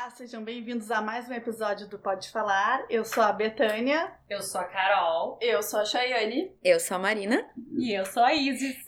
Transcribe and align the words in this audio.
Olá, 0.00 0.08
sejam 0.08 0.42
bem-vindos 0.42 0.90
a 0.90 1.02
mais 1.02 1.28
um 1.28 1.34
episódio 1.34 1.86
do 1.86 1.98
Pode 1.98 2.30
Falar. 2.30 2.86
Eu 2.88 3.04
sou 3.04 3.22
a 3.22 3.30
Betânia. 3.32 4.10
Eu 4.30 4.40
sou 4.40 4.58
a 4.58 4.64
Carol. 4.64 5.38
Eu 5.42 5.62
sou 5.62 5.78
a 5.78 5.84
Chayane. 5.84 6.56
Eu 6.64 6.80
sou 6.80 6.96
a 6.96 7.00
Marina. 7.00 7.46
E 7.76 7.92
eu 7.92 8.06
sou 8.06 8.22
a 8.22 8.32
Isis. 8.32 8.82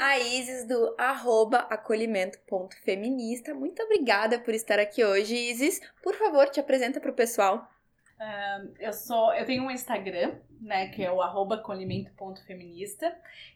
A 0.00 0.18
Isis 0.18 0.66
do 0.66 0.96
arroba 0.98 1.58
acolhimento.feminista. 1.70 3.54
Muito 3.54 3.80
obrigada 3.84 4.40
por 4.40 4.52
estar 4.52 4.80
aqui 4.80 5.04
hoje, 5.04 5.36
Isis. 5.36 5.80
Por 6.02 6.16
favor, 6.16 6.48
te 6.48 6.58
apresenta 6.58 6.98
para 6.98 7.12
o 7.12 7.14
pessoal. 7.14 7.70
Um, 8.20 8.74
eu 8.80 8.92
sou, 8.92 9.32
eu 9.34 9.46
tenho 9.46 9.62
um 9.62 9.70
Instagram, 9.70 10.40
né, 10.66 10.88
que 10.88 11.02
é 11.02 11.10
o 11.10 11.22
arroba. 11.22 11.62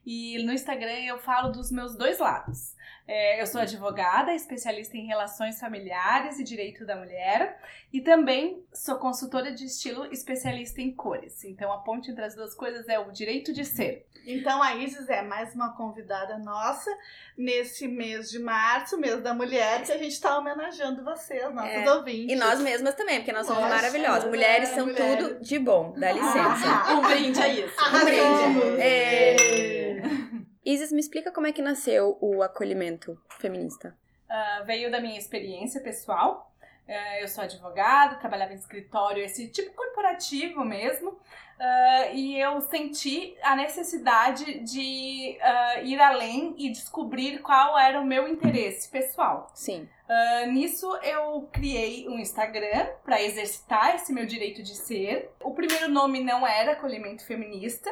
E 0.07 0.43
no 0.43 0.53
Instagram 0.53 1.01
eu 1.05 1.19
falo 1.19 1.51
dos 1.51 1.71
meus 1.71 1.97
dois 1.97 2.19
lados. 2.19 2.75
É, 3.07 3.43
eu 3.43 3.47
sou 3.47 3.61
advogada, 3.61 4.33
especialista 4.33 4.97
em 4.97 5.07
relações 5.07 5.59
familiares 5.59 6.39
e 6.39 6.45
direito 6.45 6.87
da 6.87 6.95
mulher, 6.95 7.61
e 7.93 8.01
também 8.01 8.65
sou 8.73 8.97
consultora 8.97 9.53
de 9.53 9.65
estilo 9.65 10.07
especialista 10.13 10.81
em 10.81 10.95
cores. 10.95 11.45
Então 11.45 11.73
a 11.73 11.79
ponte 11.79 12.11
entre 12.11 12.25
as 12.25 12.37
duas 12.37 12.55
coisas 12.55 12.89
é 12.89 12.99
o 12.99 13.11
direito 13.11 13.53
de 13.53 13.65
ser. 13.65 14.07
Então 14.27 14.63
a 14.63 14.77
Isis 14.77 15.09
é 15.09 15.23
mais 15.23 15.55
uma 15.55 15.75
convidada 15.75 16.39
nossa 16.39 16.91
nesse 17.37 17.89
mês 17.89 18.31
de 18.31 18.39
março, 18.39 18.99
mês 18.99 19.23
da 19.23 19.33
mulher, 19.33 19.83
que 19.83 19.93
a 19.93 19.99
gente 19.99 20.13
está 20.13 20.39
homenageando 20.39 21.03
vocês, 21.03 21.53
nossos 21.55 21.73
é, 21.73 21.93
ouvintes. 21.93 22.33
E 22.33 22.37
nós 22.37 22.61
mesmas 22.61 22.95
também, 22.95 23.17
porque 23.17 23.33
nós 23.33 23.47
somos 23.47 23.63
maravilhosas. 23.63 24.29
Mulheres 24.29 24.71
é, 24.71 24.75
são 24.75 24.87
mulher. 24.87 25.19
tudo 25.19 25.41
de 25.41 25.59
bom, 25.59 25.95
dá 25.97 26.13
licença. 26.13 26.67
Ah, 26.67 27.00
um 27.01 27.09
brinde 27.09 27.41
a 27.41 27.49
isso. 27.49 27.75
Um 27.89 28.05
brinde. 28.05 28.81
É. 28.81 29.37
Isis, 30.65 30.93
me 30.93 31.01
explica 31.01 31.33
como 31.33 31.47
é 31.47 31.53
que 31.53 31.63
nasceu 31.63 32.19
o 32.21 32.43
acolhimento 32.43 33.19
feminista. 33.39 33.97
Uh, 34.29 34.65
veio 34.65 34.91
da 34.91 35.01
minha 35.01 35.19
experiência 35.19 35.81
pessoal. 35.81 36.55
Uh, 36.87 37.21
eu 37.21 37.29
sou 37.29 37.43
advogada, 37.43 38.17
trabalhava 38.17 38.53
em 38.53 38.57
escritório, 38.57 39.25
esse 39.25 39.49
tipo 39.49 39.73
corporativo 39.75 40.65
mesmo. 40.65 41.11
Uh, 41.11 42.15
e 42.15 42.39
eu 42.39 42.61
senti 42.63 43.37
a 43.43 43.57
necessidade 43.57 44.61
de 44.61 45.39
ir 45.83 46.01
além 46.01 46.55
e 46.57 46.71
descobrir 46.71 47.41
qual 47.41 47.79
era 47.79 48.01
o 48.01 48.05
meu 48.05 48.29
interesse 48.29 48.89
pessoal. 48.89 49.49
Sim. 49.55 49.89
Nisso 50.49 50.95
eu 51.03 51.49
criei 51.53 52.09
um 52.09 52.19
Instagram 52.19 52.89
para 53.05 53.23
exercitar 53.23 53.95
esse 53.95 54.13
meu 54.13 54.27
direito 54.27 54.63
de 54.63 54.77
ser. 54.77 55.31
O 55.41 55.53
primeiro 55.53 55.89
nome 55.89 56.21
não 56.23 56.47
era 56.47 56.73
acolhimento 56.73 57.25
feminista, 57.25 57.91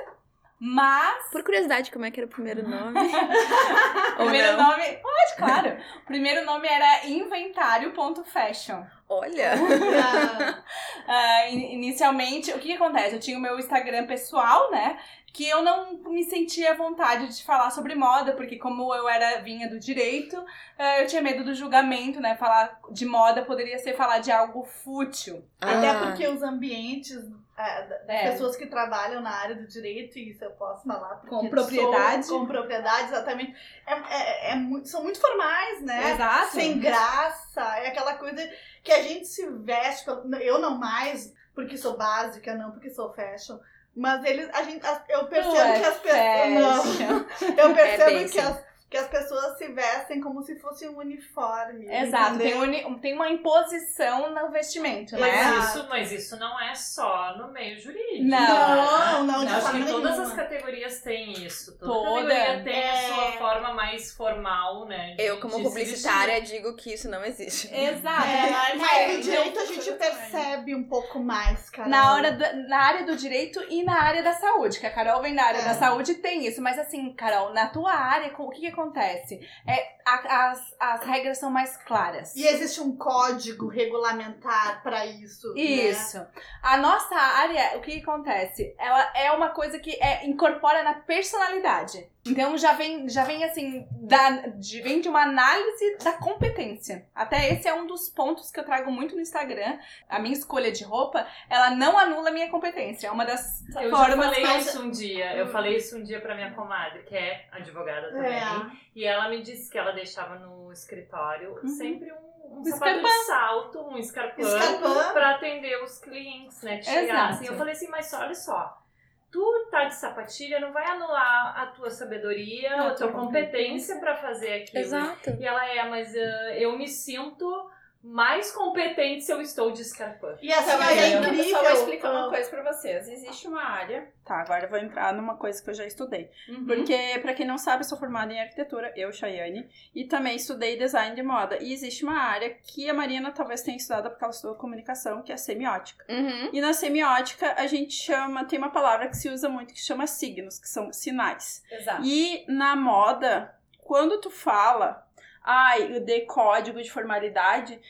mas. 0.61 1.31
Por 1.31 1.45
curiosidade, 1.45 1.91
como 1.91 2.05
é 2.05 2.11
que 2.11 2.19
era 2.19 2.27
o 2.27 2.31
primeiro 2.31 2.69
nome? 2.69 2.99
primeiro 4.17 4.57
nome. 4.57 4.85
Pode, 5.03 5.37
claro. 5.37 5.77
O 6.03 6.07
primeiro 6.07 6.45
nome 6.45 6.67
era 6.67 7.07
inventário.fashion. 7.07 8.83
Olha! 9.09 9.55
uh, 9.57 11.55
inicialmente, 11.55 12.51
o 12.51 12.59
que, 12.59 12.69
que 12.69 12.75
acontece? 12.75 13.15
Eu 13.15 13.21
tinha 13.21 13.39
o 13.39 13.41
meu 13.41 13.59
Instagram 13.59 14.07
pessoal, 14.07 14.71
né? 14.71 14.99
que 15.33 15.49
eu 15.49 15.63
não 15.63 15.99
me 16.11 16.25
sentia 16.25 16.73
à 16.73 16.75
vontade 16.75 17.29
de 17.29 17.45
falar 17.45 17.71
sobre 17.71 17.95
moda, 17.95 18.33
porque 18.33 18.57
como 18.57 18.93
eu 18.93 19.09
era 19.09 19.41
vinha 19.41 19.69
do 19.69 19.79
direito, 19.79 20.37
eh, 20.77 21.03
eu 21.03 21.07
tinha 21.07 21.23
medo 21.23 21.45
do 21.45 21.55
julgamento, 21.55 22.19
né? 22.19 22.35
Falar 22.37 22.81
de 22.91 23.07
moda 23.07 23.45
poderia 23.45 23.79
ser 23.79 23.95
falar 23.95 24.19
de 24.19 24.33
algo 24.33 24.65
fútil. 24.65 25.45
Ah. 25.61 25.79
Até 25.79 25.95
porque 26.01 26.27
os 26.27 26.43
ambientes 26.43 27.25
das 27.59 28.09
é. 28.09 28.31
pessoas 28.31 28.57
que 28.57 28.67
trabalham 28.67 29.21
na 29.21 29.31
área 29.31 29.57
do 29.57 29.67
direito, 29.67 30.19
e 30.19 30.31
isso 30.31 30.45
eu 30.45 30.53
posso 30.53 30.87
falar 30.87 31.17
com 31.29 31.49
propriedade. 31.49 32.27
Sou, 32.27 32.41
com 32.41 32.47
propriedade, 32.47 33.09
exatamente. 33.09 33.55
É, 33.87 33.95
é, 33.95 34.53
é, 34.53 34.55
muito, 34.55 34.89
são 34.89 35.03
muito 35.03 35.21
formais, 35.21 35.83
né? 35.83 36.13
Exato. 36.13 36.53
Sem 36.53 36.79
graça. 36.79 37.63
É 37.79 37.89
aquela 37.89 38.15
coisa 38.15 38.49
que 38.83 38.93
a 38.93 39.03
gente 39.03 39.27
se 39.27 39.47
veste. 39.51 40.09
Eu 40.41 40.59
não 40.59 40.79
mais, 40.79 41.35
porque 41.55 41.77
sou 41.77 41.97
básica, 41.97 42.55
não 42.55 42.71
porque 42.71 42.91
sou 42.91 43.13
fashion 43.13 43.59
mas 43.99 44.25
eles, 44.25 44.49
a 44.55 44.63
gente, 44.63 44.81
eu 45.09 45.27
percebo 45.27 45.57
que 45.57 45.85
as 45.85 45.99
pessoas. 45.99 46.49
Não, 46.55 47.27
eu 47.57 47.75
percebo 47.75 48.11
é 48.11 48.29
que 48.29 48.39
as 48.39 48.65
que 48.91 48.97
as 48.97 49.07
pessoas 49.09 49.59
se 49.59 49.69
vestem 49.69 50.21
como 50.21 50.43
se 50.43 50.57
fosse 50.57 50.89
um 50.89 50.97
uniforme. 50.97 51.87
Exato, 51.91 52.39
tem, 52.39 52.55
uni, 52.55 53.01
tem, 53.01 53.15
uma 53.15 53.29
imposição 53.29 54.35
no 54.35 54.51
vestimento, 54.51 55.15
né? 55.15 55.21
Mas 55.21 55.69
isso, 55.69 55.87
mas 55.89 56.13
isso 56.13 56.37
não 56.39 56.59
é 56.59 56.75
só 56.75 57.37
no 57.37 57.53
meio 57.53 57.79
jurídico. 57.79 58.25
Não, 58.25 58.39
não, 58.39 59.25
não. 59.25 59.45
não 59.45 59.57
acho 59.57 59.73
que 59.73 59.85
todas 59.85 60.19
as 60.19 60.33
categorias 60.33 61.03
têm 61.03 61.45
isso. 61.45 61.79
Toda, 61.79 61.93
Toda. 61.93 62.35
categoria 62.35 62.65
tem 62.65 62.81
é... 62.81 62.91
a 62.91 63.15
sua 63.15 63.33
forma 63.33 63.75
mais 63.75 64.13
formal, 64.13 64.87
né? 64.87 65.15
De, 65.17 65.23
Eu, 65.23 65.39
como 65.39 65.63
publicitária, 65.63 66.41
digo 66.41 66.75
que 66.75 66.95
isso 66.95 67.11
não 67.11 67.23
existe. 67.23 67.69
Exato. 67.75 68.27
É, 68.27 68.75
mas 68.75 69.17
no 69.17 69.23
direito 69.23 69.61
a 69.61 69.67
gente 69.67 69.93
percebe 69.93 70.75
um 70.75 70.85
pouco 70.85 71.19
mais, 71.19 71.69
cara. 71.69 71.89
Na, 71.89 72.15
hora 72.15 72.33
do, 72.33 72.69
na 72.69 72.79
área 72.79 73.05
do 73.05 73.17
direito 73.17 73.63
e 73.69 73.83
na 73.83 74.01
área 74.01 74.23
da 74.23 74.33
saúde, 74.33 74.81
que 74.81 74.87
a 74.87 74.91
Carol 74.91 75.21
vem 75.21 75.35
da 75.35 75.45
área 75.45 75.61
é. 75.61 75.65
da 75.65 75.75
saúde 75.75 76.15
tem 76.15 76.47
isso. 76.47 76.63
Mas 76.63 76.79
assim, 76.79 77.13
Carol, 77.13 77.53
na 77.53 77.69
tua 77.69 77.93
área, 77.93 78.33
o 78.39 78.51
que, 78.51 78.61
que 78.61 78.78
acontece? 78.79 79.41
É, 79.67 79.97
a, 80.05 80.51
as, 80.51 80.77
as 80.79 81.05
regras 81.05 81.39
são 81.39 81.51
mais 81.51 81.77
claras. 81.79 82.35
E 82.37 82.47
existe 82.47 82.81
um 82.81 82.97
código 82.97 83.69
regulamentar 83.69 84.83
para 84.83 85.05
isso. 85.07 85.53
Isso. 85.57 86.19
Né? 86.19 86.29
A 86.63 86.77
nossa 86.77 87.15
área, 87.15 87.77
o 87.77 87.81
que, 87.81 87.93
que 87.93 88.03
acontece? 88.03 88.75
Ela 88.79 89.13
é 89.15 89.33
uma 89.33 89.51
coisa 89.51 89.79
que 89.79 89.93
é, 90.03 90.27
incorpora 90.27 90.83
na 90.83 90.95
personalidade. 90.95 92.09
Então 92.31 92.57
já 92.57 92.73
vem, 92.73 93.09
já 93.09 93.25
vem 93.25 93.45
assim, 93.45 93.87
da, 93.91 94.49
de, 94.49 94.81
vem 94.81 95.01
de 95.01 95.09
uma 95.09 95.23
análise 95.23 95.97
da 96.03 96.13
competência. 96.13 97.07
Até 97.15 97.53
esse 97.53 97.69
é 97.69 97.75
um 97.75 97.87
dos 97.87 98.09
pontos 98.09 98.51
que 98.51 98.61
eu 98.61 98.65
trago 98.65 98.91
muito 98.91 99.15
no 99.15 99.21
Instagram. 99.21 99.79
A 100.09 100.19
minha 100.19 100.35
escolha 100.35 100.71
de 100.71 100.85
roupa, 100.85 101.27
ela 101.49 101.71
não 101.71 101.99
anula 101.99 102.31
a 102.31 102.33
minha 102.33 102.51
competência. 102.51 103.09
É 103.09 103.11
uma 103.11 103.25
das 103.25 103.65
eu 103.69 103.91
formas. 103.91 104.11
Eu 104.11 104.23
falei 104.23 104.43
mais... 104.43 104.67
isso 104.67 104.83
um 104.83 104.91
dia. 104.91 105.37
Eu 105.37 105.47
falei 105.49 105.77
isso 105.77 105.97
um 105.97 106.03
dia 106.03 106.21
pra 106.21 106.35
minha 106.35 106.53
comadre, 106.53 107.03
que 107.03 107.17
é 107.17 107.47
advogada 107.53 108.11
também. 108.11 108.33
É. 108.33 108.71
E 108.95 109.05
ela 109.05 109.29
me 109.29 109.43
disse 109.43 109.71
que 109.71 109.79
ela 109.79 109.93
deixava 109.93 110.39
no 110.39 110.73
escritório 110.73 111.55
uhum. 111.63 111.69
sempre 111.69 112.13
um 112.13 112.29
um 112.51 112.65
sapato 112.65 113.01
de 113.01 113.25
salto, 113.27 113.81
um 113.83 113.99
escarpão, 113.99 114.45
escarpão. 114.45 115.13
pra 115.13 115.33
atender 115.33 115.83
os 115.83 115.99
clientes, 115.99 116.63
né? 116.63 116.79
Que 116.79 116.85
chegassem. 116.85 117.47
Eu 117.47 117.57
falei 117.57 117.75
assim, 117.75 117.89
mas 117.89 118.13
olha 118.13 118.35
só, 118.35 118.83
tu 119.31 119.69
tá 119.71 119.85
de 119.85 119.95
sapatilha 119.95 120.61
não 120.61 120.73
vai 120.73 120.87
anular 120.87 121.61
a 121.61 121.67
tua 121.67 121.91
sabedoria, 121.91 122.75
a 122.75 122.95
tua 122.95 123.13
competência 123.13 123.99
para 123.99 124.17
fazer 124.17 124.63
aquilo. 124.63 124.83
Exato. 124.83 125.31
E 125.39 125.45
ela 125.45 125.67
é, 125.67 125.89
mas 125.89 126.15
uh, 126.15 126.55
eu 126.57 126.77
me 126.79 126.89
sinto 126.89 127.71
mais 128.09 128.51
competente 128.53 129.23
se 129.23 129.31
eu 129.31 129.41
estou 129.43 129.71
de 129.71 129.83
escarpão. 129.83 130.35
E 130.41 130.51
essa 130.51 130.75
então, 130.75 130.89
é 130.89 131.11
incrível. 131.11 131.45
Eu 131.45 131.51
só 131.51 131.63
vou 131.63 131.73
explicar 131.73 132.11
uma 132.11 132.31
coisa 132.31 132.49
pra 132.49 132.73
vocês. 132.73 133.07
Existe 133.07 133.47
uma 133.47 133.63
área. 133.63 134.11
Tá, 134.25 134.37
agora 134.37 134.65
eu 134.65 134.71
vou 134.71 134.79
entrar 134.79 135.13
numa 135.13 135.37
coisa 135.37 135.63
que 135.63 135.69
eu 135.69 135.75
já 135.75 135.87
estudei. 135.87 136.31
Uhum. 136.49 136.65
Porque, 136.65 136.97
pra 137.21 137.35
quem 137.35 137.47
não 137.47 137.59
sabe, 137.59 137.83
eu 137.83 137.89
sou 137.89 137.99
formada 137.99 138.33
em 138.33 138.41
arquitetura, 138.41 138.93
eu, 138.97 139.13
Chayane, 139.13 139.69
e 139.95 140.05
também 140.05 140.37
estudei 140.37 140.79
design 140.79 141.15
de 141.15 141.23
moda. 141.23 141.59
E 141.61 141.71
existe 141.71 142.03
uma 142.03 142.19
área 142.19 142.51
que 142.51 142.89
a 142.89 142.95
Marina 142.95 143.31
talvez 143.31 143.63
tenha 143.63 143.77
estudado 143.77 144.09
porque 144.09 144.25
ela 144.25 144.33
estudou 144.33 144.57
comunicação, 144.57 145.23
que 145.23 145.31
é 145.31 145.37
semiótica. 145.37 146.07
Uhum. 146.09 146.49
E 146.51 146.61
na 146.63 146.73
semiótica, 146.73 147.55
a 147.59 147.67
gente 147.67 147.93
chama, 147.93 148.45
tem 148.47 148.59
uma 148.59 148.71
palavra 148.71 149.09
que 149.09 149.17
se 149.19 149.29
usa 149.29 149.51
muito 149.51 149.75
que 149.75 149.81
chama 149.81 150.07
signos, 150.07 150.59
que 150.59 150.69
são 150.69 150.91
sinais. 150.93 151.63
Exato. 151.71 152.03
E 152.05 152.47
na 152.49 152.75
moda, 152.75 153.55
quando 153.81 154.19
tu 154.19 154.31
fala 154.31 155.08
ai, 155.43 156.01
de 156.01 156.21
código 156.23 156.83
de 156.83 156.91
formalidade, 156.91 157.81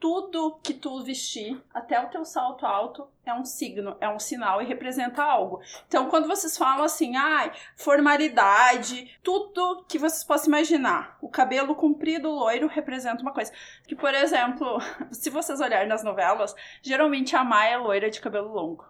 tudo 0.00 0.58
que 0.62 0.72
tu 0.72 1.02
vestir, 1.02 1.60
até 1.74 2.00
o 2.00 2.08
teu 2.08 2.24
salto 2.24 2.64
alto, 2.64 3.08
é 3.26 3.34
um 3.34 3.44
signo, 3.44 3.96
é 4.00 4.08
um 4.08 4.18
sinal 4.18 4.62
e 4.62 4.64
representa 4.64 5.22
algo. 5.22 5.60
Então, 5.86 6.08
quando 6.08 6.28
vocês 6.28 6.56
falam 6.56 6.84
assim, 6.84 7.16
ai, 7.16 7.52
formalidade, 7.76 9.18
tudo 9.22 9.84
que 9.88 9.98
vocês 9.98 10.22
possam 10.22 10.48
imaginar, 10.48 11.18
o 11.20 11.28
cabelo 11.28 11.74
comprido, 11.74 12.30
loiro, 12.30 12.68
representa 12.68 13.22
uma 13.22 13.32
coisa. 13.32 13.52
Que, 13.86 13.96
por 13.96 14.14
exemplo, 14.14 14.78
se 15.10 15.30
vocês 15.30 15.60
olharem 15.60 15.88
nas 15.88 16.04
novelas, 16.04 16.54
geralmente 16.80 17.34
a 17.34 17.42
Maia 17.42 17.74
é 17.74 17.78
loira 17.78 18.10
de 18.10 18.20
cabelo 18.20 18.52
longo. 18.52 18.86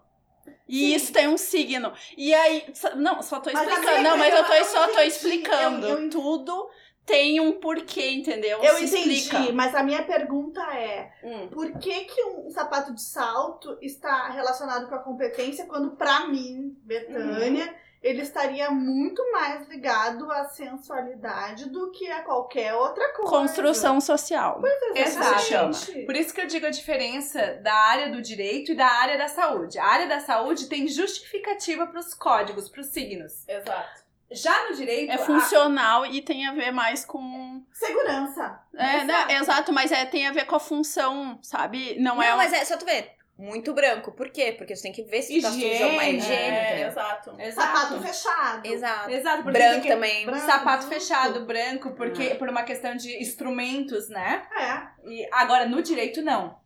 E 0.68 0.80
Sim. 0.80 0.94
isso 0.94 1.12
tem 1.14 1.28
um 1.28 1.38
signo. 1.38 1.92
E 2.16 2.34
aí, 2.34 2.66
não, 2.96 3.22
só 3.22 3.40
tô 3.40 3.48
explicando. 3.48 4.02
Não, 4.02 4.18
mas 4.18 4.34
eu 4.34 4.44
tô, 4.44 4.64
só 4.64 4.88
tô 4.88 5.00
explicando. 5.00 5.86
Eu, 5.86 6.02
eu... 6.02 6.10
Tudo 6.10 6.68
tem 7.08 7.40
um 7.40 7.58
porquê, 7.58 8.10
entendeu? 8.10 8.62
Eu 8.62 8.76
Se 8.76 8.84
entendi, 8.84 9.14
explica. 9.14 9.52
mas 9.54 9.74
a 9.74 9.82
minha 9.82 10.04
pergunta 10.04 10.60
é: 10.74 11.10
hum. 11.24 11.48
por 11.48 11.78
que, 11.78 12.04
que 12.04 12.22
um 12.24 12.50
sapato 12.50 12.94
de 12.94 13.02
salto 13.02 13.78
está 13.80 14.28
relacionado 14.28 14.88
com 14.88 14.94
a 14.94 14.98
competência 14.98 15.64
quando, 15.66 15.92
para 15.92 16.28
mim, 16.28 16.76
Betânia, 16.84 17.64
hum. 17.64 17.74
ele 18.02 18.20
estaria 18.20 18.70
muito 18.70 19.32
mais 19.32 19.66
ligado 19.68 20.30
à 20.30 20.44
sensualidade 20.44 21.70
do 21.70 21.90
que 21.92 22.10
a 22.10 22.22
qualquer 22.22 22.74
outra 22.74 23.08
coisa? 23.14 23.30
Construção 23.30 24.02
social. 24.02 24.60
É, 24.94 25.00
Exatamente. 25.00 26.04
Por 26.04 26.14
isso 26.14 26.34
que 26.34 26.42
eu 26.42 26.46
digo 26.46 26.66
a 26.66 26.70
diferença 26.70 27.58
da 27.62 27.74
área 27.74 28.10
do 28.10 28.20
direito 28.20 28.72
e 28.72 28.76
da 28.76 28.86
área 28.86 29.16
da 29.16 29.28
saúde. 29.28 29.78
A 29.78 29.86
área 29.86 30.06
da 30.06 30.20
saúde 30.20 30.68
tem 30.68 30.86
justificativa 30.86 31.86
para 31.86 32.00
os 32.00 32.12
códigos, 32.12 32.68
para 32.68 32.82
os 32.82 32.88
signos. 32.88 33.48
Exato. 33.48 34.07
Já 34.30 34.68
no 34.68 34.76
direito. 34.76 35.10
É 35.10 35.18
funcional 35.18 36.02
a... 36.02 36.08
e 36.08 36.20
tem 36.20 36.46
a 36.46 36.52
ver 36.52 36.70
mais 36.70 37.04
com. 37.04 37.62
Segurança. 37.72 38.60
É, 38.74 39.04
né? 39.04 39.26
exato, 39.40 39.72
mas 39.72 39.90
é, 39.90 40.04
tem 40.04 40.26
a 40.26 40.32
ver 40.32 40.44
com 40.44 40.56
a 40.56 40.60
função, 40.60 41.38
sabe? 41.42 41.96
Não, 41.98 42.16
Não 42.16 42.22
é. 42.22 42.36
mas 42.36 42.52
é 42.52 42.64
só 42.64 42.76
tu 42.76 42.84
ver. 42.84 43.18
Muito 43.38 43.72
branco. 43.72 44.10
Por 44.10 44.30
quê? 44.30 44.52
Porque 44.58 44.74
você 44.74 44.82
tem 44.82 44.92
que 44.92 45.04
ver 45.04 45.22
se 45.22 45.36
tu 45.36 45.42
tá 45.42 45.52
sujão 45.52 45.90
uma 45.90 46.04
higiene, 46.04 46.56
é, 46.56 46.66
entendeu? 46.66 46.88
Exato. 46.88 47.36
Sapato 47.54 48.00
fechado. 48.02 48.66
Exato. 48.66 49.10
Exato, 49.10 49.42
Branco 49.44 49.82
que... 49.82 49.88
também. 49.88 50.26
Branco, 50.26 50.44
Sapato 50.44 50.82
justo. 50.82 50.94
fechado, 50.94 51.46
branco, 51.46 51.92
porque 51.92 52.34
por 52.34 52.48
uma 52.48 52.64
questão 52.64 52.96
de 52.96 53.16
instrumentos, 53.22 54.08
né? 54.08 54.44
É. 54.58 55.08
E 55.08 55.28
agora 55.32 55.66
no 55.66 55.80
direito 55.80 56.20
não. 56.20 56.58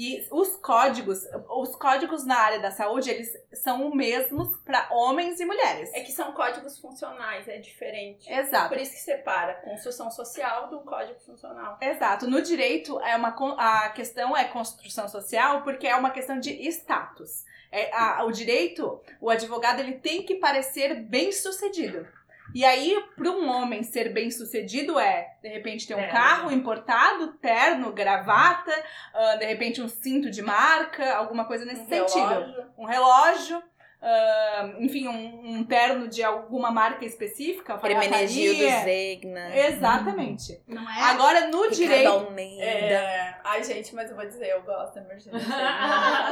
E 0.00 0.24
os 0.30 0.54
códigos, 0.58 1.24
os 1.50 1.74
códigos 1.74 2.24
na 2.24 2.36
área 2.38 2.60
da 2.60 2.70
saúde, 2.70 3.10
eles 3.10 3.32
são 3.52 3.88
os 3.88 3.94
mesmos 3.96 4.56
para 4.58 4.88
homens 4.92 5.40
e 5.40 5.44
mulheres. 5.44 5.92
É 5.92 6.02
que 6.04 6.12
são 6.12 6.30
códigos 6.30 6.78
funcionais, 6.78 7.48
é 7.48 7.58
diferente. 7.58 8.32
Exato. 8.32 8.68
Por 8.68 8.78
isso 8.78 8.92
que 8.92 9.00
separa 9.00 9.54
construção 9.54 10.08
social 10.08 10.68
do 10.68 10.78
código 10.82 11.18
funcional. 11.18 11.78
Exato. 11.80 12.30
No 12.30 12.40
direito, 12.40 13.00
é 13.00 13.16
uma, 13.16 13.34
a 13.58 13.88
questão 13.88 14.36
é 14.36 14.44
construção 14.44 15.08
social 15.08 15.62
porque 15.62 15.88
é 15.88 15.96
uma 15.96 16.10
questão 16.10 16.38
de 16.38 16.52
status. 16.68 17.44
É, 17.72 17.92
a- 17.92 18.24
o 18.24 18.30
direito, 18.30 19.02
o 19.20 19.28
advogado, 19.28 19.80
ele 19.80 19.94
tem 19.98 20.22
que 20.22 20.36
parecer 20.36 20.94
bem 21.02 21.32
sucedido. 21.32 22.06
E 22.54 22.64
aí, 22.64 22.96
para 23.16 23.30
um 23.30 23.48
homem 23.48 23.82
ser 23.82 24.12
bem 24.12 24.30
sucedido 24.30 24.98
é, 24.98 25.34
de 25.42 25.48
repente, 25.48 25.86
ter 25.86 25.94
um 25.94 25.98
Terno. 25.98 26.12
carro 26.12 26.50
importado, 26.50 27.32
terno, 27.34 27.92
gravata, 27.92 28.72
ah, 29.14 29.36
de 29.36 29.44
repente 29.44 29.82
um 29.82 29.88
cinto 29.88 30.30
de 30.30 30.42
marca, 30.42 31.14
alguma 31.14 31.44
coisa 31.44 31.64
nesse 31.64 31.86
sentido. 31.86 32.28
Relógio. 32.28 32.66
Um 32.78 32.84
relógio, 32.86 33.62
ah, 34.00 34.70
enfim, 34.78 35.08
um, 35.08 35.58
um 35.58 35.64
terno 35.64 36.06
de 36.08 36.22
alguma 36.22 36.70
marca 36.70 37.04
específica. 37.04 37.78
Hermenegildo. 37.82 38.58
Zegna. 38.84 39.56
Exatamente. 39.56 40.60
Não 40.68 40.82
é? 40.88 41.02
Agora, 41.02 41.40
no 41.48 41.62
Ricardo 41.62 41.74
direito. 41.74 42.08
Almeida. 42.08 42.64
É... 42.64 43.34
Ai, 43.44 43.64
gente, 43.64 43.94
mas 43.94 44.10
eu 44.10 44.16
vou 44.16 44.26
dizer, 44.26 44.48
eu 44.50 44.62
gosto 44.62 44.94
da 44.94 45.00
emergência. 45.00 45.32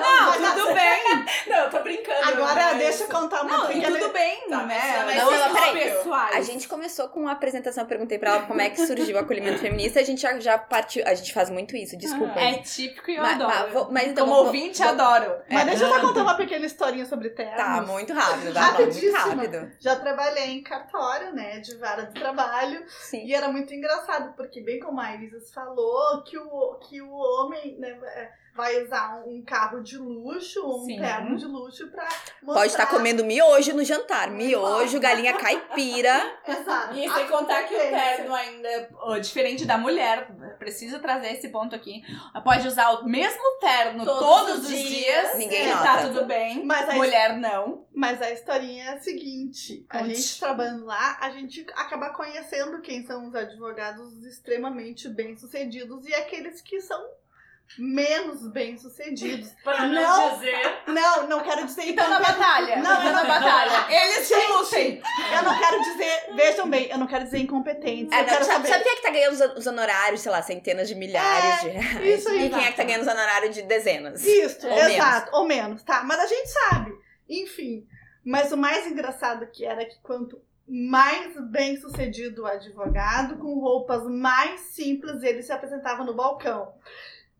Não, 0.00 0.54
tudo 0.54 0.74
bem. 0.74 1.24
Não, 1.48 1.56
eu 1.64 1.70
tô 1.70 1.80
brincando. 1.82 2.28
Agora, 2.28 2.54
mas- 2.54 2.78
deixa 2.78 3.04
eu 3.04 3.08
contar 3.08 3.42
uma 3.42 3.56
Não, 3.58 3.66
pequena... 3.68 3.98
tudo 3.98 4.12
bem, 4.12 4.36
Tá, 4.48 4.62
né? 4.64 5.02
mas- 5.06 5.16
Não, 5.16 5.30
não, 5.30 5.54
peraí. 5.54 5.72
pessoais. 5.92 6.36
A 6.36 6.40
gente 6.42 6.68
começou 6.68 7.08
com 7.08 7.20
uma 7.20 7.32
apresentação, 7.32 7.84
eu 7.84 7.88
perguntei 7.88 8.18
pra 8.18 8.30
ela 8.30 8.42
como 8.42 8.60
é 8.60 8.70
que 8.70 8.84
surgiu 8.86 9.16
o 9.16 9.18
acolhimento 9.18 9.58
feminista, 9.58 9.98
a 10.00 10.02
gente 10.02 10.20
já, 10.20 10.38
já 10.38 10.58
partiu, 10.58 11.02
a 11.06 11.14
gente 11.14 11.32
faz 11.32 11.48
muito 11.50 11.74
isso, 11.76 11.96
desculpa. 11.96 12.38
É 12.38 12.58
típico 12.58 13.10
e 13.10 13.16
eu 13.16 13.22
Mas- 13.22 13.40
adoro. 13.40 13.72
mas 13.74 13.96
mas 13.96 14.08
então, 14.08 14.24
Como 14.26 14.36
vou- 14.36 14.46
ouvinte, 14.46 14.78
vou- 14.82 14.88
adoro. 14.90 15.36
Mas 15.50 15.62
É. 15.62 15.64
deixa 15.70 15.84
eu 15.84 15.88
só 15.88 16.00
contar 16.00 16.22
uma 16.22 16.36
pequena 16.36 16.66
historinha 16.66 17.06
sobre 17.06 17.30
ternos. 17.30 17.55
Tá, 17.56 17.82
muito 17.82 18.12
rápido, 18.12 18.52
dá 18.52 18.72
muito 18.72 19.12
rápido. 19.12 19.72
Já 19.80 19.96
trabalhei 19.96 20.50
em 20.50 20.62
cartório, 20.62 21.32
né, 21.32 21.60
de 21.60 21.76
vara 21.76 22.02
de 22.06 22.14
trabalho, 22.14 22.84
Sim. 22.88 23.24
e 23.24 23.34
era 23.34 23.48
muito 23.48 23.72
engraçado, 23.74 24.34
porque 24.34 24.60
bem 24.60 24.78
como 24.78 25.00
a 25.00 25.14
Isis 25.16 25.50
falou, 25.52 26.22
que 26.22 26.38
o, 26.38 26.74
que 26.76 27.00
o 27.00 27.10
homem 27.12 27.78
né, 27.78 27.98
vai 28.56 28.82
usar 28.82 29.22
um 29.26 29.42
carro 29.42 29.82
de 29.82 29.98
luxo, 29.98 30.60
um 30.66 30.84
Sim. 30.84 30.98
terno 30.98 31.36
de 31.36 31.44
luxo 31.46 31.88
pra 31.88 32.04
mostrar... 32.42 32.54
Pode 32.54 32.66
estar 32.72 32.86
comendo 32.86 33.24
miojo 33.24 33.74
no 33.74 33.84
jantar, 33.84 34.30
miojo, 34.30 34.98
galinha 34.98 35.34
caipira. 35.34 36.38
Exato. 36.48 36.94
E 36.96 37.08
sem 37.12 37.28
contar 37.28 37.64
que 37.64 37.74
o 37.74 37.78
terno 37.78 38.34
ainda, 38.34 38.88
diferente 39.20 39.64
da 39.64 39.76
mulher, 39.76 40.28
preciso 40.58 40.98
trazer 41.00 41.32
esse 41.34 41.48
ponto 41.50 41.74
aqui. 41.74 42.02
Pode 42.42 42.66
usar 42.66 42.90
o 42.90 43.04
mesmo 43.04 43.42
terno 43.60 44.04
Todos 44.04 44.20
todos, 44.20 44.64
os 44.64 44.68
dias. 44.68 44.88
dias, 44.88 45.38
Ninguém 45.38 45.66
e 45.66 45.70
nota. 45.70 45.82
tá 45.84 46.02
tudo 46.02 46.24
bem. 46.24 46.64
Mas 46.64 46.94
Mulher 46.94 47.36
não. 47.36 47.84
Mas 47.94 48.20
a 48.22 48.30
historinha 48.30 48.84
é 48.84 48.88
a 48.94 49.00
seguinte: 49.00 49.84
a 49.88 49.98
Conte. 49.98 50.14
gente 50.14 50.38
trabalhando 50.40 50.84
lá, 50.84 51.18
a 51.20 51.30
gente 51.30 51.66
acaba 51.74 52.10
conhecendo 52.10 52.80
quem 52.80 53.04
são 53.06 53.28
os 53.28 53.34
advogados 53.34 54.24
extremamente 54.24 55.08
bem-sucedidos 55.08 56.06
e 56.06 56.14
aqueles 56.14 56.60
que 56.60 56.80
são 56.80 57.02
menos 57.78 58.46
bem-sucedidos. 58.48 59.50
Pra 59.62 59.86
não, 59.86 59.92
Não. 59.92 60.34
dizer. 60.34 60.82
Não, 60.86 61.26
não 61.28 61.40
quero 61.42 61.64
dizer 61.66 61.88
Então 61.88 62.08
na 62.08 62.20
batalha. 62.20 62.76
Não, 62.76 62.82
então 62.92 63.06
eu 63.06 63.12
na 63.12 63.22
não- 63.22 63.28
batalha. 63.28 63.86
Eles 63.94 64.28
Gente, 64.28 64.48
lutem. 64.52 65.02
Eu 65.36 65.42
não 65.42 65.58
quero 65.58 65.82
dizer, 65.82 66.34
vejam 66.34 66.68
bem, 66.70 66.88
eu 66.90 66.98
não 66.98 67.06
quero 67.06 67.24
dizer 67.24 67.38
incompetentes. 67.38 68.12
É, 68.12 68.16
eu 68.20 68.22
não, 68.22 68.28
quero 68.28 68.44
sabe, 68.44 68.66
saber. 68.66 68.68
sabe 68.68 68.84
quem 68.84 68.92
é 68.92 68.96
que 68.96 69.02
tá 69.02 69.10
ganhando 69.10 69.32
os, 69.34 69.58
os 69.58 69.66
honorários, 69.66 70.20
sei 70.20 70.32
lá, 70.32 70.42
centenas 70.42 70.88
de 70.88 70.94
milhares 70.94 71.60
de 71.62 71.68
reais? 71.68 72.18
isso 72.18 72.28
aí, 72.28 72.46
e 72.46 72.50
quem 72.50 72.64
é 72.64 72.70
que 72.70 72.76
tá 72.76 72.84
ganhando 72.84 73.02
os 73.02 73.08
honorários 73.08 73.54
de 73.54 73.62
dezenas? 73.62 74.24
Isso, 74.24 74.66
Ou 74.66 74.78
exato, 74.78 75.34
ou 75.36 75.46
menos, 75.46 75.82
tá? 75.82 76.02
Mas 76.04 76.20
a 76.20 76.26
gente 76.26 76.48
sabe. 76.48 76.92
Enfim. 77.28 77.86
Mas 78.24 78.50
o 78.52 78.56
mais 78.56 78.86
engraçado 78.86 79.46
que 79.52 79.64
era 79.64 79.84
que 79.84 80.00
quanto 80.02 80.40
mais 80.68 81.32
bem 81.50 81.76
sucedido 81.76 82.42
o 82.42 82.46
advogado, 82.46 83.36
com 83.38 83.60
roupas 83.60 84.02
mais 84.04 84.60
simples, 84.62 85.22
ele 85.22 85.40
se 85.42 85.52
apresentava 85.52 86.02
no 86.02 86.12
balcão. 86.14 86.72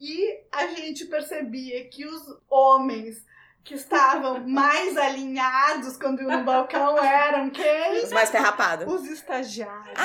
E 0.00 0.40
a 0.52 0.66
gente 0.68 1.06
percebia 1.06 1.84
que 1.88 2.04
os 2.06 2.22
homens 2.50 3.24
que 3.64 3.74
estavam 3.74 4.46
mais 4.46 4.96
alinhados 4.96 5.96
quando 5.96 6.22
iam 6.22 6.38
no 6.38 6.44
balcão 6.44 6.96
eram 7.02 7.50
quem? 7.50 8.04
Os 8.04 8.12
mais 8.12 8.30
ferrapados. 8.30 8.86
Os 8.92 9.08
estagiários. 9.10 9.98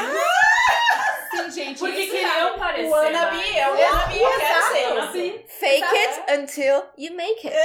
Sim, 1.32 1.52
gente. 1.52 1.80
Porque 1.80 2.08
queriam 2.08 2.58
parecer. 2.58 2.90
O 2.90 2.96
Anabi, 2.96 3.58
é 3.58 3.70
o 3.70 3.74
Anabi, 3.74 4.22
eu 4.22 4.30
quero 4.40 5.12
ser. 5.12 5.46
Fake 5.48 5.84
it 5.84 6.42
until 6.42 6.84
you 6.98 7.14
make 7.16 7.48
it. 7.48 7.56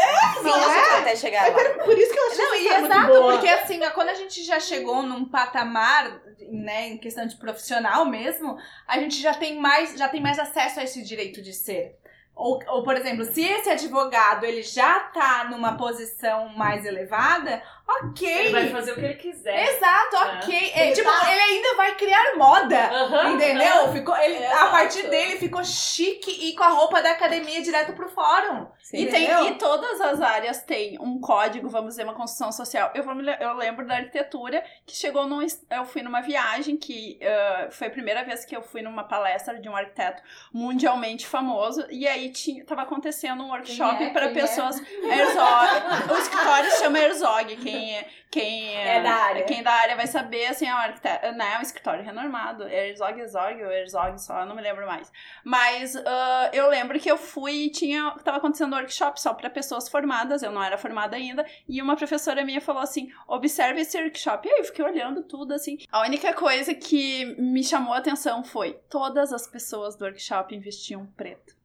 não 0.43 0.53
Finja 0.53 0.71
é? 0.71 0.99
até 1.01 1.17
chegar 1.17 1.49
lá. 1.51 1.85
Por 1.85 1.99
isso 1.99 2.13
que 2.13 2.19
eu 2.19 2.27
achei 2.31 2.45
Não, 2.45 2.47
essa 2.47 2.57
e 2.57 2.63
história 2.63 2.81
muito 2.81 2.93
exato, 2.95 3.13
boa. 3.13 3.33
porque 3.33 3.49
assim, 3.49 3.81
quando 3.95 4.09
a 4.11 4.15
gente 4.15 4.45
já 4.45 4.61
chegou 4.61 5.03
num 5.03 5.25
patamar, 5.25 6.21
né, 6.51 6.89
em 6.89 6.99
questão 6.99 7.27
de 7.27 7.37
profissional 7.37 8.05
mesmo, 8.05 8.57
a 8.87 8.99
gente 8.99 9.21
já 9.21 9.35
tem 9.35 9.59
mais, 9.59 9.97
já 9.97 10.09
tem 10.09 10.21
mais 10.21 10.39
acesso 10.39 10.79
a 10.79 10.85
esse 10.85 11.03
direito 11.03 11.41
de 11.43 11.53
ser. 11.53 11.97
Ou, 12.37 12.61
ou, 12.69 12.83
por 12.83 12.95
exemplo, 12.95 13.25
se 13.25 13.43
esse 13.43 13.71
advogado 13.71 14.45
ele 14.45 14.63
já 14.63 15.01
tá 15.01 15.49
numa 15.51 15.75
posição 15.79 16.51
mais 16.51 16.85
elevada, 16.85 17.63
ok. 17.89 18.29
Ele 18.29 18.51
vai 18.51 18.69
fazer 18.69 18.93
o 18.93 18.95
que 18.97 19.05
ele 19.05 19.15
quiser. 19.15 19.77
Exato, 19.77 20.17
É. 20.17 20.19
ok. 20.39 20.73
É, 20.75 20.87
Ele 20.87 20.95
tipo, 20.95 21.09
tá- 21.09 21.31
ele 21.33 21.41
ainda 21.41 21.75
vai 21.77 21.95
criar 21.95 22.37
moda. 22.37 22.79
Aham, 22.79 23.33
Entendeu? 23.33 23.93
Ficou, 23.93 24.17
ele, 24.17 24.37
a 24.45 24.51
Exato. 24.51 24.71
partir 24.71 25.09
dele 25.09 25.39
ficou 25.39 25.65
chique 25.65 26.31
e 26.49 26.55
com 26.55 26.65
a 26.65 26.69
roupa 26.69 27.01
da 27.03 27.13
academia 27.13 27.63
direto 27.63 27.93
pro 27.93 28.09
fórum. 28.09 28.67
Sim. 28.83 28.99
E, 28.99 29.07
tem, 29.07 29.25
Entendeu? 29.25 29.47
e 29.49 29.55
todas 29.59 30.01
as 30.01 30.21
áreas 30.21 30.63
têm 30.63 30.99
um 31.01 31.21
código, 31.21 31.69
vamos 31.69 31.91
dizer, 31.91 32.05
uma 32.05 32.15
construção 32.15 32.53
social. 32.53 32.91
Eu, 32.95 33.03
vou 33.03 33.15
eu 33.21 33.55
lembro 33.55 33.87
da 33.87 33.95
arquitetura, 33.97 34.63
que 34.85 34.97
chegou 34.97 35.27
num. 35.27 35.45
Eu 35.71 35.85
fui 35.85 36.03
numa 36.03 36.21
viagem 36.21 36.77
que 36.77 37.19
ah, 37.23 37.69
foi 37.71 37.89
a 37.89 37.91
primeira 37.91 38.25
vez 38.25 38.45
que 38.45 38.57
eu 38.57 38.63
fui 38.63 38.83
numa 38.83 39.05
palestra 39.05 39.59
de 39.61 39.69
um 39.69 39.77
arquiteto 39.77 40.23
mundialmente 40.53 41.27
famoso. 41.27 41.85
E 41.91 42.07
aí 42.07 42.31
tinha, 42.31 42.65
tava 42.65 42.83
acontecendo 42.83 43.43
um 43.43 43.49
workshop 43.51 44.05
é? 44.05 44.11
para 44.11 44.27
é? 44.27 44.33
pessoas. 44.33 44.81
Herzog. 44.81 46.13
o 46.13 46.19
escritório 46.19 46.71
chama 46.79 46.99
Herzog. 46.99 47.57
Quem, 47.57 47.76
é- 47.95 48.09
quem, 48.31 48.75
É 48.77 49.03
da 49.03 49.13
área. 49.13 49.45
Quem 49.45 49.63
da 49.63 49.73
área 49.73 49.97
vai 49.97 50.07
saber, 50.07 50.47
assim, 50.47 50.67
é 50.67 50.75
um 50.75 50.79
arquiteto. 50.79 51.33
Não, 51.33 51.47
é 51.47 51.59
um 51.59 51.63
escritório 51.63 52.05
renomado. 52.05 52.69
Herzog, 52.69 53.19
Herzog 53.19 53.65
ou 53.65 53.71
Herzog 53.71 54.21
só, 54.21 54.41
eu 54.41 54.47
não 54.47 54.55
me 54.55 54.63
lembro 54.63 54.87
mais. 54.87 55.11
Mas 55.45 55.97
ah, 55.97 56.51
eu 56.53 56.69
lembro 56.69 56.99
que 56.99 57.11
eu 57.11 57.17
fui 57.17 57.67
e 57.67 57.71
tinha. 57.71 58.11
Tava 58.25 58.39
acontecendo 58.39 58.75
um 58.75 58.77
workshop 58.77 59.21
só 59.21 59.33
para 59.33 59.49
pessoas 59.49 59.89
formadas, 59.89 60.43
eu 60.43 60.51
não 60.51 60.63
era 60.63 60.77
formada 60.77 61.17
ainda, 61.17 61.47
e 61.69 61.81
uma 61.81 61.97
professora 61.97 62.45
minha 62.45 62.61
falou 62.61 62.83
assim: 62.83 63.11
observe 63.27 63.81
esse 63.81 63.99
workshop. 64.01 64.47
E 64.47 64.53
aí 64.53 64.59
eu 64.59 64.65
fiquei 64.65 64.85
olhando 64.85 65.23
tudo 65.23 65.55
assim. 65.55 65.79
A 65.91 66.03
única 66.03 66.35
coisa 66.35 66.75
que 66.75 67.25
me 67.41 67.63
chamou 67.65 67.95
a 67.95 67.99
atenção 67.99 68.45
foi: 68.45 68.79
todas 68.91 69.33
as 69.33 69.47
pessoas 69.47 69.97
do 69.97 70.05
workshop 70.05 70.59
vestiam 70.59 71.07
preto. 71.17 71.56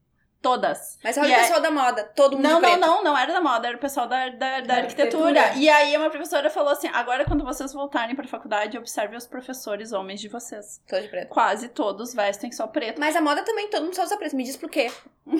Todas. 0.42 0.98
Mas 1.04 1.18
olha 1.18 1.28
E 1.28 1.32
o 1.34 1.40
pessoal 1.42 1.62
da 1.62 1.70
moda, 1.70 2.04
todo 2.16 2.36
mundo 2.36 2.50
Não, 2.50 2.60
preto. 2.60 2.80
não, 2.80 2.96
não, 2.96 3.04
não 3.04 3.18
era 3.18 3.32
da 3.32 3.40
moda, 3.42 3.68
era 3.68 3.78
o 3.78 3.80
pessoal 3.80 4.08
da, 4.08 4.30
da, 4.30 4.62
da 4.62 4.74
arquitetura. 4.78 5.40
arquitetura. 5.40 5.54
E 5.56 5.70
aí 5.70 5.96
uma 5.96 6.10
professora 6.10 6.50
falou 6.50 6.72
assim: 6.72 6.88
agora 6.92 7.26
quando 7.26 7.44
vocês 7.44 7.72
voltarem 7.74 8.16
pra 8.16 8.28
faculdade, 8.28 8.78
observe 8.78 9.16
os 9.16 9.28
professores 9.28 9.92
homens 9.92 10.20
de 10.20 10.28
vocês. 10.28 10.82
Todo 10.88 11.02
de 11.04 11.08
preto. 11.10 11.28
Quase 11.30 11.68
todos 11.70 12.14
vestem 12.16 12.52
só 12.52 12.66
preto. 12.66 13.00
Mas 13.00 13.16
a 13.16 13.22
moda 13.22 13.44
também, 13.44 13.70
todo 13.70 13.84
mundo 13.84 13.96
só 13.96 14.04
usa 14.04 14.18
preto. 14.18 14.36
Me 14.36 14.44
diz 14.44 14.58
por 14.58 14.70
quê? 14.70 14.92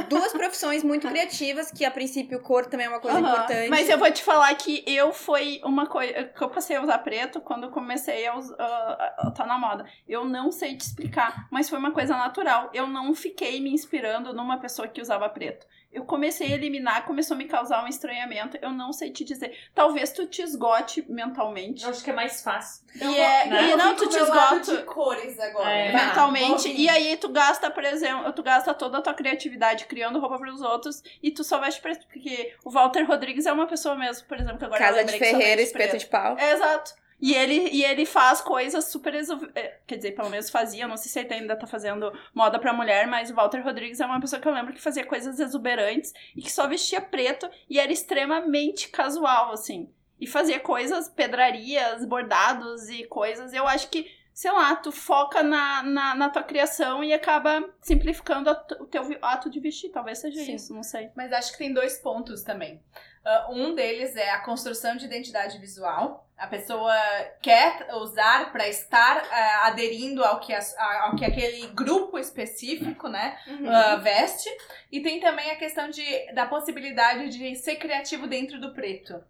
Du- 0.00 0.02
duas 0.08 0.32
profissões 0.32 0.82
muito 0.82 1.08
criativas, 1.08 1.70
que 1.70 1.84
a 1.84 1.90
princípio 1.90 2.40
cor 2.40 2.66
também 2.66 2.86
é 2.86 2.88
uma 2.88 3.00
coisa 3.00 3.18
Aham. 3.18 3.30
importante. 3.30 3.68
Mas 3.70 3.88
eu 3.88 3.98
vou 3.98 4.10
te 4.10 4.22
falar 4.22 4.52
que 4.56 4.82
eu 4.86 5.12
foi 5.12 5.60
uma 5.64 5.86
coisa 5.86 6.24
que 6.24 6.42
eu 6.42 6.48
passei 6.48 6.76
a 6.76 6.82
usar 6.82 6.98
preto 6.98 7.40
quando 7.40 7.70
comecei 7.70 8.26
a 8.26 8.36
estar 8.38 9.30
tá 9.36 9.46
na 9.46 9.56
moda. 9.58 9.84
Eu 10.08 10.24
não 10.24 10.50
sei 10.50 10.76
te 10.76 10.80
explicar, 10.82 11.46
mas 11.50 11.68
foi 11.68 11.78
uma 11.78 11.92
coisa 11.92 12.16
natural. 12.16 12.70
Eu 12.74 12.86
não 12.86 13.14
fiquei 13.14 13.60
me 13.60 13.72
inspirando 13.76 14.32
numa 14.32 14.58
pessoa 14.58 14.88
que 14.88 15.00
usava 15.00 15.28
preto. 15.28 15.66
Eu 15.92 16.04
comecei 16.04 16.48
a 16.48 16.54
eliminar, 16.54 17.06
começou 17.06 17.34
a 17.34 17.38
me 17.38 17.46
causar 17.46 17.82
um 17.82 17.86
estranhamento. 17.86 18.58
Eu 18.60 18.70
não 18.70 18.92
sei 18.92 19.10
te 19.10 19.24
dizer. 19.24 19.56
Talvez 19.74 20.12
tu 20.12 20.26
te 20.26 20.42
esgote 20.42 21.02
mentalmente. 21.10 21.84
Eu 21.84 21.90
acho 21.90 22.04
que 22.04 22.10
é 22.10 22.12
mais 22.12 22.42
fácil. 22.42 22.84
E, 22.94 23.18
é, 23.18 23.46
né? 23.46 23.62
e 23.62 23.70
Eu 23.70 23.78
não, 23.78 23.94
tu 23.94 24.06
te 24.08 24.18
esgota 24.18 24.60
de 24.60 24.82
cores 24.82 25.38
agora. 25.38 25.70
É. 25.70 25.92
Mentalmente. 25.92 26.68
E 26.68 26.88
aí 26.88 27.16
tu 27.16 27.28
gasta, 27.28 27.70
por 27.70 27.84
exemplo, 27.84 28.30
tu 28.32 28.42
gasta 28.42 28.74
toda 28.74 28.98
a 28.98 29.02
tua 29.02 29.14
criatividade 29.14 29.86
criando 29.86 30.18
roupa 30.18 30.38
para 30.38 30.52
os 30.52 30.60
outros 30.60 31.02
e 31.22 31.30
tu 31.30 31.42
só 31.42 31.58
veste 31.60 31.80
preto. 31.80 32.06
Porque 32.06 32.54
o 32.64 32.70
Walter 32.70 33.04
Rodrigues 33.04 33.46
é 33.46 33.52
uma 33.52 33.66
pessoa 33.66 33.94
mesmo, 33.94 34.26
por 34.26 34.36
exemplo, 34.38 34.58
que 34.58 34.64
agora 34.64 34.78
Casa 34.78 35.04
de 35.04 35.18
Ferreira, 35.18 35.62
espeto 35.62 35.90
preto. 35.90 36.00
de 36.00 36.06
pau. 36.08 36.36
É, 36.38 36.52
exato. 36.52 37.05
E 37.20 37.34
ele, 37.34 37.70
e 37.70 37.82
ele 37.82 38.04
faz 38.04 38.40
coisas 38.40 38.84
super. 38.86 39.14
É, 39.54 39.78
quer 39.86 39.96
dizer, 39.96 40.12
pelo 40.12 40.28
menos 40.28 40.50
fazia, 40.50 40.86
não 40.86 40.96
sei 40.96 41.10
se 41.10 41.18
ele 41.20 41.32
ainda 41.32 41.56
tá 41.56 41.66
fazendo 41.66 42.12
moda 42.34 42.58
pra 42.58 42.72
mulher, 42.72 43.06
mas 43.06 43.30
o 43.30 43.34
Walter 43.34 43.62
Rodrigues 43.62 44.00
é 44.00 44.06
uma 44.06 44.20
pessoa 44.20 44.40
que 44.40 44.46
eu 44.46 44.52
lembro 44.52 44.74
que 44.74 44.80
fazia 44.80 45.04
coisas 45.04 45.40
exuberantes 45.40 46.12
e 46.36 46.42
que 46.42 46.52
só 46.52 46.66
vestia 46.66 47.00
preto 47.00 47.48
e 47.70 47.80
era 47.80 47.90
extremamente 47.90 48.88
casual, 48.88 49.52
assim. 49.52 49.90
E 50.20 50.26
fazia 50.26 50.60
coisas, 50.60 51.08
pedrarias, 51.08 52.04
bordados 52.04 52.88
e 52.88 53.04
coisas. 53.04 53.52
Eu 53.52 53.66
acho 53.66 53.88
que, 53.88 54.10
sei 54.32 54.50
lá, 54.50 54.76
tu 54.76 54.92
foca 54.92 55.42
na, 55.42 55.82
na, 55.82 56.14
na 56.14 56.28
tua 56.28 56.42
criação 56.42 57.02
e 57.02 57.12
acaba 57.12 57.66
simplificando 57.80 58.50
o 58.80 58.86
teu 58.86 59.18
ato 59.22 59.48
de 59.48 59.60
vestir. 59.60 59.90
Talvez 59.90 60.18
seja 60.18 60.42
Sim. 60.42 60.54
isso, 60.54 60.74
não 60.74 60.82
sei. 60.82 61.10
Mas 61.14 61.32
acho 61.32 61.52
que 61.52 61.58
tem 61.58 61.72
dois 61.72 61.98
pontos 61.98 62.42
também. 62.42 62.82
Uh, 63.24 63.52
um 63.52 63.74
deles 63.74 64.16
é 64.16 64.30
a 64.30 64.40
construção 64.40 64.96
de 64.96 65.04
identidade 65.04 65.58
visual. 65.58 66.25
A 66.36 66.46
pessoa 66.46 66.94
quer 67.40 67.88
usar 67.94 68.52
para 68.52 68.68
estar 68.68 69.22
uh, 69.22 69.66
aderindo 69.66 70.22
ao 70.22 70.38
que, 70.38 70.52
ao 70.54 71.16
que 71.16 71.24
aquele 71.24 71.66
grupo 71.68 72.18
específico 72.18 73.08
né, 73.08 73.38
uhum. 73.46 73.66
uh, 73.66 74.00
veste. 74.02 74.48
E 74.92 75.00
tem 75.00 75.18
também 75.18 75.50
a 75.50 75.56
questão 75.56 75.88
de, 75.88 76.32
da 76.34 76.46
possibilidade 76.46 77.30
de 77.30 77.56
ser 77.56 77.76
criativo 77.76 78.26
dentro 78.26 78.60
do 78.60 78.74
preto. 78.74 79.22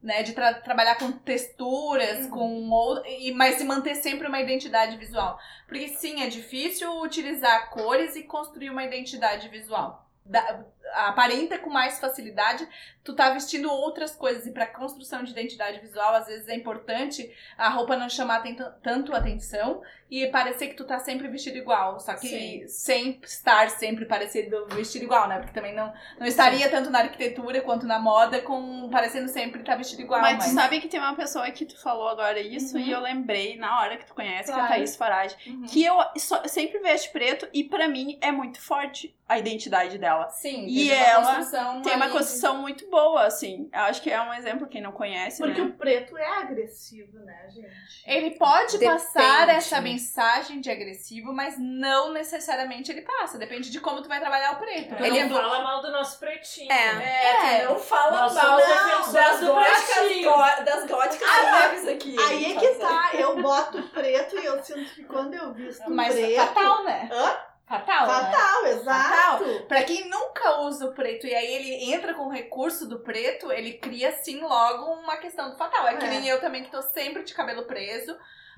Né, 0.00 0.22
de 0.22 0.34
tra 0.34 0.52
trabalhar 0.52 0.96
com 0.96 1.10
texturas, 1.10 2.26
uhum. 2.26 2.30
com 2.30 3.02
e 3.06 3.32
mas 3.32 3.54
se 3.54 3.64
manter 3.64 3.94
sempre 3.94 4.28
uma 4.28 4.38
identidade 4.38 4.98
visual. 4.98 5.38
Porque 5.66 5.88
sim, 5.88 6.22
é 6.22 6.28
difícil 6.28 7.00
utilizar 7.00 7.70
cores 7.70 8.14
e 8.14 8.22
construir 8.22 8.68
uma 8.68 8.84
identidade 8.84 9.48
visual. 9.48 10.03
Da, 10.24 10.64
aparenta 10.94 11.58
com 11.58 11.70
mais 11.70 11.98
facilidade, 11.98 12.66
tu 13.02 13.14
tá 13.14 13.30
vestindo 13.30 13.70
outras 13.70 14.14
coisas. 14.14 14.46
E 14.46 14.52
para 14.52 14.66
construção 14.66 15.22
de 15.22 15.32
identidade 15.32 15.80
visual, 15.80 16.14
às 16.14 16.26
vezes 16.26 16.48
é 16.48 16.54
importante 16.54 17.30
a 17.58 17.68
roupa 17.68 17.96
não 17.96 18.08
chamar 18.08 18.42
tanto 18.82 19.14
atenção 19.14 19.82
e 20.10 20.26
parecer 20.28 20.68
que 20.68 20.74
tu 20.74 20.84
tá 20.84 20.98
sempre 20.98 21.26
vestido 21.28 21.58
igual. 21.58 21.98
Só 21.98 22.14
que 22.14 22.28
Sim. 22.28 22.68
sem 22.68 23.20
estar 23.24 23.68
sempre 23.70 24.04
parecido 24.04 24.66
vestido 24.68 25.04
igual, 25.04 25.26
né? 25.28 25.38
Porque 25.38 25.52
também 25.52 25.74
não, 25.74 25.92
não 26.18 26.26
estaria 26.26 26.66
Sim. 26.66 26.70
tanto 26.70 26.90
na 26.90 27.00
arquitetura 27.00 27.60
quanto 27.62 27.86
na 27.86 27.98
moda 27.98 28.40
com 28.40 28.88
parecendo 28.90 29.28
sempre 29.28 29.60
estar 29.60 29.72
tá 29.72 29.78
vestido 29.78 30.02
igual. 30.02 30.20
Mas, 30.20 30.36
mas, 30.36 30.46
tu 30.46 30.54
sabe 30.54 30.80
que 30.80 30.88
tem 30.88 31.00
uma 31.00 31.16
pessoa 31.16 31.50
que 31.50 31.64
tu 31.64 31.80
falou 31.80 32.08
agora 32.08 32.40
isso 32.40 32.76
uhum. 32.76 32.82
e 32.82 32.90
eu 32.90 33.00
lembrei 33.00 33.56
na 33.56 33.80
hora 33.80 33.96
que 33.96 34.06
tu 34.06 34.14
conhece, 34.14 34.52
claro. 34.52 34.66
que 34.66 34.72
é 34.72 34.74
a 34.74 34.76
Thaís 34.76 34.96
Farage, 34.96 35.36
uhum. 35.46 35.62
que 35.62 35.84
eu 35.84 35.96
só, 36.16 36.46
sempre 36.46 36.78
veste 36.78 37.10
preto 37.10 37.48
e 37.52 37.64
para 37.64 37.88
mim 37.88 38.18
é 38.20 38.30
muito 38.30 38.60
forte 38.60 39.14
a 39.26 39.38
identidade 39.38 39.96
dela. 39.96 40.28
Sim. 40.28 40.66
E 40.66 40.90
ela 40.90 41.40
tem 41.82 41.96
uma 41.96 42.10
construção 42.10 42.58
muito 42.58 42.88
boa, 42.90 43.24
assim. 43.24 43.70
Eu 43.72 43.80
acho 43.80 44.02
que 44.02 44.10
é 44.10 44.20
um 44.20 44.34
exemplo, 44.34 44.66
quem 44.66 44.82
não 44.82 44.92
conhece, 44.92 45.42
Porque 45.42 45.62
né? 45.62 45.66
o 45.66 45.72
preto 45.72 46.16
é 46.18 46.26
agressivo, 46.26 47.18
né, 47.20 47.48
gente? 47.48 48.02
Ele 48.06 48.32
pode 48.32 48.78
Depende. 48.78 48.92
passar 48.92 49.48
essa 49.48 49.80
mensagem 49.80 50.60
de 50.60 50.70
agressivo, 50.70 51.32
mas 51.32 51.56
não 51.58 52.12
necessariamente 52.12 52.92
ele 52.92 53.00
passa. 53.00 53.38
Depende 53.38 53.70
de 53.70 53.80
como 53.80 54.02
tu 54.02 54.08
vai 54.08 54.20
trabalhar 54.20 54.52
o 54.52 54.56
preto. 54.56 54.94
Por 54.94 55.06
ele 55.06 55.16
exemplo, 55.16 55.38
fala 55.38 55.62
mal 55.62 55.80
do 55.80 55.90
nosso 55.90 56.18
pretinho. 56.18 56.70
É, 56.70 57.02
é, 57.02 57.60
é. 57.60 57.64
não 57.64 57.78
fala 57.78 58.22
Nós 58.22 58.34
mal 58.34 58.44
não, 58.44 59.12
das, 59.12 59.40
góticas, 59.40 60.64
das 60.64 60.86
góticas 60.86 61.28
ah, 61.28 61.68
leves 61.68 61.88
aqui. 61.88 62.16
Aí 62.28 62.52
é 62.52 62.60
que 62.60 62.68
tá, 62.74 63.10
eu 63.14 63.40
boto 63.40 63.82
preto 63.88 64.38
e 64.38 64.44
eu 64.44 64.62
sinto 64.62 64.94
que 64.94 65.04
quando 65.04 65.32
eu 65.32 65.54
visto 65.54 65.90
mas 65.90 66.14
preto... 66.14 66.36
Mas 66.36 66.48
fatal, 66.48 66.84
né? 66.84 67.08
Hã? 67.10 67.53
Fatal, 67.66 68.06
Fatal, 68.06 68.62
né? 68.62 68.70
exato. 68.72 69.44
Fatal. 69.44 69.66
Pra 69.66 69.84
quem 69.84 70.08
nunca 70.08 70.60
usa 70.60 70.86
o 70.86 70.92
preto 70.92 71.26
e 71.26 71.34
aí 71.34 71.54
ele 71.54 71.94
entra 71.94 72.12
com 72.12 72.24
o 72.24 72.30
recurso 72.30 72.86
do 72.86 73.00
preto, 73.00 73.50
ele 73.50 73.74
cria 73.74 74.12
sim 74.22 74.40
logo 74.40 74.92
uma 74.92 75.16
questão 75.16 75.50
do 75.50 75.56
fatal. 75.56 75.88
É, 75.88 75.94
é. 75.94 75.96
que 75.96 76.06
nem 76.06 76.28
eu 76.28 76.40
também 76.40 76.62
que 76.62 76.70
tô 76.70 76.82
sempre 76.82 77.22
de 77.22 77.32
cabelo 77.32 77.64
preso 77.64 78.14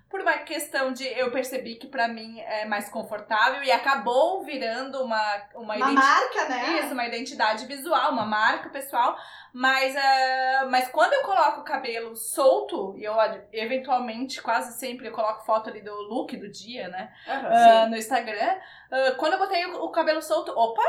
por 0.08 0.20
uma 0.20 0.38
questão 0.38 0.92
de 0.92 1.04
eu 1.04 1.30
percebi 1.30 1.74
que 1.74 1.88
para 1.88 2.06
mim 2.06 2.40
é 2.40 2.64
mais 2.64 2.88
confortável 2.88 3.62
e 3.62 3.72
acabou 3.72 4.44
virando 4.44 5.02
uma 5.02 5.42
uma, 5.54 5.74
uma 5.74 5.92
marca, 5.92 6.48
né? 6.48 6.80
Isso, 6.80 6.92
uma 6.92 7.06
identidade 7.06 7.66
visual, 7.66 8.12
uma 8.12 8.24
marca 8.24 8.68
pessoal. 8.68 9.16
Mas, 9.52 9.94
uh, 9.94 10.70
mas 10.70 10.88
quando 10.88 11.14
eu 11.14 11.22
coloco 11.22 11.60
o 11.60 11.64
cabelo 11.64 12.14
solto, 12.14 12.94
e 12.98 13.04
eu 13.04 13.14
eventualmente, 13.52 14.42
quase 14.42 14.78
sempre, 14.78 15.08
eu 15.08 15.12
coloco 15.12 15.46
foto 15.46 15.70
ali 15.70 15.80
do 15.80 15.94
look 15.94 16.36
do 16.36 16.48
dia, 16.50 16.88
né? 16.88 17.10
Uhum, 17.26 17.86
uh, 17.86 17.90
no 17.90 17.96
Instagram. 17.96 18.54
Uh, 18.92 19.16
quando 19.16 19.32
eu 19.32 19.38
botei 19.38 19.64
o, 19.64 19.84
o 19.84 19.90
cabelo 19.90 20.20
solto, 20.20 20.52
opa, 20.52 20.82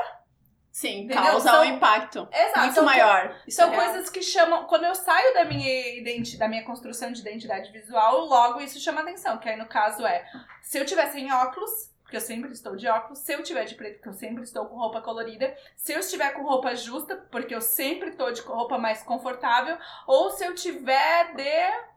Sim, 0.77 1.05
Entendeu? 1.05 1.23
causa 1.23 1.49
são, 1.49 1.61
um 1.61 1.65
impacto 1.65 2.27
exato, 2.31 2.59
muito 2.59 2.83
maior. 2.83 3.35
são 3.49 3.73
é 3.73 3.75
coisas 3.75 4.11
que 4.11 4.21
chamam. 4.21 4.65
Quando 4.65 4.83
eu 4.83 4.93
saio 4.93 5.33
da 5.33 5.43
minha, 5.43 5.97
identi 5.97 6.37
da 6.37 6.47
minha 6.47 6.63
construção 6.63 7.11
de 7.11 7.19
identidade 7.19 7.71
visual, 7.71 8.25
logo 8.25 8.61
isso 8.61 8.79
chama 8.79 9.01
atenção. 9.01 9.39
Que 9.39 9.49
aí 9.49 9.57
no 9.57 9.65
caso 9.65 10.05
é: 10.05 10.23
se 10.61 10.77
eu 10.77 10.85
tivesse 10.85 11.13
sem 11.13 11.33
óculos, 11.33 11.91
porque 12.03 12.17
eu 12.17 12.21
sempre 12.21 12.51
estou 12.51 12.75
de 12.75 12.87
óculos, 12.87 13.17
se 13.17 13.33
eu 13.33 13.41
tiver 13.41 13.65
de 13.65 13.73
preto, 13.73 13.95
porque 13.95 14.09
eu 14.09 14.13
sempre 14.13 14.43
estou 14.43 14.67
com 14.67 14.75
roupa 14.75 15.01
colorida, 15.01 15.51
se 15.75 15.93
eu 15.93 15.99
estiver 15.99 16.29
com 16.35 16.43
roupa 16.43 16.75
justa, 16.75 17.15
porque 17.31 17.55
eu 17.55 17.61
sempre 17.61 18.09
estou 18.09 18.31
de 18.31 18.41
roupa 18.41 18.77
mais 18.77 19.01
confortável, 19.01 19.79
ou 20.05 20.29
se 20.29 20.45
eu 20.45 20.53
tiver 20.53 21.33
de 21.33 21.96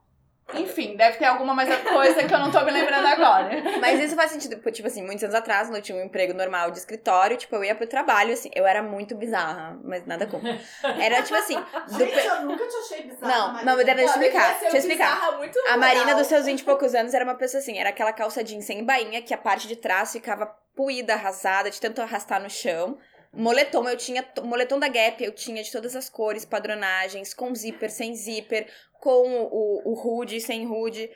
enfim, 0.55 0.97
deve 0.97 1.19
ter 1.19 1.25
alguma 1.27 1.55
mais 1.55 1.69
coisa 1.83 2.25
que 2.25 2.33
eu 2.33 2.39
não 2.39 2.51
tô 2.51 2.63
me 2.65 2.71
lembrando 2.71 3.07
agora. 3.07 3.51
Mas 3.81 4.01
isso 4.01 4.15
faz 4.17 4.31
sentido, 4.31 4.57
tipo 4.71 4.89
assim, 4.89 5.03
muitos 5.03 5.23
anos 5.25 5.35
atrás, 5.35 5.69
quando 5.69 5.77
eu 5.77 5.83
tinha 5.83 5.97
um 5.97 6.05
emprego 6.05 6.35
normal 6.35 6.71
de 6.71 6.79
escritório, 6.79 7.37
tipo, 7.37 7.55
eu 7.57 7.65
ia 7.65 7.75
pro 7.75 7.87
trabalho, 7.87 8.33
assim, 8.33 8.51
eu 8.55 8.67
era 8.67 8.83
muito 8.83 9.15
bizarra, 9.15 9.79
mas 9.83 10.07
nada 10.07 10.27
como. 10.27 10.43
Era 11.01 11.23
tipo 11.23 11.37
assim. 11.37 11.57
Gente, 11.89 12.13
pe... 12.13 12.27
eu 12.27 12.43
nunca 12.43 12.67
te 12.67 12.77
achei 12.77 13.03
bizarra. 13.03 13.33
Não, 13.33 13.53
Marina. 13.53 13.65
não, 13.65 13.77
mas 13.77 13.87
deixa 13.87 14.01
eu 14.01 14.07
explicar. 14.07 14.61
Deixa 14.61 14.77
eu 14.77 14.81
explicar. 14.81 15.39
Muito 15.39 15.59
a 15.69 15.77
Marina 15.77 16.15
dos 16.15 16.27
seus 16.27 16.47
20 16.47 16.61
e 16.61 16.65
poucos 16.65 16.95
anos 16.95 17.15
era 17.15 17.25
uma 17.25 17.35
pessoa 17.35 17.61
assim, 17.61 17.79
era 17.79 17.91
aquela 17.91 18.13
calça 18.13 18.43
jeans 18.43 18.65
sem 18.65 18.85
bainha, 18.85 19.23
que 19.23 19.35
a 19.35 19.39
parte 19.39 19.69
de 19.69 19.77
trás 19.77 20.13
ficava 20.13 20.47
puída, 20.75 21.15
arrasada, 21.15 21.71
de 21.71 21.81
tanto 21.81 22.01
arrastar 22.01 22.43
no 22.43 22.51
chão. 22.51 22.99
Moletom, 23.33 23.89
eu 23.89 23.97
tinha. 23.97 24.27
Moletom 24.43 24.79
da 24.79 24.89
Gap, 24.89 25.23
eu 25.23 25.33
tinha 25.33 25.63
de 25.63 25.71
todas 25.71 25.95
as 25.95 26.09
cores, 26.09 26.45
padronagens, 26.45 27.33
com 27.33 27.55
zíper, 27.55 27.91
sem 27.91 28.15
zíper, 28.15 28.69
com 29.01 29.49
o, 29.51 29.83
o 29.85 29.95
hoodie, 29.95 30.41
sem 30.41 30.67
hoodie. 30.67 31.11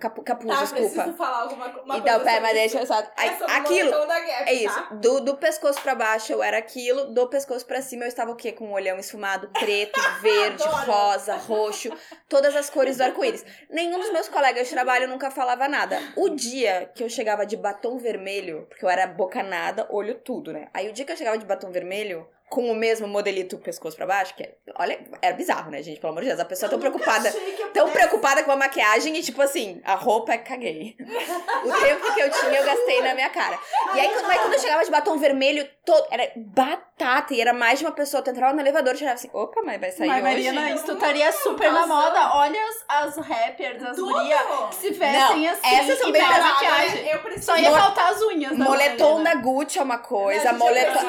Capu, 0.00 0.22
capuz, 0.22 0.48
tá, 0.48 0.62
desculpa. 0.62 0.88
preciso 0.88 1.16
falar 1.16 1.42
alguma, 1.42 1.66
uma 1.82 1.98
então, 1.98 2.14
coisa. 2.14 2.24
pera, 2.24 2.40
mas 2.40 2.54
deixa 2.54 2.80
eu 2.80 2.86
só. 2.86 2.94
É 2.94 3.54
aquilo. 3.58 3.90
Gap, 3.90 4.30
é 4.48 4.54
isso. 4.54 4.74
Tá? 4.74 4.94
Do, 4.94 5.20
do 5.20 5.36
pescoço 5.36 5.78
pra 5.82 5.94
baixo 5.94 6.32
eu 6.32 6.42
era 6.42 6.56
aquilo, 6.56 7.12
do 7.12 7.28
pescoço 7.28 7.66
pra 7.66 7.82
cima 7.82 8.04
eu 8.04 8.08
estava 8.08 8.30
o 8.30 8.34
quê? 8.34 8.50
Com 8.50 8.68
um 8.68 8.72
olhão 8.72 8.98
esfumado, 8.98 9.50
preto, 9.50 10.00
verde, 10.22 10.64
rosa, 10.64 11.36
roxo, 11.36 11.90
todas 12.30 12.56
as 12.56 12.70
cores 12.70 12.96
do 12.96 13.02
arco-íris. 13.02 13.44
Nenhum 13.68 13.98
dos 13.98 14.10
meus 14.10 14.26
colegas 14.26 14.68
de 14.68 14.72
trabalho 14.72 15.06
nunca 15.06 15.30
falava 15.30 15.68
nada. 15.68 16.00
O 16.16 16.30
dia 16.30 16.90
que 16.94 17.04
eu 17.04 17.10
chegava 17.10 17.44
de 17.44 17.58
batom 17.58 17.98
vermelho, 17.98 18.64
porque 18.70 18.84
eu 18.86 18.88
era 18.88 19.06
bocanada, 19.06 19.86
olho 19.90 20.14
tudo, 20.14 20.50
né? 20.50 20.68
Aí 20.72 20.88
o 20.88 20.94
dia 20.94 21.04
que 21.04 21.12
eu 21.12 21.16
chegava 21.16 21.36
de 21.36 21.44
batom 21.44 21.70
vermelho, 21.70 22.26
com 22.50 22.68
o 22.68 22.74
mesmo 22.74 23.06
modelito 23.06 23.56
pescoço 23.58 23.96
pra 23.96 24.04
baixo, 24.04 24.34
que 24.34 24.42
é, 24.42 24.56
olha, 24.76 24.98
era 25.22 25.36
bizarro, 25.36 25.70
né, 25.70 25.80
gente? 25.84 26.00
Pelo 26.00 26.10
amor 26.12 26.22
de 26.22 26.28
Deus, 26.30 26.40
a 26.40 26.44
pessoa 26.44 26.68
tão 26.68 26.80
preocupada, 26.80 27.32
tão 27.72 27.88
preocupada 27.90 28.42
com 28.42 28.50
a 28.50 28.56
maquiagem 28.56 29.16
e 29.16 29.22
tipo 29.22 29.40
assim, 29.40 29.80
a 29.84 29.94
roupa 29.94 30.32
é 30.32 30.38
caguei. 30.38 30.96
o 31.64 31.72
tempo 31.72 32.12
que 32.12 32.20
eu 32.20 32.28
tinha 32.28 32.58
eu 32.58 32.64
gastei 32.64 33.02
na 33.02 33.14
minha 33.14 33.30
cara. 33.30 33.56
E 33.94 34.00
aí 34.00 34.08
quando, 34.08 34.30
aí, 34.30 34.38
quando 34.40 34.54
eu 34.54 34.58
chegava 34.58 34.84
de 34.84 34.90
batom 34.90 35.16
vermelho, 35.16 35.64
todo, 35.84 36.04
era 36.10 36.28
batata 36.34 37.32
e 37.34 37.40
era 37.40 37.52
mais 37.52 37.78
de 37.78 37.84
uma 37.84 37.92
pessoa, 37.92 38.20
tu 38.20 38.30
entrava 38.30 38.52
no 38.52 38.60
elevador 38.60 38.94
e 38.94 38.98
chegava 38.98 39.14
assim, 39.14 39.30
opa, 39.32 39.62
mas 39.62 39.80
vai 39.80 39.92
sair 39.92 40.08
mas, 40.08 40.24
hoje. 40.24 40.50
Marina, 40.50 40.70
isso 40.72 40.86
tu 40.86 40.94
estaria 40.94 41.30
super 41.30 41.72
na 41.72 41.86
moda. 41.86 42.34
Olha 42.34 42.60
as, 42.88 43.16
as 43.16 43.26
rappers, 43.26 43.80
as 43.80 43.96
gurias 43.96 44.40
que 44.70 44.74
se 44.74 44.90
vestem 44.90 45.46
Não, 45.46 45.52
assim. 45.52 45.74
Essas 45.76 45.98
são 46.00 46.10
bem 46.10 46.22
maquiagem. 46.22 47.08
Eu 47.10 47.18
preciso. 47.20 47.46
Só 47.46 47.56
ia 47.56 47.70
faltar 47.70 48.10
as 48.10 48.20
unhas. 48.22 48.58
Moletom 48.58 49.22
da 49.22 49.34
Gucci 49.36 49.78
é 49.78 49.82
uma 49.82 49.98
coisa, 49.98 50.52
moletom, 50.52 51.00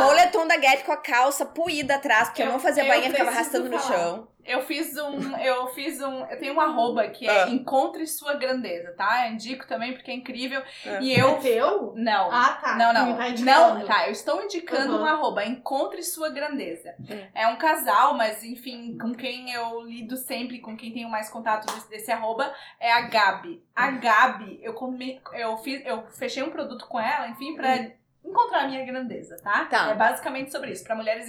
moletom 0.00 0.46
da 0.48 0.56
Com 0.84 0.92
a 0.92 0.96
calça 0.96 1.46
puída 1.46 1.96
atrás, 1.96 2.28
porque 2.28 2.42
eu, 2.42 2.46
eu 2.46 2.52
não 2.52 2.60
fazia 2.60 2.84
bainha, 2.84 3.10
ficava 3.10 3.30
arrastando 3.30 3.70
falar. 3.70 3.82
no 3.82 3.88
chão. 3.88 4.28
Eu 4.44 4.62
fiz 4.62 4.96
um. 4.96 5.36
Eu 5.38 5.66
fiz 5.68 6.00
um. 6.00 6.24
Eu 6.24 6.38
tenho 6.38 6.54
um 6.54 6.60
arroba 6.60 7.06
que 7.08 7.26
é 7.28 7.42
ah. 7.44 7.48
Encontre 7.48 8.06
Sua 8.06 8.34
Grandeza, 8.34 8.92
tá? 8.96 9.26
Eu 9.26 9.34
indico 9.34 9.66
também 9.66 9.92
porque 9.92 10.10
é 10.10 10.14
incrível. 10.14 10.62
Ah. 10.86 10.98
E 11.00 11.12
eu. 11.12 11.28
É 11.28 11.34
teu? 11.36 11.92
Não. 11.94 12.30
Ah, 12.32 12.58
tá. 12.60 12.76
Não, 12.76 12.92
não. 12.92 13.16
Não, 13.44 13.86
tá. 13.86 14.06
Eu 14.06 14.12
estou 14.12 14.42
indicando 14.42 14.96
uhum. 14.96 15.02
um 15.02 15.04
arroba. 15.04 15.44
Encontre 15.44 16.02
Sua 16.02 16.30
Grandeza. 16.30 16.94
Uhum. 16.98 17.26
É 17.34 17.46
um 17.48 17.56
casal, 17.56 18.14
mas 18.14 18.42
enfim, 18.42 18.96
com 18.98 19.14
quem 19.14 19.52
eu 19.52 19.82
lido 19.82 20.16
sempre, 20.16 20.58
com 20.58 20.76
quem 20.76 20.92
tenho 20.92 21.08
mais 21.08 21.28
contato 21.28 21.72
desse, 21.72 21.90
desse 21.90 22.10
arroba, 22.10 22.52
é 22.78 22.90
a 22.92 23.02
Gabi. 23.02 23.62
A 23.74 23.90
Gabi, 23.90 24.58
eu, 24.62 24.74
come, 24.74 25.20
eu, 25.32 25.56
fiz, 25.58 25.84
eu 25.84 26.02
fechei 26.08 26.42
um 26.42 26.50
produto 26.50 26.86
com 26.86 26.98
ela, 26.98 27.28
enfim, 27.28 27.54
pra. 27.54 27.76
Uhum 27.76 27.99
encontrar 28.24 28.64
a 28.64 28.68
minha 28.68 28.84
grandeza, 28.84 29.36
tá? 29.42 29.64
tá. 29.66 29.90
É 29.90 29.94
basicamente 29.94 30.50
sobre 30.50 30.72
isso, 30.72 30.84
para 30.84 30.94
mulheres, 30.94 31.26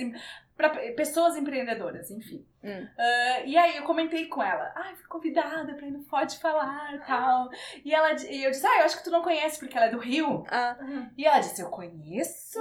para 0.56 0.70
pessoas 0.94 1.36
empreendedoras, 1.36 2.12
enfim. 2.12 2.46
Hum. 2.64 2.88
Uh, 2.98 3.44
e 3.46 3.58
aí 3.58 3.78
eu 3.78 3.84
comentei 3.84 4.28
com 4.28 4.42
ela, 4.44 4.72
ai, 4.76 4.92
ah, 4.94 4.96
fui 4.96 5.08
convidada 5.08 5.74
pra 5.74 5.88
ir 5.88 5.92
no 5.92 6.04
Pode 6.04 6.38
Falar 6.40 6.94
e 6.94 7.00
tal. 7.00 7.50
E, 7.84 7.94
ela, 7.94 8.14
e 8.14 8.44
eu 8.44 8.52
disse, 8.52 8.66
ah, 8.68 8.80
eu 8.80 8.86
acho 8.86 8.98
que 8.98 9.04
tu 9.04 9.10
não 9.12 9.24
conhece 9.24 9.60
porque 9.60 9.76
ela 9.76 9.88
é 9.88 9.90
do 9.90 9.98
Rio. 9.98 10.46
Ah. 10.50 10.76
E 11.18 11.26
ela 11.26 11.40
disse, 11.40 11.62
eu 11.62 11.70
conheço. 11.70 12.60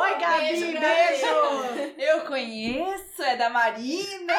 Oi, 0.00 0.14
Gabi, 0.18 0.40
beijo, 0.40 0.66
beijo. 0.78 1.94
Eu 1.98 2.20
conheço, 2.26 3.22
é 3.22 3.36
da 3.36 3.48
Marina. 3.50 4.34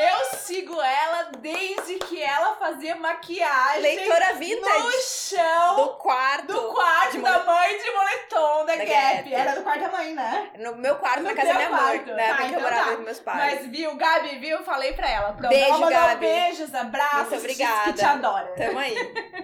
Eu 0.00 0.24
sigo 0.38 0.74
ela 0.80 1.30
desde 1.38 1.94
que 2.00 2.20
ela 2.20 2.56
fazia 2.56 2.96
maquiagem. 2.96 3.82
Leitora 3.82 4.34
vintage. 4.34 4.82
No 4.82 4.92
chão. 5.02 5.76
Do 5.76 5.88
quarto. 5.96 6.46
Do 6.52 6.72
quarto 6.72 7.20
da 7.22 7.44
mãe 7.44 7.78
de 7.78 7.90
moletom 7.90 8.66
da, 8.66 8.74
Da 8.76 8.84
Gap. 8.84 8.88
Gap. 8.88 9.34
Era 9.34 9.54
do 9.54 9.62
quarto 9.62 9.80
da 9.82 9.88
mãe, 9.92 10.14
né? 10.14 10.50
No 10.58 10.76
meu 10.76 10.96
quarto, 10.96 11.22
No 11.22 11.28
na 11.28 11.34
casa 11.34 11.48
da 11.48 11.54
minha 11.54 11.70
mãe. 11.70 11.78
quarto. 11.80 12.10
Época 12.10 12.24
Tá, 12.24 12.36
que 12.36 12.42
eu 12.42 12.48
então 12.48 12.60
morava 12.62 12.96
tá. 12.96 13.02
Meus 13.04 13.20
pais. 13.20 13.60
Mas 13.60 13.66
viu, 13.70 13.94
Gabi, 13.96 14.38
viu? 14.38 14.62
Falei 14.64 14.92
pra 14.94 15.08
ela. 15.08 15.32
Pronto, 15.32 15.48
Beijo, 15.50 15.64
ela 15.66 15.78
mandou 15.78 15.90
Gabi. 16.00 16.20
beijos, 16.26 16.74
abraços. 16.74 17.14
Muito 17.18 17.30
diz 17.30 17.38
obrigada. 17.40 17.92
Que 17.92 17.98
te 17.98 18.04
adora. 18.04 18.54
Tamo 18.56 18.78
aí. 18.78 18.94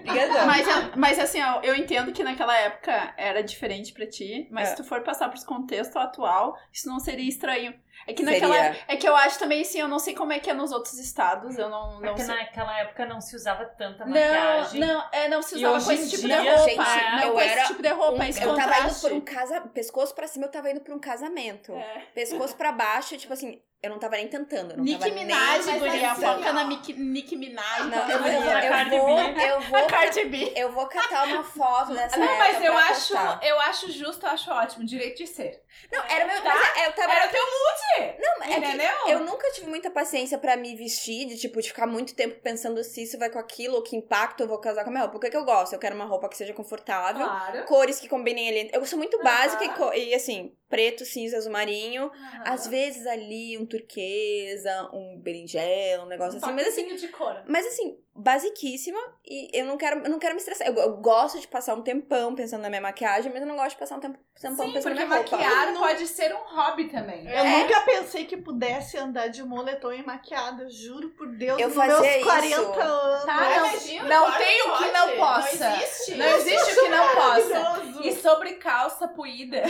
Obrigadão. 0.01 0.47
Mas, 0.47 0.67
mas 0.97 1.19
assim, 1.19 1.43
ó, 1.43 1.61
eu 1.63 1.75
entendo 1.75 2.13
que 2.13 2.23
naquela 2.25 2.57
época 2.57 3.15
era 3.17 3.43
diferente 3.43 3.93
pra 3.93 4.07
ti, 4.07 4.49
mas 4.51 4.69
É. 4.69 4.71
se 4.71 4.77
tu 4.77 4.85
for 4.85 5.03
passar 5.03 5.29
pros 5.29 5.45
contexto 5.45 5.99
atual, 5.99 6.57
isso 6.73 6.89
não 6.89 6.99
seria 6.99 7.29
estranho. 7.29 7.75
É 8.07 8.15
que 8.15 8.25
Seria. 8.25 8.49
naquela 8.49 8.77
é 8.89 8.97
que 8.97 9.07
eu 9.07 9.15
acho 9.15 9.39
também 9.39 9.61
assim, 9.61 9.79
eu 9.79 9.87
não 9.87 9.99
sei 9.99 10.15
como 10.15 10.33
é 10.33 10.39
que 10.39 10.49
é 10.49 10.55
nos 10.55 10.73
outros 10.73 10.99
estados, 10.99 11.59
eu 11.59 11.69
não 11.69 12.01
não 12.01 12.15
Porque 12.15 12.23
sei. 12.23 12.35
naquela 12.35 12.81
época 12.81 13.05
não 13.05 13.21
se 13.21 13.37
usava 13.37 13.67
tanta 13.67 14.07
Não, 14.07 14.13
maquiagem. 14.15 14.81
não, 14.81 15.05
é, 15.13 15.29
não 15.29 15.43
se 15.43 15.57
usava 15.57 15.85
com 15.85 15.93
esse 15.93 16.09
tipo 16.09 16.27
dia, 16.27 16.41
de 16.41 16.49
roupa. 16.49 16.65
gente, 16.65 16.79
não 16.79 17.23
eu 17.25 17.33
com 17.35 17.41
esse 17.43 17.51
era 17.51 17.65
tipo 17.67 17.83
de 17.83 17.89
roupa, 17.91 18.19
Um- 18.19 18.27
esse 18.27 18.43
eu 18.43 18.57
tava 18.57 18.81
indo 18.89 19.01
por 19.01 19.13
um 19.13 19.21
casa, 19.21 19.61
pescoço 19.75 20.15
pra 20.15 20.27
cima, 20.27 20.47
eu 20.47 20.51
tava 20.51 20.71
indo 20.71 20.81
pra 20.81 20.95
um 20.95 20.99
casamento. 20.99 21.75
É. 21.75 22.03
Pescoço 22.15 22.57
pra 22.57 22.73
baixo, 22.73 23.19
tipo 23.19 23.35
assim, 23.35 23.50
eu 23.83 23.91
não 23.91 23.99
tava 23.99 24.17
nem 24.17 24.29
tentando. 24.29 24.73
eu 24.73 24.77
Não 24.77 24.85
Nicki 24.85 25.11
Minaj, 25.11 25.65
guria, 25.79 26.15
pensando. 26.15 26.39
foca 26.39 26.53
na 26.53 26.65
Nicki, 26.65 26.93
Nicki 26.95 27.37
Minaj. 27.37 27.87
Não, 27.87 28.09
eu, 28.11 28.19
vou, 28.19 28.31
guria. 28.43 28.65
eu, 28.65 28.71
Cardi 28.71 28.99
vou, 28.99 29.19
eu 29.21 29.61
vou, 29.71 29.87
Cardi 29.87 30.25
B. 30.27 30.53
eu 30.57 30.73
vou 30.73 30.87
catar 30.87 31.27
uma 31.27 31.43
foto 31.45 31.95
dessa 31.95 32.17
Não, 32.17 32.39
mas 32.39 32.63
eu 32.65 32.77
acho, 32.77 33.15
postar. 33.15 33.41
eu 33.43 33.61
acho 33.61 33.91
justo, 33.93 34.27
eu 34.27 34.31
acho 34.33 34.51
ótimo. 34.51 34.85
Direito 34.85 35.19
de 35.19 35.27
ser. 35.27 35.63
Não, 35.91 36.03
era 36.05 36.27
meu. 36.27 36.43
Tá? 36.43 36.55
Mas 36.55 36.77
é- 36.77 36.87
eu 36.89 36.93
tava. 36.93 37.13
Era 37.13 37.27
o 37.29 37.31
teu 37.31 37.41
mood. 37.43 38.17
Não, 38.21 38.43
é 38.47 38.59
entendeu? 38.59 38.91
eu 39.09 39.21
nunca 39.21 39.51
tive 39.53 39.69
muita 39.69 39.91
paciência 39.91 40.37
pra 40.39 40.57
me 40.57 40.75
vestir, 40.77 41.27
de 41.27 41.37
tipo, 41.39 41.61
de 41.61 41.69
ficar 41.69 41.87
muito 41.87 42.15
tempo 42.15 42.41
pensando 42.43 42.83
se 42.85 43.03
isso 43.03 43.19
vai 43.19 43.31
com 43.31 43.39
aquilo, 43.39 43.77
ou 43.77 43.83
que 43.83 43.97
impacto 43.97 44.41
eu 44.43 44.49
vou 44.49 44.59
causar 44.59 44.83
com 44.85 44.91
a 44.91 44.93
minha 44.93 45.03
roupa. 45.03 45.17
O 45.17 45.21
que, 45.21 45.31
que 45.31 45.37
eu 45.37 45.45
gosto? 45.45 45.73
Eu 45.73 45.79
quero 45.79 45.95
uma 45.95 46.05
roupa 46.05 46.29
que 46.29 46.37
seja 46.37 46.53
confortável, 46.53 47.25
Claro. 47.27 47.65
cores 47.65 47.99
que 48.01 48.09
combinem 48.09 48.49
ali. 48.49 48.71
Eu 48.73 48.85
sou 48.85 48.99
muito 48.99 49.23
básica 49.23 49.65
e, 49.65 49.69
co- 49.71 49.93
e, 49.95 50.15
assim, 50.15 50.55
preto, 50.69 51.05
cinza, 51.05 51.37
azul 51.37 51.53
marinho. 51.53 52.11
Às 52.45 52.67
vezes 52.67 53.07
ali 53.07 53.57
um 53.59 53.67
turquesa, 53.71 54.91
um 54.93 55.19
berinjela, 55.19 56.05
um 56.05 56.09
negócio 56.09 56.39
assim, 56.39 56.53
mas 56.53 56.69
assim. 56.69 56.95
de 56.95 57.09
cor. 57.09 57.43
Mas 57.47 57.67
assim, 57.67 57.99
basiquíssima 58.15 58.99
e 59.27 59.49
eu 59.59 59.65
não 59.65 59.77
quero, 59.77 60.01
eu 60.05 60.11
não 60.11 60.19
quero 60.19 60.35
me 60.35 60.41
estressar. 60.41 60.67
Eu, 60.67 60.75
eu 60.75 60.97
gosto 60.99 61.39
de 61.41 61.49
passar 61.49 61.75
um 61.75 61.83
tempão 61.83 62.35
pensando 62.35 62.63
na 62.63 62.69
minha 62.69 62.81
maquiagem, 62.81 63.33
mas 63.33 63.41
eu 63.41 63.49
não 63.49 63.57
gosto 63.57 63.71
de 63.71 63.77
passar 63.77 63.97
um 63.97 64.01
tempo, 64.01 64.19
tempão 64.39 64.67
Sim, 64.67 64.73
pensando 64.73 64.95
na 64.95 65.07
minha 65.07 65.17
roupa. 65.17 65.37
maquiar 65.37 65.75
pode 65.75 66.07
ser 66.07 66.35
um 66.35 66.55
hobby 66.55 66.89
também. 66.89 67.27
Eu 67.29 67.45
nunca 67.45 67.81
pensei 67.83 68.27
que 68.27 68.37
pudesse 68.37 68.99
andar 68.99 69.29
de 69.29 69.43
moletom 69.43 69.93
e 69.93 70.03
maquiada, 70.03 70.69
juro 70.69 71.11
por 71.11 71.29
Deus, 71.29 71.61
Eu 71.61 71.69
nos 71.69 71.77
fazia 71.77 72.01
meus 72.01 72.17
isso. 72.17 72.25
40 72.25 72.83
anos. 72.83 73.25
Tá, 73.25 73.41
não, 73.41 73.67
imagina, 73.67 74.09
não 74.09 74.39
tem 74.39 74.63
o 74.63 74.79
que 74.79 74.91
não 74.91 75.17
possa. 75.17 75.71
Não 75.71 75.77
existe. 75.77 76.15
Não 76.17 76.27
existe 76.27 76.73
o 76.73 76.83
que 76.83 76.89
não 76.89 77.15
possa. 77.15 77.81
E 78.03 78.13
sobre 78.15 78.55
calça 78.55 79.09
puída. 79.09 79.63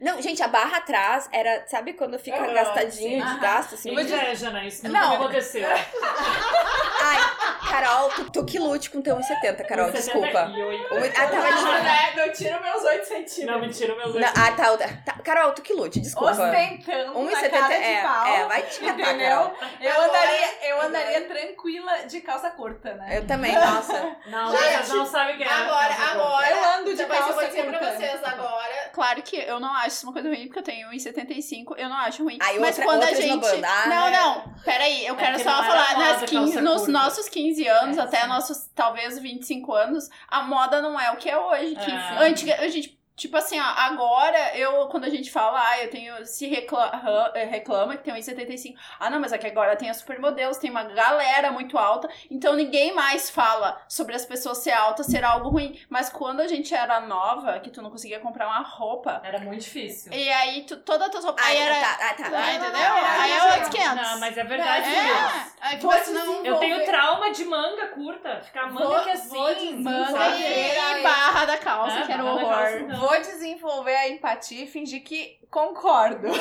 Não, 0.00 0.20
gente, 0.20 0.42
a 0.42 0.48
barra 0.48 0.78
atrás 0.78 1.28
era, 1.32 1.66
sabe 1.66 1.92
quando 1.94 2.18
fica 2.18 2.36
Aham, 2.36 2.52
gastadinho 2.52 3.26
sim. 3.26 3.34
de 3.34 3.35
gasto, 3.38 3.74
assim? 3.74 3.90
Inveja, 3.92 4.50
né? 4.50 4.66
Isso 4.66 4.86
nunca 4.86 4.98
Não. 5.00 5.08
me 5.10 5.14
aconteceu. 5.16 5.68
Ai, 6.98 7.18
Carol, 7.70 8.08
tu, 8.10 8.30
tu 8.30 8.44
que 8.44 8.58
lute 8.58 8.90
com 8.90 9.00
teu 9.02 9.16
1,70, 9.16 9.66
Carol, 9.66 9.88
1,78. 9.88 9.92
desculpa. 9.92 10.46
Um- 10.46 11.04
ah, 11.16 11.26
tava 11.28 11.52
de... 11.52 11.62
Não, 11.62 11.82
né? 11.82 12.12
Não 12.16 12.32
tira 12.32 12.60
meus 12.60 12.82
8 12.82 13.04
centímetros. 13.06 13.46
Não, 13.46 13.60
mentira, 13.60 13.94
meus 13.96 14.14
Não, 14.14 14.28
ah, 14.28 14.52
tá, 14.52 14.70
outra- 14.70 14.88
tá. 15.04 15.12
Carol, 15.22 15.52
tu 15.52 15.62
que 15.62 15.72
lute, 15.72 16.00
desculpa. 16.00 16.32
Ostentando 16.32 17.14
na 17.14 17.20
1,70 17.20 17.50
cara 17.50 17.68
de 17.68 17.74
é, 17.84 18.02
pau. 18.02 18.26
é, 18.26 18.46
vai 18.46 18.62
te 18.62 18.80
catar, 18.80 18.92
Entendeu? 19.00 19.28
Carol. 19.28 19.56
Eu 19.80 20.02
andaria, 20.02 20.48
eu 20.68 20.80
andaria 20.82 21.20
tranquila 21.28 21.92
de 22.06 22.20
calça 22.20 22.50
curta, 22.50 22.94
né? 22.94 23.18
Eu 23.18 23.26
também, 23.26 23.52
nossa. 23.52 24.16
Não, 24.26 24.56
Gente, 24.56 24.88
não 24.90 25.06
sabem 25.06 25.34
o 25.34 25.38
que 25.38 25.44
é. 25.44 25.48
Agora, 25.52 25.88
calça 25.94 26.02
curta. 26.12 26.20
agora. 26.24 26.50
Eu 26.50 26.64
ando 26.78 26.90
de 26.90 26.96
depois 26.96 27.18
eu 27.20 27.26
vou 27.26 27.34
calça 27.34 27.48
dizer 27.48 27.64
pra 27.66 27.78
curta. 27.78 27.94
vocês 27.96 28.24
agora. 28.24 28.90
Claro 28.92 29.22
que 29.22 29.36
eu 29.36 29.60
não 29.60 29.72
acho 29.74 29.88
isso 29.88 30.06
uma 30.06 30.12
coisa 30.12 30.28
ruim, 30.28 30.46
porque 30.46 30.58
eu 30.58 30.62
tenho 30.62 30.88
1,75, 30.90 31.74
eu 31.76 31.88
não 31.88 31.96
acho 31.98 32.24
ruim. 32.24 32.38
Aí 32.40 32.58
Mas 32.58 32.70
outra- 32.78 32.84
quando 32.84 33.02
a 33.02 33.06
outra 33.06 33.25
gente. 33.26 33.44
esnobando. 33.44 33.66
Ah, 33.66 33.86
não, 33.88 34.06
é. 34.06 34.10
não, 34.20 34.54
peraí, 34.64 35.06
eu 35.06 35.14
É 35.14 35.16
quero 35.18 35.36
que 35.38 35.44
só 35.44 35.50
falar, 35.50 35.98
nas 35.98 36.18
15 36.22 36.34
calça 36.34 36.60
nos 36.62 36.76
curta. 36.82 36.92
nossos 36.92 37.28
15 37.28 37.66
anos, 37.68 37.98
É, 37.98 38.00
até 38.00 38.20
sim. 38.22 38.26
nossos 38.28 38.68
talvez 38.74 39.18
25 39.18 39.72
anos, 39.74 40.08
a 40.28 40.42
moda 40.42 40.80
não 40.80 40.98
é 40.98 41.10
o 41.12 41.16
que 41.16 41.28
é 41.28 41.38
hoje. 41.38 41.74
Que 41.76 41.90
É. 41.90 42.26
antiga, 42.28 42.56
a 42.60 42.68
gente. 42.68 42.95
Tipo 43.16 43.38
assim, 43.38 43.58
ó, 43.58 43.64
agora 43.64 44.56
eu, 44.56 44.88
quando 44.88 45.04
a 45.04 45.08
gente 45.08 45.30
fala, 45.30 45.58
ah, 45.66 45.82
eu 45.82 45.90
tenho. 45.90 46.26
Se 46.26 46.46
reclama, 46.46 47.32
reclama 47.34 47.96
que 47.96 48.04
tem 48.04 48.14
1,75. 48.14 48.74
Ah, 49.00 49.08
não, 49.08 49.18
mas 49.18 49.32
é 49.32 49.38
que 49.38 49.46
agora 49.46 49.74
tem 49.74 49.88
as 49.88 49.96
supermodelos, 49.96 50.58
tem 50.58 50.70
uma 50.70 50.84
galera 50.84 51.50
muito 51.50 51.78
alta. 51.78 52.08
Então 52.30 52.54
ninguém 52.54 52.94
mais 52.94 53.30
fala 53.30 53.80
sobre 53.88 54.14
as 54.14 54.26
pessoas 54.26 54.58
ser 54.58 54.72
altas 54.72 55.06
ser 55.06 55.24
algo 55.24 55.48
ruim. 55.48 55.80
Mas 55.88 56.10
quando 56.10 56.40
a 56.40 56.46
gente 56.46 56.74
era 56.74 57.00
nova, 57.00 57.58
que 57.60 57.70
tu 57.70 57.80
não 57.80 57.90
conseguia 57.90 58.20
comprar 58.20 58.48
uma 58.48 58.60
roupa. 58.60 59.20
Era 59.24 59.38
muito 59.38 59.62
difícil. 59.62 60.12
E 60.12 60.28
aí, 60.30 60.62
tu, 60.64 60.76
todas 60.76 61.06
as 61.06 61.10
tuas 61.10 61.24
roupas. 61.24 61.44
Ai, 61.44 61.56
aí 61.56 61.62
era. 61.62 61.74
tá, 61.80 61.98
ah, 62.00 62.14
tá. 62.14 62.38
Ah, 62.38 62.54
entendeu? 62.54 62.72
não, 62.72 63.02
não, 63.02 63.20
aí 63.22 63.32
é 63.32 63.38
não. 63.38 63.48
outros 63.48 63.68
500. 63.68 63.94
Não, 63.96 64.20
mas 64.20 64.36
é 64.38 64.44
verdade. 64.44 64.86
É, 64.88 65.76
Vou 65.78 65.90
você 65.90 66.10
não. 66.10 66.44
Eu 66.44 66.56
tenho 66.58 66.84
trauma 66.84 67.30
de 67.32 67.44
manga 67.44 67.88
curta. 67.88 68.40
Ficar 68.42 68.70
manga 68.70 68.86
Vou- 68.86 69.00
que 69.00 69.10
assim. 69.10 69.28
vou 69.28 69.46
Manga 69.76 70.28
e 70.38 71.02
barra 71.02 71.44
da 71.44 71.58
calça, 71.58 72.00
É, 72.00 72.06
que 72.06 72.12
era 72.12 72.24
o 72.24 72.28
horror. 72.28 73.05
Vou 73.06 73.20
desenvolver 73.20 73.94
a 73.94 74.08
empatia 74.08 74.64
e 74.64 74.66
fingir 74.66 75.00
que 75.04 75.38
concordo. 75.50 76.28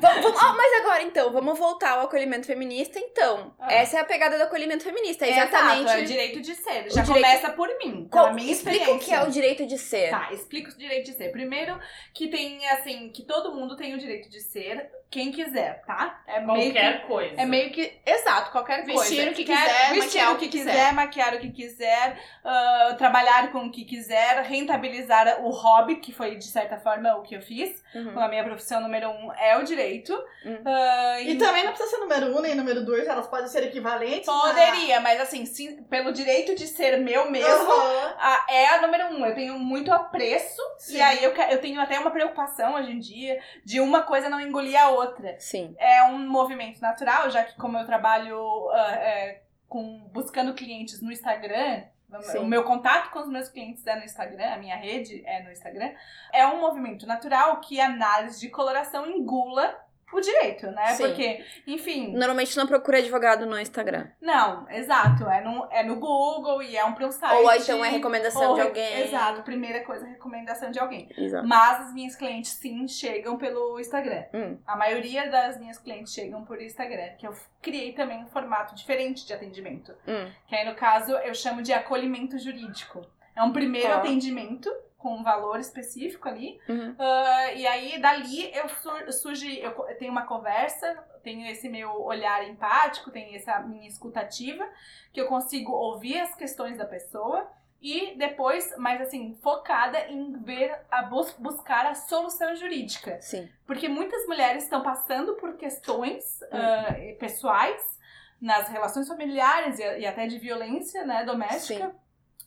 Vamos, 0.00 0.22
vamos- 0.22 0.42
ó, 0.42 0.54
mas 0.56 0.72
agora 0.80 1.02
então, 1.02 1.32
vamos 1.32 1.58
voltar 1.58 1.92
ao 1.92 2.06
acolhimento 2.06 2.46
feminista, 2.46 2.98
então. 2.98 3.54
Essa 3.68 3.98
é 3.98 4.00
a 4.00 4.04
pegada 4.04 4.36
do 4.36 4.44
acolhimento 4.44 4.82
feminista, 4.82 5.24
é 5.24 5.30
exatamente. 5.30 5.82
Exato, 5.84 5.98
é 5.98 6.02
o 6.02 6.06
direito 6.06 6.40
de 6.40 6.54
ser. 6.56 6.90
Já 6.90 7.02
direito- 7.02 7.12
começa 7.12 7.50
por 7.52 7.68
mim, 7.78 8.08
pela 8.10 8.32
minha 8.32 8.50
explica 8.52 8.78
experiência. 8.78 8.94
o 8.94 8.98
que 8.98 9.14
é 9.14 9.28
o 9.28 9.30
direito 9.30 9.66
de 9.66 9.78
ser. 9.78 10.10
Tá, 10.10 10.32
explica 10.32 10.70
o 10.72 10.76
direito 10.76 11.06
de 11.06 11.16
ser. 11.16 11.30
Primeiro, 11.30 11.78
que 12.12 12.28
tem, 12.28 12.66
assim, 12.70 13.10
que 13.10 13.22
todo 13.22 13.54
mundo 13.54 13.76
tem 13.76 13.94
o 13.94 13.98
direito 13.98 14.28
de 14.28 14.40
ser 14.40 14.90
quem 15.10 15.30
quiser, 15.30 15.82
tá? 15.84 16.22
É 16.26 16.40
meio 16.40 16.72
que 16.72 16.72
Qualquer 16.72 17.06
coisa. 17.06 17.40
É 17.40 17.46
meio 17.46 17.70
que. 17.70 17.92
Exato, 18.04 18.50
qualquer 18.50 18.84
Vestir 18.84 18.94
coisa. 19.16 19.30
o 19.30 19.34
que 19.34 19.44
Quer 19.44 19.56
quiser, 19.66 19.92
vestir 19.94 19.98
maquiar 20.20 20.32
o 20.32 20.38
que 20.38 20.48
que 20.48 20.58
quiser, 20.58 20.92
maquiar 20.94 21.34
o 21.34 21.38
que 21.40 21.50
quiser, 21.52 22.18
ah, 22.44 22.94
trabalhar 22.98 23.52
com 23.52 23.66
o 23.66 23.70
que 23.70 23.84
quiser, 23.84 24.42
rentabilizar 24.42 25.42
o 25.44 25.50
hobby, 25.50 25.96
que 25.96 26.12
foi 26.12 26.36
de 26.36 26.46
certa 26.46 26.78
forma 26.78 27.14
o 27.16 27.22
que 27.22 27.36
eu 27.36 27.42
fiz. 27.42 27.82
Uhum. 27.94 28.01
A 28.10 28.28
minha 28.28 28.44
profissão 28.44 28.80
número 28.80 29.08
um 29.10 29.32
é 29.34 29.56
o 29.56 29.62
direito. 29.62 30.12
Hum. 30.44 30.58
Ah, 30.64 31.20
E 31.20 31.36
também 31.38 31.64
não 31.64 31.72
precisa 31.72 31.90
ser 31.96 31.98
número 31.98 32.26
um 32.36 32.40
nem 32.40 32.54
número 32.54 32.84
dois, 32.84 33.06
elas 33.06 33.26
podem 33.26 33.46
ser 33.48 33.64
equivalentes. 33.64 34.26
Poderia, 34.26 35.00
mas 35.00 35.20
assim, 35.20 35.44
sim, 35.46 35.82
pelo 35.84 36.12
direito 36.12 36.54
de 36.54 36.66
ser 36.66 36.98
meu 36.98 37.22
mas- 37.30 37.42
mesmo, 37.42 37.70
Aham. 37.72 38.14
a- 38.18 38.46
é 38.50 38.66
a 38.74 38.82
número 38.82 39.06
um. 39.08 39.24
Eu 39.26 39.34
tenho 39.34 39.58
muito 39.58 39.92
apreço. 39.92 40.60
Sim. 40.78 40.96
E 40.96 41.00
aí 41.02 41.22
eu, 41.24 41.32
eu 41.32 41.60
tenho 41.60 41.80
até 41.80 41.98
uma 41.98 42.10
preocupação 42.10 42.74
hoje 42.74 42.90
em 42.92 42.98
dia 42.98 43.40
de 43.64 43.80
uma 43.80 44.02
coisa 44.02 44.28
não 44.28 44.40
engolir 44.40 44.80
a 44.80 44.90
outra. 44.90 45.36
Sim. 45.38 45.74
é 45.78 46.02
um 46.04 46.18
movimento 46.18 46.80
natural, 46.80 47.30
já 47.30 47.44
que 47.44 47.56
como 47.56 47.76
eu 47.78 47.86
trabalho 47.86 48.68
ah, 48.72 48.94
é, 48.96 49.42
com 49.68 49.98
buscando 50.12 50.54
clientes 50.54 51.00
no 51.00 51.10
Instagram, 51.12 51.82
Sim. 52.20 52.38
o 52.38 52.46
meu 52.46 52.64
contato 52.64 53.10
com 53.10 53.20
os 53.20 53.28
meus 53.28 53.48
clientes 53.48 53.86
é 53.86 53.96
no 53.96 54.04
Instagram, 54.04 54.52
a 54.52 54.56
minha 54.56 54.76
rede 54.76 55.22
é 55.24 55.42
no 55.42 55.50
Instagram, 55.50 55.92
é 56.32 56.46
um 56.46 56.60
movimento 56.60 57.06
natural 57.06 57.60
que 57.60 57.80
a 57.80 57.86
análise 57.86 58.40
de 58.40 58.48
coloração 58.48 59.06
engula 59.06 59.74
o 60.12 60.20
direito, 60.20 60.66
né? 60.70 60.86
Sim. 60.88 61.06
Porque, 61.06 61.44
enfim, 61.66 62.12
Normalmente 62.12 62.56
não 62.56 62.66
procura 62.66 62.98
advogado 62.98 63.46
no 63.46 63.58
Instagram. 63.58 64.06
não, 64.20 64.68
exato, 64.70 65.28
é 65.28 65.40
no, 65.42 65.66
é 65.70 65.82
no 65.82 65.96
Google 65.96 66.62
e 66.62 66.76
é 66.76 66.84
um 66.84 66.92
um 66.92 67.10
site. 67.10 67.34
Ou 67.34 67.52
então 67.52 67.84
é 67.84 67.88
recomendação 67.88 68.50
ou 68.50 68.54
de 68.54 68.60
alguém. 68.60 69.00
Exato, 69.00 69.42
primeira 69.42 69.84
coisa, 69.84 70.06
recomendação 70.06 70.70
de 70.70 70.78
alguém. 70.78 71.08
Exato. 71.16 71.46
Mas 71.46 71.80
as 71.86 71.94
minhas 71.94 72.14
clientes 72.14 72.52
sim 72.52 72.86
chegam 72.86 73.36
pelo 73.36 73.80
Instagram. 73.80 74.24
Hum. 74.32 74.58
A 74.66 74.76
maioria 74.76 75.28
das 75.30 75.58
minhas 75.58 75.78
clientes 75.78 76.12
chegam 76.12 76.44
por 76.44 76.60
Instagram, 76.60 77.14
que 77.18 77.26
eu 77.26 77.34
criei 77.60 77.92
também 77.92 78.22
um 78.22 78.28
formato 78.28 78.74
diferente 78.74 79.26
de 79.26 79.32
atendimento. 79.32 79.92
Hum. 80.06 80.30
Que 80.46 80.54
aí, 80.54 80.64
no 80.64 80.74
caso, 80.74 81.12
eu 81.12 81.34
chamo 81.34 81.62
de 81.62 81.72
acolhimento 81.72 82.38
jurídico. 82.38 83.04
É 83.34 83.42
um 83.42 83.52
primeiro 83.52 83.88
Ó. 83.88 83.96
atendimento 83.96 84.70
com 85.02 85.16
um 85.16 85.22
valor 85.24 85.58
específico 85.58 86.28
ali. 86.28 86.60
Uhum. 86.68 86.94
Ah, 86.98 87.52
e 87.52 87.66
aí, 87.66 88.00
dali, 88.00 88.50
eu 88.56 88.68
sur- 88.68 89.12
surge, 89.12 89.58
eu 89.60 89.72
tenho 89.98 90.12
uma 90.12 90.24
conversa, 90.26 90.94
tenho 91.22 91.44
esse 91.46 91.68
meu 91.68 92.02
olhar 92.02 92.48
empático, 92.48 93.10
tenho 93.10 93.34
essa 93.36 93.58
minha 93.60 93.88
escutativa, 93.88 94.64
que 95.12 95.20
eu 95.20 95.26
consigo 95.26 95.72
ouvir 95.72 96.18
as 96.20 96.34
questões 96.36 96.78
da 96.78 96.84
pessoa 96.86 97.50
e 97.80 98.14
depois, 98.16 98.72
mais 98.78 99.00
assim, 99.00 99.36
focada 99.42 99.98
em 100.08 100.32
ver, 100.44 100.72
a 100.88 101.02
bus- 101.02 101.34
buscar 101.36 101.84
a 101.84 101.94
solução 101.94 102.54
jurídica. 102.54 103.20
Sim. 103.20 103.48
Porque 103.66 103.88
muitas 103.88 104.24
mulheres 104.28 104.62
estão 104.62 104.82
passando 104.84 105.34
por 105.34 105.56
questões 105.56 106.40
ah, 106.52 106.94
pessoais 107.18 108.00
nas 108.40 108.68
relações 108.68 109.08
familiares 109.08 109.78
e, 109.80 109.98
e 110.00 110.06
até 110.06 110.26
de 110.28 110.38
violência 110.38 111.04
né, 111.04 111.24
doméstica. 111.24 111.92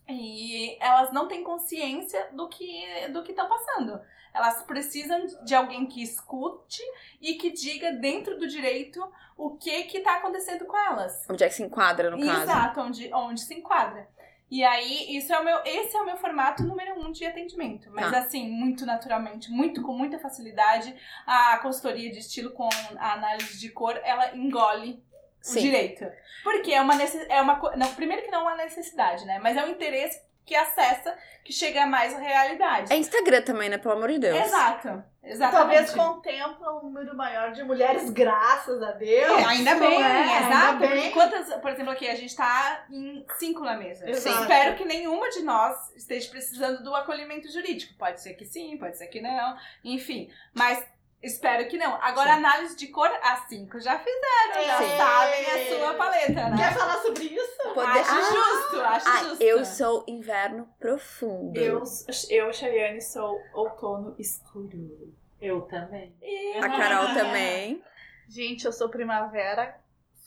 E 0.08 0.78
elas 0.80 1.12
não 1.12 1.28
têm 1.28 1.44
consciência 1.44 2.30
do 2.32 2.48
que 2.48 3.08
do 3.12 3.24
que 3.24 3.32
estão 3.32 3.48
passando. 3.48 4.00
Elas 4.34 4.64
precisam 4.64 5.26
de 5.46 5.56
alguém 5.56 5.86
que 5.86 6.04
escute 6.04 6.82
e 7.22 7.36
que 7.36 7.52
diga 7.52 7.94
dentro 7.94 8.38
do 8.38 8.48
direito 8.48 9.02
o 9.38 9.56
que 9.58 9.84
que 9.86 10.02
tá 10.02 10.18
acontecendo 10.18 10.66
com 10.66 10.78
elas. 10.78 11.26
Onde 11.30 11.44
é 11.44 11.48
que 11.48 11.54
se 11.56 11.64
enquadra, 11.64 12.10
no 12.12 12.20
caso. 12.20 12.42
Exato, 12.44 12.82
onde, 12.82 13.14
onde 13.14 13.42
se 13.42 13.54
enquadra. 13.54 14.08
E 14.52 14.64
aí, 14.64 15.18
isso 15.18 15.34
é 15.34 15.40
o 15.40 15.44
meu, 15.44 15.58
esse 15.66 15.98
é 15.98 16.02
o 16.02 16.06
meu 16.06 16.18
formato 16.18 16.64
número 16.64 17.00
um 17.00 17.12
de 17.12 17.26
atendimento. 17.26 17.90
Mas 17.92 18.12
Tá. 18.12 18.20
assim, 18.20 18.48
muito 18.48 18.86
naturalmente, 18.86 19.50
muito 19.50 19.82
com 19.82 19.94
muita 19.94 20.20
facilidade. 20.20 20.96
A 21.26 21.58
consultoria 21.58 22.12
de 22.12 22.20
estilo 22.20 22.52
com 22.52 22.70
a 22.98 23.14
análise 23.14 23.60
de 23.60 23.70
cor, 23.70 24.00
ela 24.04 24.36
engole 24.36 25.04
o 25.46 25.54
Sim. 25.54 25.62
direito. 25.62 26.06
Porque 26.44 26.72
é 26.74 26.82
uma 26.82 26.96
necessidade. 26.96 27.32
É 27.34 27.42
uma, 27.42 27.60
co- 27.60 27.76
não, 27.76 27.94
primeiro 27.96 28.24
que 28.24 28.32
não 28.32 28.40
é 28.42 28.54
uma 28.54 28.56
necessidade, 28.64 29.26
né? 29.26 29.40
Mas 29.42 29.56
é 29.58 29.64
um 29.64 29.70
interesse 29.70 30.22
que 30.46 30.54
acessa, 30.56 31.18
que 31.44 31.52
chega 31.52 31.88
mais 31.88 32.14
à 32.14 32.20
realidade. 32.20 32.94
É 32.94 32.98
Instagram 32.98 33.42
também, 33.42 33.68
né? 33.68 33.80
Pelo 33.80 33.96
amor 33.96 34.12
de 34.12 34.20
Deus. 34.20 34.38
Exato. 34.46 35.04
Talvez 35.40 35.90
Exatamente. 35.90 35.94
contempla 35.96 36.78
um 36.78 36.84
número 36.84 37.18
maior 37.18 37.52
de 37.52 37.64
mulheres, 37.64 38.12
graças 38.12 38.80
a 38.84 38.92
Deus. 38.92 39.40
É, 39.40 39.44
ainda 39.44 39.74
bem, 39.74 40.04
É, 40.04 40.38
exato. 40.38 40.84
ainda 40.84 40.88
bem. 40.88 41.12
quantas, 41.12 41.52
por 41.56 41.72
exemplo, 41.72 41.92
aqui 41.94 42.08
a 42.08 42.14
gente 42.14 42.36
tá 42.36 42.86
em 42.92 43.26
cinco 43.40 43.62
na 43.62 43.76
mesa. 43.76 44.08
Exato. 44.08 44.42
Espero 44.44 44.76
que 44.76 44.86
nenhuma 44.86 45.28
de 45.32 45.42
nós 45.42 45.76
esteja 45.96 46.30
precisando 46.30 46.84
do 46.84 46.94
acolhimento 46.96 47.52
jurídico. 47.52 47.96
Pode 47.98 48.22
ser 48.22 48.36
que 48.36 48.46
sim, 48.46 48.78
pode 48.78 49.00
ser 49.00 49.08
que 49.08 49.20
não, 49.20 49.58
enfim. 49.84 50.30
Mas 50.54 50.86
espero 51.26 51.68
que 51.68 51.78
não. 51.78 51.96
Agora, 52.02 52.32
Sim. 52.32 52.38
análise 52.38 52.76
de 52.76 52.88
cor, 52.88 53.10
as 53.24 53.48
cinco 53.50 53.80
já 53.80 53.98
fizeram, 54.00 54.66
já 54.66 54.78
Sim. 54.78 54.98
sabem 54.98 55.46
a 55.46 55.70
sua 55.78 55.94
paleta, 55.96 56.50
né? 56.50 56.58
Quer 56.58 56.74
falar 56.74 56.98
sobre 57.02 57.24
isso? 57.24 57.58
Poder- 57.74 57.88
Acho 58.00 58.12
Ah, 58.12 58.22
justo, 58.22 58.82
acho 58.82 59.08
Ah, 59.10 59.24
justo. 59.30 59.44
eu 59.44 59.66
sou 59.66 60.06
inverno 60.08 60.70
profundo. 60.80 61.58
Eu, 61.60 61.84
eu, 62.30 62.54
Chayane, 62.54 63.02
sou 63.02 63.40
outono 63.54 64.16
escuro. 64.20 65.14
Eu 65.42 65.62
também. 65.62 66.16
A 66.62 66.70
Carol 66.70 67.14
também. 67.14 67.84
Gente, 68.28 68.66
eu 68.66 68.72
sou 68.72 68.90
primavera 68.90 69.78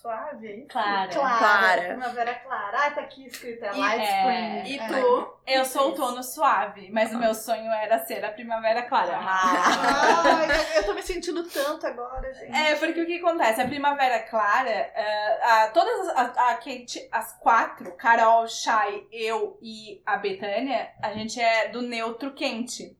suave. 0.01 0.67
Clara. 0.69 1.09
Clara. 1.11 1.39
Clara. 1.39 1.83
Primavera 1.89 2.35
clara. 2.35 2.79
Ah, 2.87 2.91
tá 2.91 3.01
aqui 3.01 3.27
escrito, 3.27 3.65
é 3.65 3.75
E- 3.75 3.79
light 3.79 4.01
é, 4.03 4.19
spring. 4.63 4.75
e 4.75 4.79
É. 4.79 4.87
tu? 5.01 5.39
Eu 5.47 5.65
sou 5.65 5.87
outono 5.89 6.23
suave, 6.23 6.91
mas 6.93 7.13
o 7.13 7.19
meu 7.19 7.35
sonho 7.35 7.71
era 7.73 7.99
ser 8.01 8.25
a 8.25 8.31
primavera 8.31 8.83
clara. 8.83 9.19
Ai, 9.21 10.79
eu 10.79 10.85
tô 10.85 10.95
me 10.95 11.03
sentindo 11.03 11.43
tanto 11.49 11.87
agora, 11.87 12.33
gente. 12.35 12.55
É, 12.55 12.75
porque 12.77 13.01
o 13.01 13.07
que 13.07 13.19
acontece? 13.19 13.61
A 13.61 13.67
Primavera 13.67 14.21
Clara, 14.25 14.69
eh, 14.71 15.41
a- 15.43 15.69
todas 15.69 16.09
as, 16.11 16.37
a, 16.37 16.51
a 16.51 16.55
Kate, 16.57 17.09
as 17.11 17.33
quatro, 17.39 17.97
Carol, 17.97 18.47
Chay, 18.47 19.07
eu 19.13 19.59
e 19.63 20.03
a 20.07 20.17
Betânia, 20.17 20.91
a 21.03 21.13
gente 21.13 21.41
é 21.41 21.69
do 21.69 21.83
neutro 21.83 22.33
quente. 22.35 22.97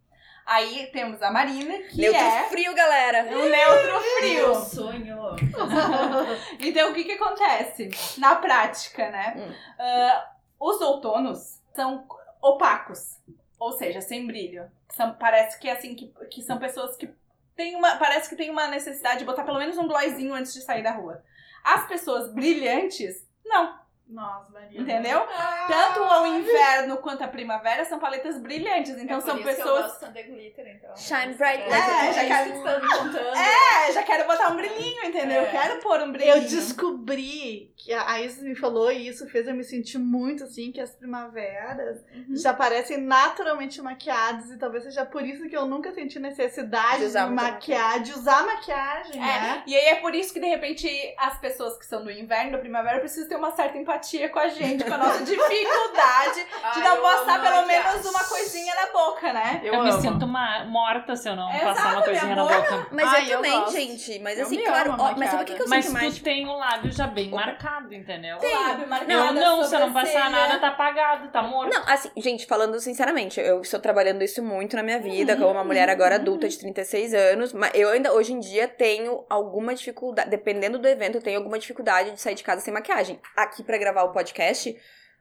Aí 0.49 0.87
temos 0.93 1.21
a 1.23 1.31
Marina, 1.31 1.77
que 1.91 2.01
Neutro 2.01 2.19
é 2.23 2.45
frio, 2.45 2.75
galera. 2.75 3.23
o 3.25 3.49
neutro 3.51 4.01
frio. 4.19 4.55
sonho. 4.55 5.19
Então, 6.59 6.91
o 6.91 6.95
que 6.95 7.05
que 7.05 7.13
acontece? 7.13 7.91
Na 8.19 8.35
prática, 8.37 9.11
né? 9.11 9.35
Hum. 9.37 9.55
Ah, 9.79 10.33
os 10.59 10.81
outonos 10.81 11.61
são 11.75 12.09
opacos, 12.41 13.19
ou 13.59 13.73
seja, 13.73 14.01
sem 14.01 14.27
brilho. 14.27 14.71
São, 14.91 15.13
parece 15.17 15.61
que 15.61 15.69
assim, 15.69 15.95
que, 15.95 16.11
que 16.31 16.41
são 16.43 16.59
pessoas 16.59 16.97
que 16.97 17.11
têm 17.55 17.77
uma. 17.77 17.97
Parece 17.97 18.31
que 18.31 18.37
tem 18.37 18.49
uma 18.49 18.69
necessidade 18.69 19.19
de 19.19 19.27
botar 19.27 19.45
pelo 19.45 19.59
menos 19.59 19.77
um 19.77 19.87
glossinho 19.87 20.33
antes 20.33 20.55
de 20.55 20.63
sair 20.63 20.83
da 20.83 20.93
rua. 20.93 21.23
As 21.63 21.87
pessoas 21.87 22.33
brilhantes, 22.33 23.23
não, 23.45 23.79
Nossa, 24.09 24.51
Maria. 24.51 24.81
entendeu? 24.81 25.21
Tanto 25.69 26.01
o 26.01 26.27
inverno 26.27 26.97
quanto 26.97 27.23
a 27.25 27.29
primavera 27.29 27.85
são 27.85 27.99
paletas 27.99 28.39
brilhantes. 28.39 28.97
Então 28.97 29.21
são 29.21 29.43
pessoas. 29.43 29.99
de 29.99 30.23
glitter, 30.23 30.67
então. 30.67 30.97
Shine 30.97 31.35
bright 31.35 31.63
É, 31.63 32.13
já 32.13 32.23
a 32.23 32.25
quero-. 32.25 33.29
É, 33.37 33.93
já 33.93 34.03
quero 34.03 34.27
botar 34.27 34.49
um 34.49 34.57
brilhinho, 34.57 35.05
entendeu? 35.05 35.43
É. 35.43 35.51
Quero 35.51 35.81
pôr 35.81 36.01
um 36.01 36.11
brilhinho. 36.11 36.37
Eu 36.37 36.41
descobri 36.41 37.75
que 37.79 37.95
a 37.95 38.21
Isis 38.21 38.43
me 38.43 38.57
falou 38.57 38.91
e 38.91 39.07
isso 39.07 39.27
fez 39.29 39.47
eu 39.47 39.55
me 39.55 39.63
sentir 39.63 39.99
muito 39.99 40.43
assim, 40.45 40.73
que 40.73 40.81
as 40.81 40.91
primaveras 40.95 42.05
Uhum. 42.13 42.35
já 42.37 42.53
parecem 42.53 42.99
naturalmente 42.99 43.81
maquiadas 43.81 44.51
e 44.51 44.59
talvez 44.59 44.83
seja 44.85 45.07
por 45.07 45.25
isso 45.25 45.49
que 45.49 45.57
eu 45.57 45.65
nunca 45.65 45.93
senti 45.93 46.19
necessidade 46.19 46.95
De 46.95 46.99
de, 47.03 47.05
usar 47.07 47.27
muita 47.29 47.43
maquiar, 47.45 48.01
de 48.03 48.13
usar 48.13 48.45
maquiagem, 48.45 49.15
É, 49.23 49.41
né? 49.41 49.63
e 49.67 49.77
aí 49.77 49.87
é 49.87 49.95
por 49.97 50.15
isso 50.15 50.33
que 50.33 50.41
de 50.41 50.47
repente 50.47 50.89
as 51.19 51.39
pessoas 51.39 51.79
que 51.79 51.87
são 51.87 52.03
do 52.03 52.11
inverno, 52.11 52.53
da 52.53 52.59
primavera, 52.59 52.99
precisam 52.99 53.29
ter 53.29 53.37
uma 53.37 53.53
certa 53.53 53.79
empatia 53.79 54.29
com 54.29 54.39
a 54.41 54.49
gente, 54.49 54.85
com 54.85 54.95
a 54.95 54.99
nossa 54.99 55.23
dificuldade 55.25 56.47
de 56.75 56.81
não 56.81 57.01
passar 57.01 57.41
pelo 57.41 57.67
menos 57.67 58.05
uma 58.07 58.25
coisinha 58.25 58.75
na 58.75 58.93
boca, 58.93 59.33
né? 59.33 59.61
Eu, 59.63 59.83
me 59.85 59.93
sinto 59.93 60.25
uma, 60.25 60.65
morta 60.65 61.15
se 61.17 61.29
eu 61.29 61.37
não 61.37 61.49
Exato, 61.51 61.65
passar 61.65 61.93
uma 61.93 62.03
coisinha 62.03 62.35
na 62.37 62.43
boca. 62.45 62.87
Mas 62.93 63.09
Ai, 63.09 63.25
eu 63.25 63.29
eu 63.31 63.37
também, 63.37 63.61
gosto. 63.61 63.73
gente. 63.73 64.19
Mas 64.19 64.39
Eu 64.39 64.47
assim, 64.47 64.65
claro. 64.65 64.97
ó, 64.99 65.15
mas 65.17 65.31
sabe 65.31 65.43
o 65.43 65.47
que, 65.47 65.55
que 65.55 65.63
eu 65.63 65.69
Mas 65.69 65.85
sinto 65.85 65.95
tu 65.97 66.01
mais? 66.03 66.19
tem 66.19 66.47
o 66.49 66.57
lábio 66.57 66.91
já 66.93 67.07
bem 67.07 67.31
marcado, 67.31 67.68
entendeu? 67.91 68.37
Lábio 68.37 68.89
marcado, 68.89 69.13
Eu 69.13 69.33
não, 69.33 69.65
se 69.65 69.75
eu 69.75 69.81
não 69.81 69.93
passar 69.93 70.31
nada, 70.31 70.59
tá 70.59 70.69
apagado, 70.69 71.29
tá 71.31 71.43
morto. 71.43 71.73
Não, 71.73 71.83
assim, 71.87 72.11
gente, 72.17 72.47
falando 72.47 72.79
sinceramente, 72.81 73.41
eu 73.41 73.61
estou 73.61 73.81
trabalhando 73.81 74.23
isso 74.23 74.43
muito 74.43 74.77
na 74.77 74.83
minha 74.83 74.99
vida, 75.01 75.37
como 75.37 75.51
uma 75.51 75.65
mulher 75.65 75.89
agora 75.89 76.17
adulta 76.17 76.49
de 76.49 76.59
36 76.59 77.15
anos, 77.15 77.53
mas 77.53 77.73
eu 77.75 77.89
ainda, 77.91 78.13
hoje 78.13 78.33
em 78.33 78.41
dia, 78.41 78.69
tenho 78.69 79.25
alguma 79.29 79.75
dificuldade, 79.75 80.31
dependendo 80.31 80.79
do 80.79 80.89
evento, 80.89 81.17
eu 81.17 81.23
tenho 81.23 81.39
alguma 81.39 81.59
dificuldade 81.59 82.13
de 82.13 82.21
sair 82.21 82.35
de 82.35 82.43
casa 82.45 82.61
sem 82.61 82.73
maquiagem. 82.73 83.21
Aqui 83.37 83.63
pra 83.63 83.79
gravar 83.79 84.03
o 84.05 84.13
podcast, 84.13 84.77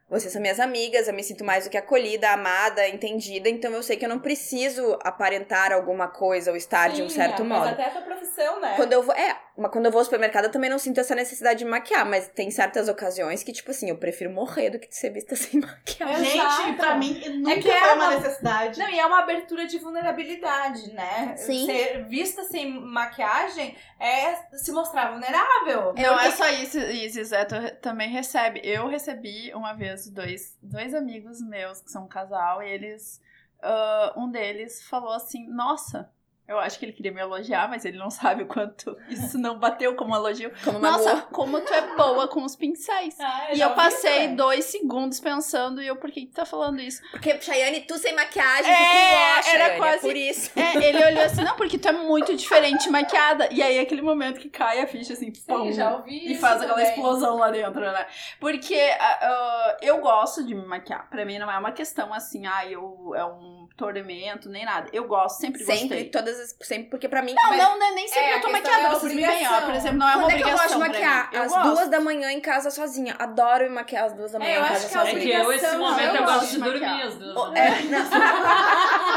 vocês 0.08 0.32
são 0.32 0.40
minhas 0.40 0.58
amigas, 0.58 1.06
eu 1.06 1.14
me 1.14 1.22
sinto 1.22 1.44
mais 1.44 1.64
do 1.64 1.70
que 1.70 1.76
acolhida, 1.76 2.30
amada, 2.30 2.88
entendida, 2.88 3.48
então 3.48 3.72
eu 3.72 3.82
sei 3.82 3.96
que 3.96 4.04
eu 4.04 4.08
não 4.08 4.18
preciso 4.18 4.98
aparentar 5.04 5.72
alguma 5.72 6.08
coisa 6.08 6.50
ou 6.50 6.56
estar 6.56 6.88
de 6.88 7.02
um 7.02 7.08
Sim, 7.08 7.16
certo 7.16 7.42
é, 7.42 7.44
mas 7.44 7.58
modo. 7.58 7.70
até 7.70 7.84
a 7.86 7.90
tua 7.90 8.02
profissão, 8.02 8.60
né? 8.60 8.74
Quando 8.76 8.92
eu 8.92 9.02
vou. 9.02 9.14
É, 9.14 9.36
mas 9.56 9.70
quando 9.72 9.86
eu 9.86 9.90
vou 9.90 9.98
ao 9.98 10.04
supermercado, 10.04 10.44
eu 10.44 10.50
também 10.52 10.70
não 10.70 10.78
sinto 10.78 11.00
essa 11.00 11.14
necessidade 11.14 11.58
de 11.58 11.64
maquiar. 11.64 12.06
Mas 12.06 12.28
tem 12.28 12.48
certas 12.50 12.88
ocasiões 12.88 13.42
que, 13.42 13.52
tipo 13.52 13.70
assim, 13.72 13.90
eu 13.90 13.96
prefiro 13.96 14.30
morrer 14.30 14.70
do 14.70 14.78
que 14.78 14.86
ser 14.94 15.10
vista 15.10 15.34
sem 15.36 15.60
maquiagem. 15.60 16.38
Exato. 16.38 16.62
Gente, 16.62 16.76
pra 16.76 16.94
mim 16.96 17.20
nunca 17.40 17.60
que 17.60 17.68
é 17.70 17.78
foi 17.80 17.88
uma 17.94 18.06
uma- 18.06 18.16
necessidade. 18.16 18.78
Não, 18.78 18.88
e 18.88 18.98
é 19.00 19.04
uma 19.04 19.18
abertura 19.18 19.66
de 19.66 19.78
vulnerabilidade, 19.78 20.92
né? 20.94 21.34
Sim. 21.36 21.66
Ser 21.66 22.04
vista 22.04 22.44
sem 22.44 22.70
maquiagem 22.80 23.76
é 24.00 24.36
se 24.56 24.70
mostrar 24.72 25.10
vulnerável. 25.10 25.92
Não 25.94 26.20
é 26.20 26.30
só 26.30 26.48
isso, 26.48 26.78
Isis, 26.78 27.32
é, 27.32 27.44
tu 27.44 27.56
também 27.82 28.08
recebe. 28.08 28.60
Eu 28.62 28.86
recebi 28.86 29.52
uma 29.54 29.72
vez 29.74 29.97
dois, 30.06 30.56
dois 30.62 30.94
amigos 30.94 31.40
meus 31.40 31.80
que 31.80 31.90
são 31.90 32.04
um 32.04 32.08
casal 32.08 32.62
e 32.62 32.70
eles. 32.70 33.20
ah, 33.62 34.14
um 34.16 34.30
deles 34.30 34.82
falou 34.84 35.12
assim: 35.12 35.48
Nossa, 35.48 36.12
eu 36.48 36.58
acho 36.58 36.78
que 36.78 36.84
ele 36.86 36.92
queria 36.92 37.12
me 37.12 37.20
elogiar, 37.20 37.68
mas 37.68 37.84
ele 37.84 37.98
não 37.98 38.10
sabe 38.10 38.42
o 38.42 38.46
quanto 38.46 38.96
isso 39.08 39.38
não 39.38 39.58
bateu 39.58 39.94
como 39.94 40.14
elogio. 40.14 40.50
Como 40.64 40.78
uma 40.78 40.92
Nossa, 40.92 41.10
boa. 41.10 41.22
como 41.30 41.60
tu 41.60 41.72
é 41.72 41.94
boa 41.96 42.26
com 42.28 42.42
os 42.44 42.56
pincéis. 42.56 43.14
Ah, 43.20 43.48
E 43.52 43.56
já 43.56 43.66
eu 43.68 43.74
passei 43.74 44.24
isso, 44.24 44.32
é. 44.32 44.34
dois 44.34 44.64
segundos 44.64 45.20
pensando, 45.20 45.82
e 45.82 45.86
eu, 45.86 45.96
por 45.96 46.10
que 46.10 46.26
tu 46.26 46.32
tá 46.34 46.44
falando 46.46 46.80
isso? 46.80 47.02
Porque, 47.10 47.40
Chayane, 47.40 47.82
tu 47.82 47.98
sem 47.98 48.14
maquiagem, 48.14 48.72
É, 48.72 48.76
tu 48.76 48.84
era 48.84 49.42
Chayane, 49.42 49.76
quase- 49.78 49.96
é 49.96 50.00
por 50.00 50.16
isso. 50.16 50.50
É, 50.58 50.76
ele 50.88 51.04
olhou 51.04 51.22
assim, 51.24 51.44
não, 51.44 51.56
porque 51.56 51.78
tu 51.78 51.88
é 51.88 51.92
muito 51.92 52.34
diferente 52.34 52.88
maquiada. 52.90 53.48
E 53.52 53.62
aí, 53.62 53.78
aquele 53.78 54.02
momento 54.02 54.40
que 54.40 54.48
cai 54.48 54.80
a 54.80 54.86
ficha, 54.86 55.12
assim, 55.12 55.30
pum, 55.46 55.70
já 55.72 55.94
ouvi 55.96 56.12
e 56.28 56.32
isso 56.32 56.40
faz 56.40 56.56
aquela 56.62 56.74
também. 56.78 56.88
explosão 56.90 57.36
lá 57.36 57.50
dentro, 57.50 57.80
né? 57.80 58.06
Porque 58.40 58.74
ah, 59.00 59.76
eu 59.82 59.98
gosto 60.00 60.44
de 60.44 60.54
me 60.54 60.64
maquiar. 60.66 61.08
Pra 61.10 61.24
mim 61.24 61.38
não 61.38 61.50
é 61.50 61.58
uma 61.58 61.72
questão 61.72 62.12
assim, 62.14 62.46
ah, 62.46 62.64
eu, 62.66 63.12
é 63.14 63.24
um 63.24 63.57
tormento, 63.78 64.48
nem 64.50 64.64
nada. 64.64 64.88
Eu 64.92 65.06
gosto, 65.06 65.40
sempre, 65.40 65.62
Sempre, 65.64 65.78
gostei. 65.88 66.04
todas 66.10 66.38
as. 66.40 66.56
Sempre, 66.60 66.90
porque 66.90 67.08
pra 67.08 67.22
mim. 67.22 67.32
Não, 67.34 67.48
Mas- 67.50 67.58
não, 67.62 67.82
é 67.82 67.90
nem 67.92 68.08
sempre 68.08 68.24
é, 68.30 68.36
eu 68.36 68.40
tô 68.40 68.50
maquiada, 68.50 68.86
é 68.86 68.90
vocês 68.90 69.14
me 69.14 69.24
obrigação. 69.24 69.62
Por 69.66 69.74
exemplo, 69.74 69.98
não 69.98 70.08
é 70.08 70.16
uma 70.16 70.22
Quando 70.24 70.30
é 70.32 70.36
que 70.36 70.42
eu 70.42 70.46
obrigação 70.48 70.78
gosto 70.80 70.92
de 70.92 70.98
maquiar? 70.98 71.30
Eu 71.32 71.42
Às 71.42 71.52
gosto. 71.52 71.70
duas 71.70 71.88
da 71.88 72.00
manhã 72.00 72.32
em 72.32 72.40
casa 72.40 72.70
sozinha. 72.70 73.14
Adoro 73.18 73.64
me 73.64 73.70
maquiar 73.70 74.04
às 74.06 74.12
duas 74.12 74.32
da 74.32 74.38
manhã 74.40 74.50
É, 74.50 74.56
eu 74.58 74.60
em 74.62 74.64
acho 74.64 74.72
casa 74.72 74.88
que 74.88 74.96
é 74.96 74.98
É 74.98 75.04
sozinha. 75.14 75.20
que 75.20 75.30
eu, 75.30 75.52
esse 75.52 75.66
obrigação, 75.66 75.78
momento, 75.78 76.08
eu 76.08 76.14
eu 76.14 76.24
gosto 76.24 76.46
de 76.46 76.52
de 76.56 76.60
dormir 76.60 77.02
às 77.02 77.14
duas. 77.14 77.34
Da 77.52 77.58
É, 77.60 77.70
manhã. 77.70 78.08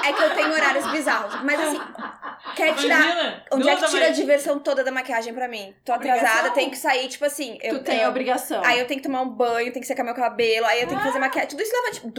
É 0.06 0.14
que 0.14 0.24
eu 0.24 0.36
tenho 0.36 0.52
horários 0.54 0.88
bizarros. 0.92 1.42
Mas 1.44 1.60
assim, 1.60 1.82
quer 2.56 2.76
tirar. 2.76 3.02
Imagina, 3.02 3.44
Onde 3.52 3.70
é 3.70 3.76
que 3.76 3.86
tira 3.88 4.06
a 4.08 4.12
diversão 4.12 4.60
toda 4.60 4.84
da 4.84 4.92
maquiagem 4.92 5.34
pra 5.34 5.48
mim? 5.48 5.74
Tô 5.84 5.92
atrasada, 5.94 6.22
Obrigação? 6.28 6.54
tenho 6.54 6.70
que 6.72 6.78
sair, 6.78 7.08
tipo 7.08 7.26
assim. 7.26 7.58
Eu, 7.62 7.80
Tu 7.80 7.84
tem 7.86 8.02
eu- 8.02 8.10
obrigação. 8.10 8.62
Aí 8.64 8.80
eu 8.80 8.88
tenho 8.88 9.00
que 9.02 9.08
tomar 9.08 9.22
um 9.22 9.30
banho, 9.30 9.72
tenho 9.72 9.82
que 9.82 9.88
secar 9.88 10.04
meu 10.04 10.14
cabelo, 10.16 10.66
aí 10.68 10.82
eu 10.82 10.88
tenho 10.88 11.00
que 11.00 11.06
fazer 11.06 11.20
maquiagem. 11.20 11.50
Tudo 11.50 11.62
isso 11.62 11.72
leva, 11.76 11.92
tipo, 11.92 12.12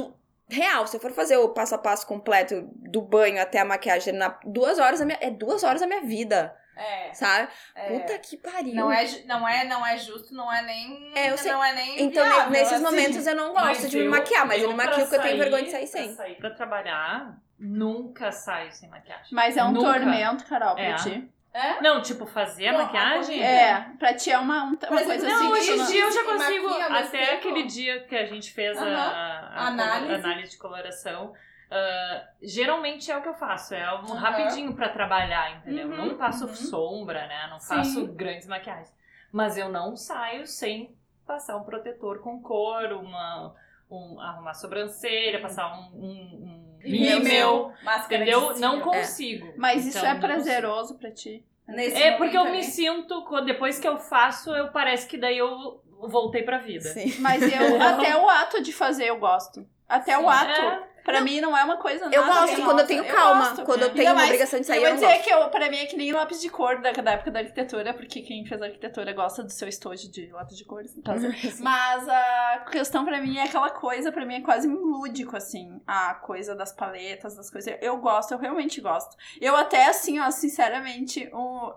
real. 0.52 0.86
Se 0.86 0.96
eu 0.96 1.00
for 1.00 1.10
fazer 1.12 1.36
o 1.36 1.48
passo 1.48 1.74
a 1.74 1.78
passo 1.78 2.06
completo 2.06 2.68
do 2.76 3.00
banho 3.02 3.40
até 3.40 3.58
a 3.58 3.64
maquiagem, 3.64 4.12
na 4.14 4.38
duas 4.44 4.78
horas 4.78 5.00
da 5.00 5.06
minha, 5.06 5.18
é 5.20 5.30
duas 5.30 5.62
horas 5.62 5.80
da 5.80 5.86
minha 5.86 6.02
vida, 6.02 6.54
É, 6.76 7.12
sabe? 7.14 7.48
é. 7.74 7.88
Puta 7.98 8.18
que 8.18 8.36
pariu. 8.36 8.74
Não 8.74 8.90
é, 8.92 9.04
não, 9.26 9.48
é, 9.48 9.64
não 9.64 9.86
é 9.86 9.96
justo, 9.98 10.34
não 10.34 10.52
é 10.52 10.62
nem. 10.62 11.12
É, 11.16 11.30
eu 11.30 11.38
sei. 11.38 11.50
Não 11.52 11.62
é 11.64 11.72
nem. 11.74 12.02
Então, 12.02 12.24
viável, 12.24 12.50
nesses 12.50 12.72
assim. 12.74 12.82
momentos 12.84 13.26
eu 13.26 13.34
não 13.36 13.52
gosto 13.52 13.88
de 13.88 13.96
me 13.98 14.04
eu- 14.04 14.10
maquiar, 14.10 14.46
mas 14.46 14.62
eu, 14.62 14.68
me 14.70 14.74
pra 14.74 14.84
maquio 14.86 15.04
porque 15.04 15.16
eu 15.16 15.22
tenho 15.22 15.38
vergonha 15.38 15.64
de 15.64 15.70
sair 15.70 15.88
pra 15.90 16.00
sem. 16.00 16.14
sair 16.14 16.34
pra 16.36 16.50
trabalhar, 16.50 17.36
nunca 17.58 18.30
saio 18.32 18.72
sem 18.72 18.88
maquiagem. 18.88 19.28
Mas 19.32 19.56
é 19.56 19.64
um 19.64 19.72
Nunca. 19.72 19.92
tormento, 19.92 20.44
Carol, 20.46 20.74
pra 20.74 20.82
É. 20.84 20.94
ti. 20.96 21.30
É? 21.54 21.82
Não, 21.82 22.00
tipo, 22.00 22.24
fazer 22.24 22.68
a 22.68 22.72
maquiagem? 22.72 23.42
É, 23.42 23.90
pra 23.98 24.14
ti 24.14 24.30
é 24.30 24.38
uma, 24.38 24.64
uma 24.64 24.76
coisa 24.76 25.04
não, 25.04 25.34
assim. 25.34 25.44
Não, 25.44 25.50
hoje 25.50 25.70
em 25.72 25.86
dia 25.86 26.04
eu 26.04 26.12
já 26.12 26.24
consigo. 26.24 26.68
Até 26.68 27.26
tempo. 27.26 27.34
aquele 27.34 27.62
dia 27.64 28.00
que 28.04 28.16
a 28.16 28.24
gente 28.24 28.52
fez 28.52 28.78
uh 28.78 28.80
-huh. 28.80 28.96
a, 28.96 29.50
a, 29.54 29.66
análise. 29.66 30.14
análise 30.14 30.50
de 30.52 30.58
coloração. 30.58 31.32
Uh, 31.72 32.26
geralmente 32.42 33.10
é 33.10 33.16
o 33.16 33.22
que 33.22 33.28
eu 33.28 33.34
faço, 33.34 33.74
é 33.74 33.94
um 33.94 34.00
uhum. 34.00 34.14
rapidinho 34.14 34.74
para 34.74 34.90
trabalhar, 34.90 35.56
entendeu? 35.56 35.88
Uhum, 35.88 35.96
não 35.96 36.16
passo 36.18 36.46
uhum. 36.46 36.54
sombra, 36.54 37.26
né? 37.26 37.46
Não 37.48 37.58
Sim. 37.58 37.76
faço 37.76 38.06
grandes 38.08 38.46
maquiagens. 38.46 38.92
Mas 39.30 39.56
eu 39.56 39.70
não 39.70 39.96
saio 39.96 40.46
sem 40.46 40.94
passar 41.26 41.56
um 41.56 41.64
protetor 41.64 42.20
com 42.20 42.42
cor, 42.42 42.92
uma, 42.92 43.54
um, 43.90 44.20
arrumar 44.20 44.52
sobrancelha, 44.52 45.40
passar 45.40 45.72
um, 45.72 45.96
um, 45.96 46.44
um 46.44 46.61
rímel, 46.82 47.72
entendeu? 48.04 48.58
Não 48.58 48.80
consigo. 48.80 49.48
É. 49.48 49.54
Mas 49.56 49.86
então, 49.86 50.02
isso 50.02 50.06
é 50.06 50.14
prazeroso 50.14 50.98
para 50.98 51.10
ti? 51.10 51.44
Nesse 51.68 52.02
é 52.02 52.16
porque 52.16 52.36
eu 52.36 52.42
ali. 52.42 52.58
me 52.58 52.64
sinto, 52.64 53.24
depois 53.44 53.78
que 53.78 53.86
eu 53.86 53.98
faço, 53.98 54.50
eu 54.54 54.68
parece 54.68 55.06
que 55.06 55.16
daí 55.16 55.38
eu 55.38 55.80
voltei 56.00 56.42
pra 56.42 56.58
vida. 56.58 56.88
Sim. 56.88 57.14
Mas 57.20 57.42
eu, 57.42 57.80
até 57.80 58.16
o 58.16 58.28
ato 58.28 58.62
de 58.62 58.72
fazer 58.72 59.06
eu 59.06 59.18
gosto. 59.18 59.66
Até 59.88 60.16
Sim. 60.16 60.22
o 60.22 60.28
ato. 60.28 60.60
É. 60.60 60.91
Pra 61.04 61.18
não. 61.18 61.24
mim 61.24 61.40
não 61.40 61.56
é 61.56 61.64
uma 61.64 61.76
coisa 61.76 62.04
nada 62.04 62.16
Eu 62.16 62.24
gosto 62.24 62.56
quando 62.56 62.66
nossa, 62.66 62.82
eu 62.82 62.86
tenho 62.86 63.04
calma, 63.06 63.54
eu 63.58 63.64
quando 63.64 63.82
eu 63.82 63.92
tenho 63.92 64.12
uma 64.12 64.24
obrigação 64.24 64.60
de 64.60 64.66
sair. 64.66 64.82
Eu 64.82 64.90
vou 64.90 64.94
dizer 64.94 65.22
que 65.22 65.30
eu, 65.30 65.48
pra 65.50 65.68
mim 65.68 65.78
é 65.78 65.86
que 65.86 65.96
nem 65.96 66.12
lápis 66.12 66.40
de 66.40 66.48
cor 66.48 66.80
da, 66.80 66.92
da 66.92 67.12
época 67.12 67.30
da 67.30 67.40
arquitetura, 67.40 67.92
porque 67.92 68.22
quem 68.22 68.44
fez 68.46 68.62
arquitetura 68.62 69.12
gosta 69.12 69.42
do 69.42 69.50
seu 69.50 69.68
estojo 69.68 70.10
de 70.10 70.30
lápis 70.32 70.56
de 70.56 70.64
cores. 70.64 70.96
Então, 70.96 71.14
Mas 71.60 72.08
a 72.08 72.64
questão 72.70 73.04
pra 73.04 73.20
mim 73.20 73.38
é 73.38 73.44
aquela 73.44 73.70
coisa, 73.70 74.12
pra 74.12 74.24
mim 74.24 74.36
é 74.36 74.40
quase 74.40 74.68
lúdico, 74.68 75.36
assim, 75.36 75.80
a 75.86 76.14
coisa 76.14 76.54
das 76.54 76.72
paletas, 76.72 77.34
das 77.36 77.50
coisas. 77.50 77.76
Eu 77.80 77.96
gosto, 77.98 78.32
eu 78.32 78.38
realmente 78.38 78.80
gosto. 78.80 79.16
Eu 79.40 79.56
até, 79.56 79.86
assim, 79.86 80.20
ó, 80.20 80.30
sinceramente, 80.30 81.28
o, 81.32 81.72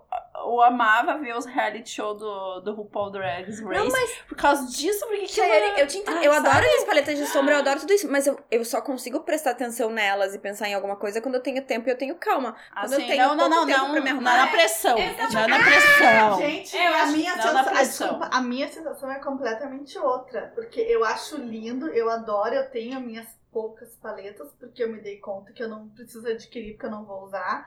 eu 0.45 0.61
amava 0.61 1.17
ver 1.17 1.35
os 1.35 1.45
reality 1.45 1.89
show 1.89 2.13
do, 2.13 2.59
do 2.61 2.73
RuPaul 2.73 3.11
Drag 3.11 3.45
Race. 3.45 3.63
Não, 3.63 3.89
mas... 3.89 4.11
Por 4.27 4.37
causa 4.37 4.67
disso, 4.67 5.05
porque 5.07 5.25
que 5.25 5.39
eu, 5.39 5.45
eu, 5.45 5.87
te 5.87 6.03
eu 6.23 6.33
adoro 6.33 6.65
as 6.77 6.83
paletas 6.83 7.17
de 7.17 7.25
sombra, 7.27 7.55
eu 7.55 7.59
adoro 7.59 7.79
tudo 7.79 7.93
isso, 7.93 8.09
mas 8.09 8.27
eu, 8.27 8.39
eu 8.49 8.63
só 8.63 8.81
consigo 8.81 9.21
prestar 9.21 9.51
atenção 9.51 9.89
nelas 9.89 10.33
e 10.33 10.39
pensar 10.39 10.67
em 10.67 10.73
alguma 10.73 10.95
coisa 10.95 11.21
quando 11.21 11.35
eu 11.35 11.41
tenho 11.41 11.63
tempo 11.65 11.87
e 11.87 11.91
eu 11.91 11.97
tenho 11.97 12.15
calma. 12.15 12.55
Quando 12.73 12.93
assim, 12.93 13.01
eu 13.01 13.07
tenho 13.07 13.27
não, 13.27 13.35
não, 13.35 13.49
não, 13.49 13.65
tempo 13.65 13.79
não, 13.79 13.91
pra 13.91 14.01
me 14.01 14.09
arrumar. 14.09 14.31
Não 14.31 14.41
é 14.41 14.45
na 14.45 14.51
pressão. 14.51 14.97
Não 14.97 15.39
é 15.41 15.47
na 15.47 15.59
pressão. 15.59 16.37
Gente, 16.37 16.77
é, 16.77 17.01
a, 17.01 17.05
minha 17.07 17.33
sensação, 17.33 17.73
desculpa, 17.73 18.29
a 18.31 18.41
minha 18.41 18.67
sensação 18.67 19.11
é 19.11 19.19
completamente 19.19 19.97
outra. 19.97 20.51
Porque 20.55 20.79
eu 20.79 21.03
acho 21.03 21.37
lindo, 21.37 21.87
eu 21.89 22.09
adoro, 22.09 22.53
eu 22.53 22.69
tenho 22.69 22.99
minhas 22.99 23.27
poucas 23.51 23.95
paletas, 23.95 24.51
porque 24.59 24.83
eu 24.83 24.91
me 24.91 24.99
dei 24.99 25.17
conta 25.17 25.53
que 25.53 25.63
eu 25.63 25.69
não 25.69 25.87
preciso 25.89 26.27
adquirir, 26.27 26.73
porque 26.73 26.87
eu 26.87 26.91
não 26.91 27.05
vou 27.05 27.23
usar. 27.23 27.65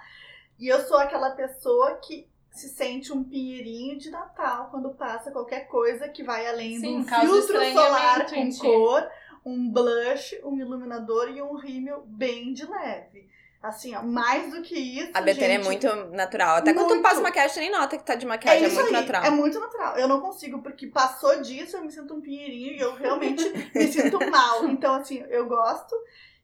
E 0.59 0.69
eu 0.69 0.81
sou 0.87 0.99
aquela 0.99 1.31
pessoa 1.31 1.97
que 1.97 2.29
se 2.59 2.69
sente 2.69 3.13
um 3.13 3.23
pinheirinho 3.23 3.99
de 3.99 4.11
Natal 4.11 4.69
quando 4.71 4.91
passa 4.91 5.31
qualquer 5.31 5.69
coisa 5.69 6.09
que 6.09 6.23
vai 6.23 6.47
além 6.47 6.79
Sim, 6.79 7.01
do 7.01 7.09
filtro 7.09 7.73
solar 7.73 8.27
com 8.27 8.51
cor 8.59 9.09
um 9.45 9.71
blush, 9.71 10.39
um 10.45 10.59
iluminador 10.59 11.31
e 11.31 11.41
um 11.41 11.55
rímel 11.55 12.03
bem 12.07 12.53
de 12.53 12.67
leve. 12.67 13.29
Assim, 13.61 13.95
ó, 13.95 14.03
mais 14.03 14.53
do 14.53 14.63
que 14.63 14.79
isso. 14.79 15.11
A 15.15 15.21
Betânia 15.21 15.57
é 15.57 15.59
muito 15.59 15.87
natural. 16.13 16.59
Até 16.59 16.73
muito. 16.73 16.87
quando 16.87 16.99
tu 16.99 17.03
passa 17.03 17.21
maquiagem, 17.21 17.55
tu 17.55 17.61
nem 17.61 17.71
nota 17.73 17.99
que 17.99 18.05
tá 18.05 18.15
de 18.15 18.25
maquiagem. 18.25 18.65
É, 18.65 18.69
é 18.69 18.73
muito 18.73 18.87
aí, 18.87 18.93
natural. 18.93 19.25
É 19.25 19.31
muito 19.31 19.59
natural. 19.59 19.97
Eu 19.97 20.07
não 20.07 20.21
consigo, 20.21 20.63
porque 20.63 20.87
passou 20.87 21.43
disso, 21.43 21.77
eu 21.77 21.85
me 21.85 21.91
sinto 21.91 22.15
um 22.15 22.21
pinheirinho 22.21 22.73
e 22.75 22.81
eu 22.81 22.95
realmente 22.95 23.43
me 23.75 23.89
sinto 23.89 24.19
mal. 24.31 24.65
Então, 24.67 24.95
assim, 24.95 25.25
eu 25.29 25.47
gosto. 25.47 25.97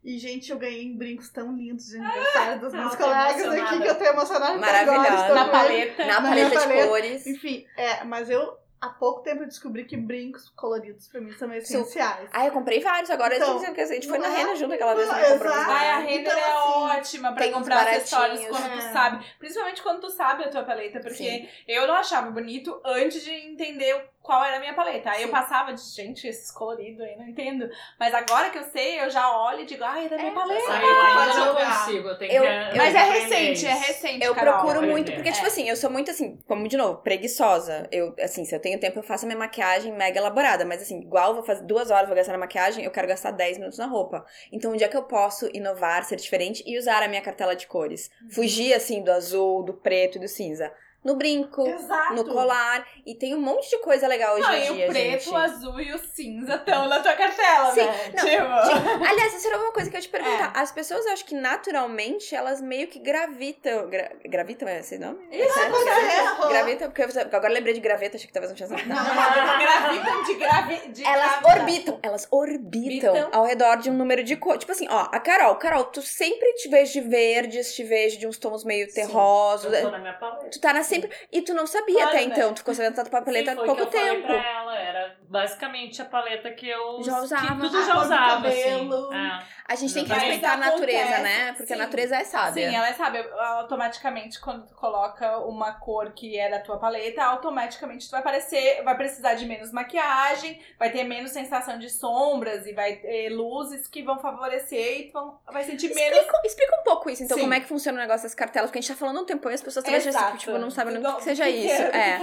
E, 0.04 0.18
gente, 0.18 0.50
eu 0.50 0.58
ganhei 0.58 0.94
brincos 0.94 1.30
tão 1.30 1.56
lindos 1.56 1.86
de 1.86 1.96
aniversário 1.96 2.60
dos 2.60 2.74
meus 2.74 2.94
colegas 2.94 3.48
aqui 3.48 3.80
que 3.80 3.88
eu 3.88 3.98
tô 3.98 4.04
emocionada. 4.04 4.58
Maravilhosa. 4.58 5.34
Na 5.34 5.48
paleta. 5.48 6.04
Na, 6.04 6.20
na 6.20 6.28
paleta 6.28 6.66
de 6.66 6.86
cores. 6.86 7.26
Enfim, 7.26 7.66
é, 7.74 8.04
mas 8.04 8.28
eu 8.28 8.58
há 8.84 8.88
pouco 8.90 9.22
tempo 9.22 9.42
eu 9.42 9.46
descobri 9.46 9.84
que 9.84 9.96
brincos 9.96 10.50
coloridos 10.50 11.08
pra 11.08 11.20
mim 11.22 11.32
são 11.32 11.50
essenciais. 11.54 12.28
Ah, 12.30 12.44
eu 12.44 12.52
comprei 12.52 12.80
vários. 12.80 13.10
Agora 13.10 13.34
então, 13.34 13.58
que 13.72 13.80
a 13.80 13.86
gente 13.86 14.06
foi 14.06 14.18
na 14.18 14.28
Rena 14.28 14.54
junto 14.56 14.74
aquela 14.74 14.94
vez. 14.94 15.08
Comprou 15.08 15.54
Ai, 15.54 15.88
a 15.88 15.98
Rena 16.00 16.20
então, 16.20 16.38
é 16.38 16.52
assim, 16.52 16.98
ótima 16.98 17.32
pra 17.32 17.50
comprar 17.50 17.88
acessórios 17.88 18.46
quando 18.46 18.66
é. 18.66 18.76
tu 18.76 18.92
sabe. 18.92 19.26
Principalmente 19.38 19.82
quando 19.82 20.00
tu 20.00 20.10
sabe 20.10 20.44
a 20.44 20.50
tua 20.50 20.64
paleta. 20.64 21.00
Porque 21.00 21.14
Sim. 21.14 21.48
eu 21.66 21.86
não 21.86 21.94
achava 21.94 22.30
bonito 22.30 22.78
antes 22.84 23.24
de 23.24 23.30
entender 23.30 24.10
qual 24.24 24.42
era 24.42 24.56
a 24.56 24.60
minha 24.60 24.72
paleta. 24.72 25.10
Aí 25.10 25.18
Sim. 25.18 25.24
eu 25.24 25.28
passava 25.28 25.74
de, 25.74 25.82
gente, 25.82 26.26
esses 26.26 26.50
coloridos 26.50 26.98
aí, 27.02 27.14
não 27.14 27.28
entendo. 27.28 27.68
Mas 28.00 28.14
agora 28.14 28.48
que 28.48 28.56
eu 28.56 28.64
sei, 28.64 28.98
eu 28.98 29.10
já 29.10 29.30
olho 29.36 29.60
e 29.60 29.66
digo, 29.66 29.84
ai, 29.84 30.06
é 30.06 30.08
da 30.08 30.16
minha 30.16 30.30
é, 30.30 30.34
paleta. 30.34 30.72
Aí 30.72 30.82
eu 30.82 31.44
não 31.44 31.54
consigo, 31.54 32.08
eu 32.08 32.18
tenho 32.18 32.32
eu, 32.32 32.42
que... 32.42 32.78
Mas 32.78 32.94
é 32.94 33.04
recente, 33.04 33.66
é 33.66 33.74
recente, 33.74 34.24
Eu 34.24 34.34
Carol, 34.34 34.54
procuro 34.54 34.82
muito, 34.86 35.12
porque, 35.12 35.30
tipo 35.30 35.44
é. 35.44 35.48
assim, 35.48 35.68
eu 35.68 35.76
sou 35.76 35.90
muito, 35.90 36.10
assim, 36.10 36.38
como, 36.48 36.66
de 36.66 36.74
novo, 36.74 37.02
preguiçosa. 37.02 37.86
Eu, 37.92 38.14
assim, 38.18 38.46
se 38.46 38.56
eu 38.56 38.60
tenho 38.60 38.80
tempo, 38.80 38.98
eu 38.98 39.02
faço 39.02 39.26
a 39.26 39.28
minha 39.28 39.38
maquiagem 39.38 39.92
mega 39.92 40.18
elaborada. 40.18 40.64
Mas, 40.64 40.80
assim, 40.80 41.02
igual 41.02 41.34
vou 41.34 41.44
fazer 41.44 41.62
duas 41.66 41.90
horas, 41.90 42.06
vou 42.06 42.16
gastar 42.16 42.32
na 42.32 42.38
maquiagem, 42.38 42.82
eu 42.82 42.90
quero 42.90 43.06
gastar 43.06 43.30
10 43.30 43.58
minutos 43.58 43.78
na 43.78 43.86
roupa. 43.86 44.24
Então, 44.50 44.72
um 44.72 44.76
dia 44.76 44.88
que 44.88 44.96
eu 44.96 45.02
posso 45.02 45.50
inovar, 45.52 46.02
ser 46.02 46.16
diferente 46.16 46.64
e 46.66 46.78
usar 46.78 47.02
a 47.02 47.08
minha 47.08 47.20
cartela 47.20 47.54
de 47.54 47.66
cores. 47.66 48.10
Uhum. 48.22 48.30
Fugir, 48.30 48.72
assim, 48.72 49.02
do 49.02 49.12
azul, 49.12 49.62
do 49.62 49.74
preto 49.74 50.16
e 50.16 50.20
do 50.20 50.28
cinza 50.28 50.72
no 51.04 51.16
brinco, 51.16 51.66
Exato. 51.66 52.14
no 52.14 52.24
colar. 52.24 52.86
E 53.04 53.14
tem 53.14 53.34
um 53.34 53.40
monte 53.40 53.68
de 53.70 53.78
coisa 53.78 54.06
legal 54.06 54.34
hoje 54.34 54.42
não, 54.42 54.54
em 54.54 54.72
dia, 54.74 54.86
o 54.86 54.90
preto, 54.90 55.24
gente. 55.24 55.28
o 55.28 55.36
azul 55.36 55.80
e 55.80 55.92
o 55.92 55.98
cinza 55.98 56.54
estão 56.54 56.88
na 56.88 57.00
tua 57.00 57.12
cartela, 57.12 57.72
Sim. 57.72 57.84
né? 57.84 58.12
Não, 58.14 58.24
tipo... 58.24 58.24
Gente, 58.24 59.04
aliás, 59.10 59.34
isso 59.34 59.46
era 59.46 59.58
uma 59.58 59.72
coisa 59.72 59.90
que 59.90 59.96
eu 59.96 59.98
ia 59.98 60.02
te 60.02 60.08
perguntar. 60.08 60.52
É. 60.56 60.60
As 60.60 60.72
pessoas, 60.72 61.04
eu 61.04 61.12
acho 61.12 61.24
que 61.24 61.34
naturalmente, 61.34 62.34
elas 62.34 62.60
meio 62.60 62.88
que 62.88 62.98
gravitam. 62.98 63.88
Gra, 63.90 64.12
gravitam 64.24 64.68
é 64.68 64.80
esse 64.80 64.98
nome? 64.98 65.18
É 65.30 65.44
isso, 65.46 65.58
é, 65.58 66.48
Gravitam, 66.48 66.90
porque 66.90 67.02
eu, 67.02 67.22
agora 67.32 67.52
lembrei 67.52 67.74
de 67.74 67.80
graveta, 67.80 68.16
achei 68.16 68.26
que 68.26 68.32
talvez 68.32 68.50
não 68.50 68.56
tinha 68.56 68.66
acertado. 68.66 69.58
gravitam 69.58 70.22
de, 70.24 70.34
gravi, 70.34 70.88
de 70.88 71.04
Elas 71.04 71.40
gravita. 71.40 71.60
orbitam, 71.60 71.98
elas 72.02 72.28
orbitam 72.30 73.28
ao 73.32 73.44
redor 73.44 73.76
de 73.76 73.90
um 73.90 73.94
número 73.94 74.24
de 74.24 74.36
cores. 74.36 74.60
Tipo 74.60 74.72
assim, 74.72 74.86
ó, 74.88 75.08
a 75.12 75.20
Carol, 75.20 75.56
Carol, 75.56 75.84
tu 75.84 76.00
sempre 76.00 76.52
te 76.54 76.68
vejo 76.68 76.92
de 76.92 77.00
verdes, 77.00 77.74
te 77.74 77.82
vejo 77.82 78.18
de 78.18 78.26
uns 78.26 78.38
tons 78.38 78.64
meio 78.64 78.90
terrosos. 78.92 79.70
Sim, 79.70 79.76
eu 79.76 79.82
tô 79.82 79.90
na 79.90 79.98
minha 79.98 80.14
paleta. 80.14 80.48
Tu 80.50 80.60
tá 80.60 80.72
na 80.72 80.82
sempre. 80.94 81.10
E 81.32 81.42
tu 81.42 81.54
não 81.54 81.66
sabia 81.66 81.94
claro, 81.94 82.08
até 82.10 82.26
né? 82.26 82.32
então, 82.32 82.54
tu 82.54 82.58
ficou 82.58 82.74
sabendo 82.74 82.96
da 82.96 83.04
papeleta 83.04 83.52
há 83.52 83.56
pouco 83.56 83.76
que 83.76 83.82
eu 83.82 83.86
tempo. 83.86 84.26
Falei 84.26 84.40
pra 84.40 84.50
ela, 84.50 84.78
era 84.78 85.16
basicamente 85.28 86.00
a 86.00 86.04
paleta 86.04 86.50
que 86.52 86.68
eu 86.68 87.02
já 87.02 87.20
usava. 87.20 87.54
Que 87.54 87.60
tudo 87.60 87.84
já 87.84 87.98
usava, 87.98 88.48
assim. 88.48 88.90
É. 89.14 89.54
A 89.66 89.74
gente 89.74 89.94
tem 89.94 90.04
que 90.04 90.12
respeitar 90.12 90.52
a 90.52 90.56
natureza, 90.56 91.18
né? 91.18 91.52
Porque 91.52 91.68
Sim. 91.68 91.74
a 91.74 91.78
natureza 91.78 92.16
é 92.16 92.24
sábia. 92.24 92.70
Sim, 92.70 92.76
ela 92.76 92.88
é 92.88 92.92
sábia. 92.92 93.28
Automaticamente, 93.34 94.38
quando 94.40 94.66
tu 94.66 94.74
coloca 94.74 95.38
uma 95.38 95.72
cor 95.72 96.12
que 96.12 96.38
é 96.38 96.50
da 96.50 96.60
tua 96.60 96.78
paleta, 96.78 97.24
automaticamente 97.24 98.06
tu 98.06 98.10
vai 98.10 98.22
parecer, 98.22 98.82
vai 98.84 98.94
precisar 98.96 99.34
de 99.34 99.46
menos 99.46 99.72
maquiagem, 99.72 100.60
vai 100.78 100.90
ter 100.90 101.04
menos 101.04 101.30
sensação 101.30 101.78
de 101.78 101.88
sombras 101.88 102.66
e 102.66 102.72
vai 102.72 102.96
ter 102.96 103.30
luzes 103.30 103.88
que 103.88 104.02
vão 104.02 104.18
favorecer 104.18 105.00
e 105.00 105.04
tu 105.06 105.12
vão, 105.12 105.38
vai 105.50 105.64
sentir 105.64 105.86
explica, 105.86 106.10
menos. 106.10 106.44
Explica 106.44 106.80
um 106.80 106.84
pouco 106.84 107.08
isso, 107.08 107.22
então, 107.24 107.36
Sim. 107.36 107.44
como 107.44 107.54
é 107.54 107.60
que 107.60 107.66
funciona 107.66 107.98
o 107.98 108.00
negócio 108.00 108.24
das 108.24 108.34
cartelas, 108.34 108.68
porque 108.68 108.78
a 108.78 108.82
gente 108.82 108.92
tá 108.92 108.98
falando 108.98 109.22
um 109.22 109.24
tempo 109.24 109.48
e 109.48 109.54
as 109.54 109.62
pessoas 109.62 109.82
talvez 109.82 110.04
já 110.04 110.36
tipo, 110.36 110.58
não 110.58 110.70
sabem 110.70 110.83
o 110.86 111.16
que 111.16 111.24
seja 111.24 111.48
isso. 111.48 111.82
É. 111.82 112.18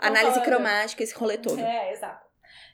Análise 0.00 0.40
cromática, 0.42 1.02
esse 1.02 1.14
rolê 1.14 1.38
todo. 1.38 1.60
É, 1.60 1.92
exato. 1.92 2.29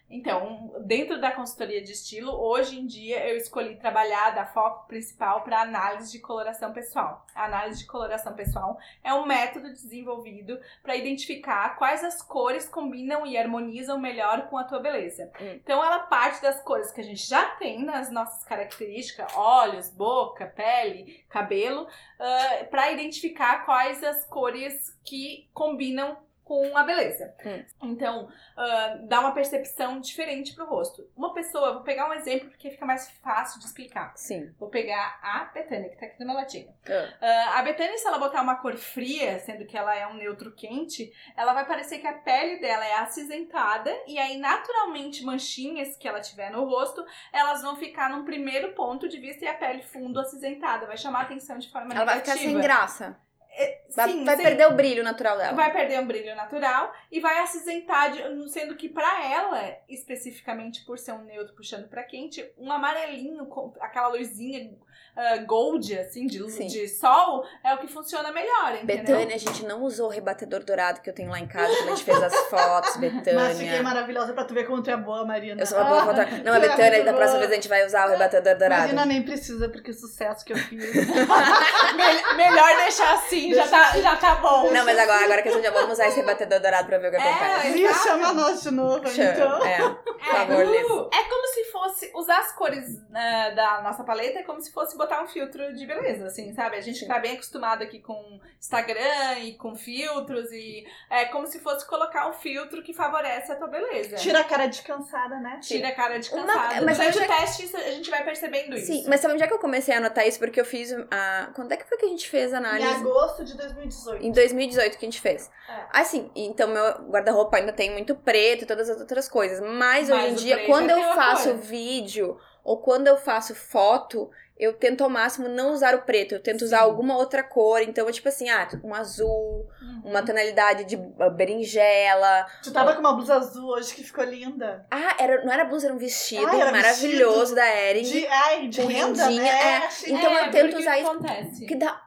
Então, 0.09 0.73
dentro 0.85 1.21
da 1.21 1.33
consultoria 1.33 1.83
de 1.83 1.92
estilo, 1.92 2.33
hoje 2.33 2.79
em 2.79 2.87
dia 2.87 3.29
eu 3.29 3.37
escolhi 3.37 3.77
trabalhar 3.77 4.31
da 4.31 4.47
foco 4.47 4.87
principal 4.87 5.42
para 5.42 5.61
análise 5.61 6.12
de 6.12 6.21
coloração 6.21 6.73
pessoal. 6.73 7.27
A 7.35 7.47
análise 7.47 7.81
de 7.81 7.87
coloração 7.87 8.33
pessoal 8.35 8.79
é 9.03 9.12
um 9.12 9.27
método 9.27 9.69
desenvolvido 9.69 10.59
para 10.83 10.95
identificar 10.95 11.77
quais 11.77 12.05
as 12.05 12.23
cores 12.23 12.69
combinam 12.69 13.27
e 13.27 13.37
harmonizam 13.37 13.99
melhor 13.99 14.49
com 14.49 14.57
a 14.57 14.64
tua 14.64 14.79
beleza. 14.79 15.31
Hum. 15.40 15.55
Então, 15.55 15.85
ela 15.85 16.01
parte 16.01 16.40
das 16.40 16.62
cores 16.62 16.92
que 16.92 17.01
a 17.01 17.05
gente 17.05 17.27
já 17.29 17.45
tem 17.57 17.85
nas 17.85 18.11
nossas 18.11 18.45
características, 18.45 19.35
olhos, 19.35 19.90
boca, 19.90 20.47
pele, 20.47 21.25
cabelo, 21.29 21.83
uh, 21.83 22.66
para 22.71 22.92
identificar 22.92 23.64
quais 23.64 24.05
as 24.05 24.25
cores 24.27 24.97
que 25.05 25.49
combinam 25.53 26.16
com 26.46 26.76
a 26.76 26.85
beleza. 26.85 27.35
Hum. 27.44 27.64
Então, 27.90 28.24
uh, 28.26 29.09
dá 29.09 29.18
uma 29.18 29.35
percepção 29.35 29.98
diferente 30.00 30.54
pro 30.54 30.64
rosto. 30.64 31.11
Uma 31.16 31.35
pessoa, 31.35 31.72
vou 31.72 31.82
pegar 31.82 32.09
um 32.09 32.14
exemplo 32.14 32.48
porque 32.48 32.70
fica 32.70 32.87
mais 32.87 33.11
fácil 33.20 33.59
de 33.59 33.66
explicar. 33.66 34.12
Sim. 34.16 34.54
Vou 34.56 34.68
pegar 34.68 35.18
a 35.20 35.46
Betânia, 35.52 35.90
que 35.90 35.96
tá 35.96 36.06
aqui 36.06 36.20
no 36.20 36.26
meu 36.26 36.37
latinho. 36.37 36.68
Uh, 36.68 37.50
a 37.52 37.62
Betânia, 37.62 37.98
se 37.98 38.06
ela 38.06 38.18
botar 38.18 38.42
uma 38.42 38.54
cor 38.54 38.76
fria, 38.76 39.40
sendo 39.40 39.66
que 39.66 39.76
ela 39.76 39.92
é 39.96 40.06
um 40.06 40.14
neutro 40.14 40.54
quente, 40.54 41.12
ela 41.37 41.52
vai 41.52 41.66
parecer 41.66 41.98
que 41.98 42.06
a 42.06 42.12
pele 42.12 42.61
dela 42.61 42.87
é 42.87 42.94
acinzentada 42.94 43.90
e 44.06 44.16
aí, 44.16 44.38
naturalmente, 44.38 45.24
manchinhas 45.24 45.96
que 45.96 46.06
ela 46.06 46.20
tiver 46.20 46.50
no 46.52 46.64
rosto, 46.64 47.04
elas 47.32 47.61
vão 47.61 47.74
ficar 47.74 48.09
num 48.09 48.24
primeiro 48.24 48.72
ponto 48.72 49.09
de 49.09 49.18
vista 49.18 49.44
e 49.44 49.48
a 49.48 49.54
pele 49.54 49.82
fundo 49.82 50.20
acinzentada. 50.20 50.87
Vai 50.87 50.96
chamar 50.96 51.20
a 51.20 51.22
atenção 51.22 51.59
de 51.59 51.68
forma 51.72 51.92
ela 51.92 52.04
negativa. 52.04 52.12
Ela 52.12 52.24
vai 52.24 52.37
ficar 52.37 52.52
sem 52.52 52.61
graça. 52.61 53.26
É, 53.59 53.81
vai, 53.95 54.11
sim, 54.11 54.25
vai 54.25 54.37
perder 54.37 54.66
o 54.66 54.75
brilho 54.75 55.03
natural 55.03 55.38
dela. 55.38 55.55
Vai 55.55 55.73
perder 55.73 56.01
o 56.01 56.05
brilho 56.05 56.37
natural 56.37 56.92
e 57.11 57.21
vai 57.21 57.38
acinzentar, 57.38 58.12
sendo 58.49 58.77
que 58.77 58.87
para 58.87 59.25
ela, 59.25 59.79
especificamente 59.88 60.85
por 60.85 60.99
ser 60.99 61.12
um 61.12 61.25
neutro 61.25 61.55
puxando 61.55 61.88
para 61.88 62.05
quente, 62.05 62.53
um 62.59 62.71
amarelinho, 62.71 63.49
aquela 63.81 64.09
luzinha 64.09 64.77
uh, 65.16 65.46
gold, 65.46 65.98
assim, 65.98 66.26
de, 66.26 66.38
de 66.38 66.88
sol, 66.88 67.44
é 67.64 67.74
o 67.74 67.79
que 67.79 67.88
funciona 67.88 68.31
melhor, 68.31 68.74
entendeu? 68.74 69.16
Betânia, 69.16 69.35
a 69.35 69.38
gente 69.38 69.64
não 69.64 69.83
usou 69.83 70.07
o 70.07 70.11
rebatedor 70.11 70.62
dourado 70.64 71.00
que 71.00 71.09
eu 71.09 71.14
tenho 71.14 71.31
lá 71.31 71.40
em 71.40 71.46
casa, 71.46 71.74
quando 71.76 71.88
a 71.88 71.94
gente 71.94 72.05
fez 72.05 72.22
as 72.22 72.35
fotos, 72.48 72.96
Betânia. 72.96 73.35
Mas 73.35 73.59
fiquei 73.59 73.81
maravilhosa 73.81 74.33
pra 74.33 74.44
tu 74.44 74.55
ver 74.55 74.66
como 74.66 74.83
tu 74.83 74.90
é 74.90 74.96
boa, 74.96 75.24
Marina. 75.24 75.61
Eu 75.61 75.66
sou 75.66 75.79
uma 75.79 75.88
boa 75.88 76.02
ah, 76.02 76.07
fotógrafa. 76.07 76.42
Não, 76.44 76.55
a 76.55 76.61
Betânia, 76.61 77.05
da 77.05 77.12
próxima 77.12 77.38
vez 77.40 77.50
a 77.50 77.55
gente 77.55 77.68
vai 77.68 77.87
usar 77.87 78.07
o 78.07 78.11
rebatedor 78.11 78.59
dourado. 78.59 78.83
Marina 78.83 79.07
nem 79.07 79.22
precisa, 79.22 79.68
porque 79.68 79.90
o 79.90 79.94
sucesso 79.94 80.44
que 80.44 80.52
eu 80.52 80.57
fiz. 80.57 80.94
Melhor 82.37 82.76
deixar 82.76 83.14
assim, 83.14 83.55
já 83.55 83.66
tá, 83.66 83.98
já 83.98 84.16
tá 84.16 84.35
bom. 84.37 84.70
Não, 84.70 84.85
mas 84.85 84.98
agora, 84.98 85.24
agora 85.24 85.42
que 85.42 85.48
a 85.48 85.52
gente 85.52 85.64
já 85.64 85.70
vamos 85.70 85.92
usar 85.92 86.09
esse 86.09 86.20
rebatedor 86.20 86.61
dourado 86.61 86.87
pra 86.87 86.98
ver 86.98 87.09
o 87.09 87.11
que 87.11 87.16
é, 87.16 87.33
acontece. 87.33 87.79
Ih, 87.79 87.94
chama 87.94 88.33
nós 88.33 88.62
de 88.62 88.70
novo, 88.70 89.09
Chama, 89.09 89.31
então. 89.31 89.66
É, 89.66 89.79
por 89.79 90.20
favor, 90.20 90.62
é, 90.62 91.18
é 91.18 91.24
como 91.24 91.46
se 91.55 91.64
fosse 91.72 92.12
usar 92.14 92.38
as 92.40 92.52
cores 92.52 93.00
né, 93.11 93.52
da 93.55 93.81
nossa 93.83 94.05
paleta, 94.05 94.40
é 94.40 94.42
como 94.42 94.61
se 94.61 94.72
fosse 94.72 94.96
botar 94.96 95.06
um 95.23 95.27
filtro 95.27 95.75
de 95.75 95.87
beleza, 95.87 96.27
assim, 96.27 96.53
sabe? 96.53 96.77
A 96.77 96.81
gente 96.81 97.01
Sim. 97.01 97.09
tá 97.09 97.19
bem 97.19 97.33
acostumado 97.33 97.83
aqui 97.83 98.01
com 98.01 98.40
Instagram 98.59 99.38
e 99.42 99.55
com 99.55 99.75
filtros 99.75 100.51
e 100.53 100.85
é 101.11 101.27
como 101.27 101.47
se 101.47 101.61
fosse 101.61 101.87
colocar 101.87 102.29
um 102.29 102.33
filtro 102.33 102.83
que 102.83 102.92
favorece 102.92 103.53
a 103.53 103.57
tua 103.57 103.69
beleza. 103.69 104.16
Tira 104.16 104.40
a 104.40 104.45
cara 104.45 104.66
de 104.66 104.83
cansada, 104.83 105.38
né? 105.38 105.61
Tira 105.62 105.88
a 105.88 105.95
cara 105.95 106.19
de 106.19 106.31
cansada. 106.31 106.85
Mas 106.85 106.99
Durante 106.99 107.19
o 107.19 107.27
teste 107.27 107.77
a 107.77 107.90
gente 107.90 108.11
vai 108.11 108.25
percebendo 108.25 108.77
isso. 108.77 108.87
Sim, 108.87 109.05
mas 109.09 109.21
sabe 109.21 109.35
onde 109.35 109.42
é 109.42 109.47
que 109.47 109.55
eu 109.55 109.59
comecei 109.59 109.95
a 109.95 109.99
anotar 109.99 110.27
isso? 110.27 110.38
Porque 110.38 110.61
eu 110.61 110.64
fiz 110.64 110.92
a... 111.11 111.51
Quando 111.55 111.73
é 111.73 111.77
que 111.77 111.85
foi 111.85 111.99
que 111.99 112.07
a 112.07 112.09
gente 112.09 112.29
fez 112.29 112.53
a 112.53 112.59
análise? 112.59 112.88
Em 112.88 112.95
agosto 112.95 113.45
de 113.45 113.57
2018. 113.57 114.25
Em 114.25 114.33
2018 114.33 114.99
que 114.99 115.07
a 115.07 115.09
gente 115.09 115.21
fez. 115.21 115.51
É. 115.69 115.87
Assim, 115.92 116.31
então 116.35 116.69
meu 116.69 116.85
guarda-roupa 117.09 117.57
ainda 117.57 117.73
tem 117.73 117.90
muito 117.90 118.14
preto 118.14 118.62
e 118.62 118.66
todas 118.66 118.88
as 118.90 119.01
outras 119.01 119.29
coisas. 119.29 119.61
Mas, 119.61 120.09
mas 120.09 120.11
hoje 120.11 120.29
em 120.29 120.35
dia, 120.35 120.66
quando 120.66 120.90
eu 120.90 121.03
faço 121.14 121.51
coisa. 121.51 121.61
vídeo 121.61 122.38
ou 122.66 122.79
quando 122.79 123.07
eu 123.07 123.16
faço 123.16 123.55
foto, 123.55 124.29
eu 124.59 124.72
tento 124.72 125.05
ao 125.05 125.09
máximo 125.09 125.48
não 125.48 125.72
usar 125.72 125.94
o 125.94 126.02
preto, 126.02 126.35
eu 126.35 126.42
tento 126.42 126.59
Sim. 126.59 126.64
usar 126.64 126.81
alguma 126.81 127.16
outra 127.16 127.44
cor. 127.44 127.81
Então, 127.81 128.09
é 128.09 128.12
tipo 128.12 128.29
assim, 128.29 128.50
ah, 128.50 128.66
um 128.83 128.92
azul, 128.92 129.68
uhum. 129.81 130.02
uma 130.05 130.20
tonalidade 130.20 130.83
de 130.85 130.96
berinjela. 131.37 132.44
Tu 132.64 132.72
tava 132.72 132.94
com 132.94 133.00
uma 133.00 133.12
blusa 133.12 133.37
azul 133.37 133.68
hoje 133.68 133.94
que 133.94 134.02
ficou 134.02 134.24
linda. 134.24 134.85
Ah, 134.90 135.14
era, 135.20 135.44
não 135.44 135.52
era 135.52 135.64
blusa, 135.64 135.87
era 135.87 135.94
um 135.94 135.98
vestido 135.98 136.44
ah, 136.44 136.57
era 136.57 136.72
maravilhoso 136.72 137.55
vestido 137.55 137.55
da 137.55 137.88
Ering. 137.88 138.02
De, 138.02 138.26
ai, 138.26 138.66
de 138.66 138.81
renda, 138.81 139.31
né? 139.31 139.48
É. 139.48 139.88
Então 140.09 140.37
é, 140.37 140.48
eu 140.48 140.50
tento 140.50 140.76
usar 140.76 140.98
isso. 140.98 141.11
Acontece? 141.11 141.66
Que 141.66 141.76
dá 141.76 142.06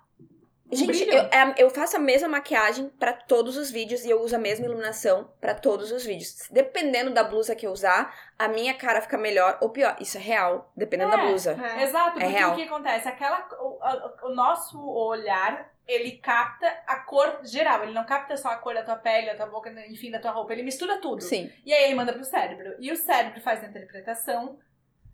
Gente, 0.71 1.07
eu, 1.09 1.23
é, 1.23 1.55
eu 1.57 1.69
faço 1.69 1.97
a 1.97 1.99
mesma 1.99 2.27
maquiagem 2.27 2.89
para 2.89 3.11
todos 3.11 3.57
os 3.57 3.71
vídeos 3.71 4.05
e 4.05 4.09
eu 4.09 4.21
uso 4.21 4.35
a 4.35 4.39
mesma 4.39 4.65
iluminação 4.65 5.31
para 5.41 5.55
todos 5.55 5.91
os 5.91 6.05
vídeos. 6.05 6.47
Dependendo 6.51 7.11
da 7.11 7.23
blusa 7.23 7.55
que 7.55 7.65
eu 7.65 7.71
usar, 7.71 8.13
a 8.37 8.47
minha 8.47 8.73
cara 8.75 9.01
fica 9.01 9.17
melhor 9.17 9.57
ou 9.61 9.69
pior. 9.69 9.95
Isso 9.99 10.17
é 10.17 10.21
real, 10.21 10.71
dependendo 10.75 11.13
é, 11.13 11.17
da 11.17 11.23
blusa. 11.23 11.57
É. 11.59 11.83
Exato, 11.83 12.19
é 12.19 12.21
porque 12.21 12.37
real. 12.37 12.51
o 12.51 12.55
que 12.55 12.63
acontece? 12.63 13.07
Aquela, 13.07 13.47
o, 13.59 14.27
o, 14.27 14.35
nosso 14.35 14.79
olhar, 14.79 15.73
ele 15.87 16.11
capta 16.17 16.67
a 16.85 16.97
cor 16.97 17.39
geral. 17.43 17.83
Ele 17.83 17.93
não 17.93 18.05
capta 18.05 18.37
só 18.37 18.49
a 18.49 18.57
cor 18.57 18.75
da 18.75 18.83
tua 18.83 18.95
pele, 18.95 19.25
da 19.25 19.35
tua 19.35 19.47
boca, 19.47 19.71
enfim, 19.87 20.11
da 20.11 20.19
tua 20.19 20.31
roupa. 20.31 20.53
Ele 20.53 20.63
mistura 20.63 20.99
tudo. 20.99 21.21
Sim. 21.21 21.51
E 21.65 21.73
aí 21.73 21.85
ele 21.85 21.95
manda 21.95 22.13
pro 22.13 22.23
cérebro. 22.23 22.75
E 22.79 22.91
o 22.91 22.95
cérebro 22.95 23.41
faz 23.41 23.63
a 23.63 23.67
interpretação 23.67 24.59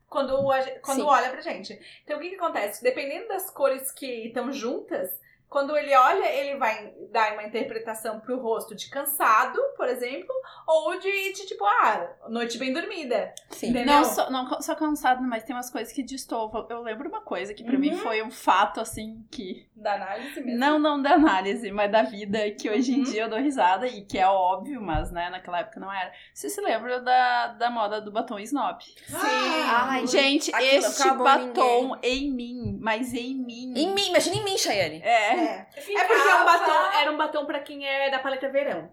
quando, 0.10 0.38
quando 0.82 1.08
olha 1.08 1.30
pra 1.30 1.39
gente. 1.39 1.80
Então 2.04 2.18
o 2.18 2.22
que, 2.22 2.32
que 2.32 2.36
acontece? 2.36 2.84
Dependendo 2.84 3.30
das 3.30 3.50
cores 3.50 3.89
que 3.91 4.28
estão 4.28 4.52
juntas 4.52 5.24
quando 5.56 5.78
ele 5.78 5.96
olha, 5.96 6.26
ele 6.34 6.58
vai 6.58 6.94
dar 7.13 7.32
uma 7.32 7.44
interpretação 7.44 8.20
pro 8.20 8.41
rosto 8.41 8.76
de 8.76 8.89
cansado, 8.89 9.58
por 9.78 9.88
exemplo, 9.88 10.36
ou 10.68 11.00
de, 11.00 11.32
de 11.32 11.46
tipo, 11.46 11.63
ah, 11.63 12.10
noite 12.28 12.58
bem 12.58 12.74
dormida. 12.74 13.34
Sim. 13.52 13.70
Entendeu? 13.70 13.86
Não, 13.86 14.04
só, 14.04 14.30
não 14.30 14.62
só 14.62 14.76
cansado, 14.76 15.24
mas 15.24 15.46
tem 15.46 15.56
umas 15.56 15.70
coisas 15.70 15.94
que 15.94 16.04
destovam. 16.04 16.68
Eu 16.70 16.82
lembro 16.82 17.08
uma 17.08 17.22
coisa 17.22 17.54
que 17.54 17.63
para 17.63 17.76
uhum. 17.76 17.80
mim 17.80 17.96
foi 17.96 18.22
um 18.22 18.30
fato, 18.30 18.82
assim, 18.82 19.26
que... 19.32 19.65
Da 19.74 19.94
análise 19.94 20.41
mesmo? 20.41 20.60
Não, 20.60 20.78
não 20.78 21.02
da 21.02 21.13
análise, 21.13 21.72
mas 21.72 21.89
da 21.89 22.04
vida, 22.04 22.52
que 22.52 22.70
hoje 22.70 22.91
uhum. 22.91 23.00
em 23.00 23.04
dia 23.04 23.22
eu 23.22 23.30
dou 23.30 23.39
risada, 23.39 23.88
e 23.88 24.02
que 24.02 24.18
é 24.18 24.28
óbvio, 24.28 24.82
mas, 24.82 25.10
né, 25.10 25.30
naquela 25.30 25.60
época 25.60 25.80
não 25.80 25.89
era. 25.89 26.12
Você 26.34 26.50
se 26.50 26.60
lembra 26.60 27.00
da, 27.00 27.48
da 27.54 27.70
moda 27.70 28.02
do 28.02 28.12
batom 28.12 28.38
snob? 28.39 28.84
Sim. 28.84 29.15
Ai, 29.15 30.06
gente, 30.06 30.52
este 30.54 31.10
batom 31.12 31.98
em 32.04 32.30
mim, 32.30 32.78
mas 32.82 33.13
em 33.13 33.36
mim. 33.36 33.74
Em 33.74 33.94
mim, 33.94 34.10
imagina 34.10 34.36
em 34.36 34.44
mim, 34.44 34.58
Chayane. 34.58 35.02
É. 35.02 35.44
É, 35.44 35.44
é 35.45 36.03
porque 36.08 36.27
é 36.27 36.36
um 36.36 36.45
batom, 36.45 36.99
era 36.99 37.12
um 37.12 37.17
batom 37.17 37.45
pra 37.45 37.60
quem 37.60 37.88
é 37.88 38.10
da 38.10 38.19
paleta 38.19 38.49
verão. 38.49 38.91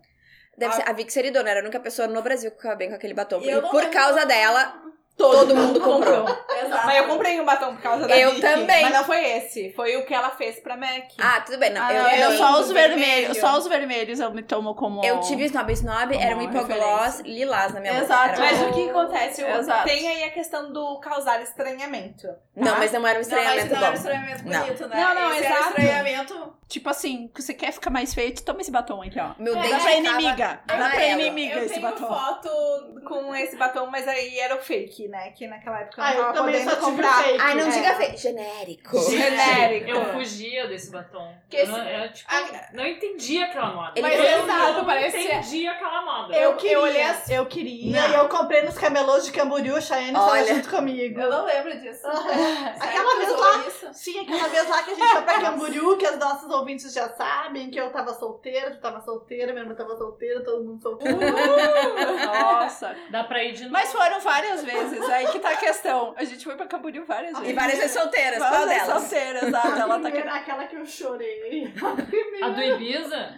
Deve 0.56 0.72
a... 0.72 0.76
ser 0.76 0.88
a 0.88 0.92
Vic 0.92 1.12
Seridona, 1.12 1.50
era 1.50 1.60
a 1.60 1.62
única 1.62 1.80
pessoa 1.80 2.06
no 2.08 2.22
Brasil 2.22 2.50
que 2.50 2.56
ficava 2.56 2.76
bem 2.76 2.88
com 2.88 2.94
aquele 2.94 3.14
batom. 3.14 3.40
E 3.42 3.60
por 3.62 3.88
causa 3.90 4.24
dela, 4.26 4.74
Todo, 5.16 5.40
Todo 5.40 5.54
mundo 5.54 5.80
comprou. 5.80 6.24
Exato. 6.24 6.86
Mas 6.86 6.96
eu 6.96 7.06
comprei 7.06 7.40
um 7.40 7.44
batom 7.44 7.74
por 7.74 7.82
causa 7.82 8.08
da 8.08 8.16
Eu 8.16 8.30
Vicky, 8.30 8.40
também. 8.40 8.82
Mas 8.82 8.92
não 8.92 9.04
foi 9.04 9.24
esse. 9.24 9.70
Foi 9.72 9.96
o 9.96 10.06
que 10.06 10.14
ela 10.14 10.30
fez 10.30 10.58
pra 10.58 10.76
Mac. 10.76 11.10
Ah, 11.18 11.40
tudo 11.40 11.58
bem. 11.58 11.70
Não, 11.70 11.82
ah, 11.82 11.92
eu, 11.92 12.02
não, 12.02 12.32
eu, 12.32 12.38
só 12.38 12.60
os 12.60 12.72
vermelhos. 12.72 13.38
Só 13.38 13.58
os 13.58 13.66
vermelhos 13.66 14.20
eu 14.20 14.30
me 14.32 14.42
tomo 14.42 14.74
como. 14.74 15.04
Eu 15.04 15.20
tive 15.20 15.44
Snob 15.44 15.70
Snob, 15.72 16.16
era 16.16 16.36
um 16.36 16.42
hipogloss 16.42 17.20
lilás 17.20 17.72
na 17.74 17.80
minha 17.80 18.02
Exato. 18.02 18.40
Mas 18.40 18.62
o 18.62 18.72
que 18.72 18.90
acontece? 18.90 19.42
Exato. 19.42 19.84
Tem 19.86 20.08
aí 20.08 20.24
a 20.24 20.30
questão 20.30 20.72
do 20.72 20.98
causar 21.00 21.42
estranhamento. 21.42 22.26
Tá? 22.28 22.34
Não, 22.56 22.78
mas 22.78 22.92
não 22.92 23.06
era 23.06 23.18
um 23.18 23.22
estranhamento 23.22 23.74
não, 23.74 23.80
mas 23.80 23.80
não 23.80 23.84
era 23.84 23.90
um 23.92 23.94
estranhamento 23.94 24.44
bonito, 24.44 24.80
não. 24.82 24.88
né? 24.88 24.96
Não, 24.96 25.14
não, 25.14 25.34
Esse 25.34 25.46
exato. 25.46 25.68
estranhamento. 25.68 26.52
Tipo 26.68 26.88
assim, 26.88 27.30
você 27.34 27.52
quer 27.52 27.70
ficar 27.70 27.90
mais 27.90 28.14
feio, 28.14 28.34
toma 28.42 28.62
esse 28.62 28.70
batom 28.70 29.02
aqui, 29.02 29.20
ó. 29.20 29.32
Meu 29.38 29.54
é, 29.56 29.60
dente 29.60 29.74
dá 29.74 29.80
pra 29.80 29.94
inimiga. 29.94 30.60
Dá 30.66 30.90
pra 30.90 31.06
inimiga 31.06 31.56
eu 31.56 31.64
esse 31.66 31.80
batom. 31.80 32.04
Eu 32.04 32.08
tenho 32.08 32.20
foto 32.20 33.00
com 33.06 33.34
esse 33.34 33.56
batom, 33.56 33.86
mas 33.86 34.08
aí 34.08 34.38
era 34.38 34.56
o 34.56 34.60
fake, 34.60 35.01
né? 35.08 35.30
Que 35.30 35.46
naquela 35.46 35.80
época 35.80 36.00
eu 36.00 36.04
ah, 36.04 36.14
não 36.14 36.32
tava 36.32 36.50
eu 36.50 36.64
podendo 36.64 36.76
comprar. 36.80 37.24
Fake. 37.24 37.38
Ai, 37.40 37.54
não 37.54 37.66
é. 37.66 37.70
diga 37.70 37.94
fake. 37.96 38.16
Genérico. 38.16 39.10
Genérico. 39.10 39.90
Eu 39.90 40.04
fugia 40.12 40.66
desse 40.68 40.90
batom. 40.90 41.34
Que 41.48 41.58
eu, 41.58 41.68
não, 41.68 41.78
eu, 41.78 42.12
tipo, 42.12 42.30
a... 42.30 42.68
não 42.72 42.86
entendia 42.86 43.46
aquela 43.46 43.72
moda. 43.72 44.00
Mas 44.00 44.18
eu 44.18 44.42
exato, 44.42 44.72
não 44.72 44.84
parece... 44.84 45.18
entendia 45.18 45.72
aquela 45.72 46.02
moda. 46.02 46.34
Eu, 46.34 46.56
queria, 46.56 46.76
eu 46.76 46.82
olhei 46.82 47.02
assim, 47.02 47.34
eu 47.34 47.46
queria. 47.46 48.08
E 48.08 48.14
eu 48.14 48.28
comprei 48.28 48.62
nos 48.62 48.76
camelôs 48.78 49.24
de 49.24 49.32
Camboriú, 49.32 49.80
Cheyenne 49.80 50.12
estava 50.12 50.44
junto 50.44 50.70
comigo. 50.70 51.20
Eu 51.20 51.30
não 51.30 51.44
lembro 51.44 51.78
disso. 51.80 52.06
aquela 52.06 53.16
vez 53.16 53.38
lá, 53.38 53.66
isso? 53.66 53.88
sim, 53.92 54.20
aquela 54.20 54.48
vez 54.48 54.68
lá 54.68 54.82
que 54.82 54.90
a 54.90 54.94
gente 54.94 55.08
foi 55.08 55.22
pra 55.22 55.40
Camboriú, 55.42 55.96
que 55.96 56.06
as 56.06 56.18
nossas 56.18 56.50
ouvintes 56.50 56.92
já 56.92 57.08
sabem, 57.10 57.70
que 57.70 57.78
eu 57.78 57.90
tava 57.90 58.12
solteira, 58.14 58.70
tu 58.70 58.80
tava 58.80 59.00
solteira, 59.00 59.52
minha 59.52 59.64
irmã 59.64 59.74
tava 59.74 59.96
solteira, 59.96 60.44
todo 60.44 60.64
mundo 60.64 60.82
solteiro. 60.82 61.18
Uh, 61.18 62.26
nossa. 62.26 62.96
Dá 63.10 63.24
pra 63.24 63.42
ir 63.42 63.52
de 63.52 63.62
novo. 63.62 63.72
Mas 63.72 63.92
foram 63.92 64.20
várias 64.20 64.64
vezes, 64.64 64.91
aí 65.00 65.26
que 65.28 65.38
tá 65.38 65.50
a 65.50 65.56
questão. 65.56 66.14
A 66.16 66.24
gente 66.24 66.44
foi 66.44 66.56
pra 66.56 66.66
Camboriú 66.66 67.04
várias 67.04 67.32
vezes. 67.32 67.50
E 67.50 67.52
várias 67.52 67.78
vezes 67.78 67.92
solteiras, 67.92 68.38
várias 68.38 68.58
qual 68.58 68.68
vezes 68.68 68.86
delas? 68.86 69.02
solteiras, 69.02 69.42
exato. 69.42 69.80
Ela 69.80 70.00
tá... 70.00 70.36
Aquela 70.36 70.64
que 70.66 70.76
eu 70.76 70.86
chorei. 70.86 71.72
A, 72.42 72.46
a 72.46 72.48
do 72.50 72.60
Ibiza? 72.62 73.34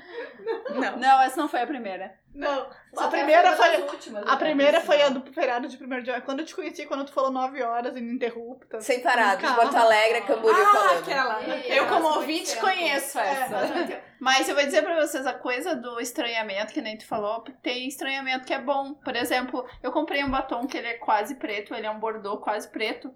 Não. 0.71 0.97
Não, 0.97 1.23
essa 1.23 1.37
não 1.37 1.49
foi 1.49 1.63
a 1.63 1.67
primeira. 1.67 2.15
Não, 2.35 2.69
a 2.97 3.09
primeira 3.09 3.57
foi 3.57 3.83
últimas, 3.83 4.27
a 4.27 4.37
primeira 4.37 4.81
foi 4.81 5.01
a 5.03 5.09
do 5.09 5.33
feriado 5.33 5.69
de 5.69 5.77
primeiro 5.77 6.03
dia. 6.03 6.21
Quando 6.21 6.41
eu 6.41 6.45
te 6.45 6.55
conheci, 6.55 6.85
quando 6.85 7.05
tu 7.05 7.13
falou 7.13 7.31
9 7.31 7.63
horas 7.63 7.97
ininterruptas. 7.97 8.85
Sem 8.85 9.01
parar, 9.01 9.37
de 9.37 9.47
Porto 9.55 9.77
Alegre 9.77 10.23
Camboriú 10.23 10.61
ah, 10.61 10.73
falando. 10.73 10.99
aquela. 10.99 11.43
eu 11.43 11.87
como 11.87 12.09
ouvinte 12.09 12.57
conheço 12.57 13.19
essa. 13.21 13.57
É, 13.57 14.03
Mas 14.19 14.49
eu 14.49 14.55
vou 14.57 14.65
dizer 14.65 14.83
pra 14.83 15.01
vocês, 15.01 15.25
a 15.27 15.35
coisa 15.35 15.77
do 15.77 16.01
estranhamento, 16.01 16.73
que 16.73 16.83
nem 16.83 16.99
tu 16.99 17.07
falou, 17.07 17.41
tem 17.63 17.87
estranhamento 17.87 18.45
que 18.45 18.55
é 18.55 18.61
bom. 18.61 18.95
Por 18.95 19.15
exemplo, 19.15 19.65
eu 19.81 19.93
comprei 19.93 20.25
um 20.25 20.31
batom 20.31 20.67
que 20.67 20.77
ele 20.77 20.89
é 20.89 20.95
quase 20.95 21.37
preto, 21.37 21.73
ele 21.73 21.87
é 21.87 21.91
um 21.91 22.01
bordô 22.01 22.39
quase 22.39 22.69
preto 22.69 23.15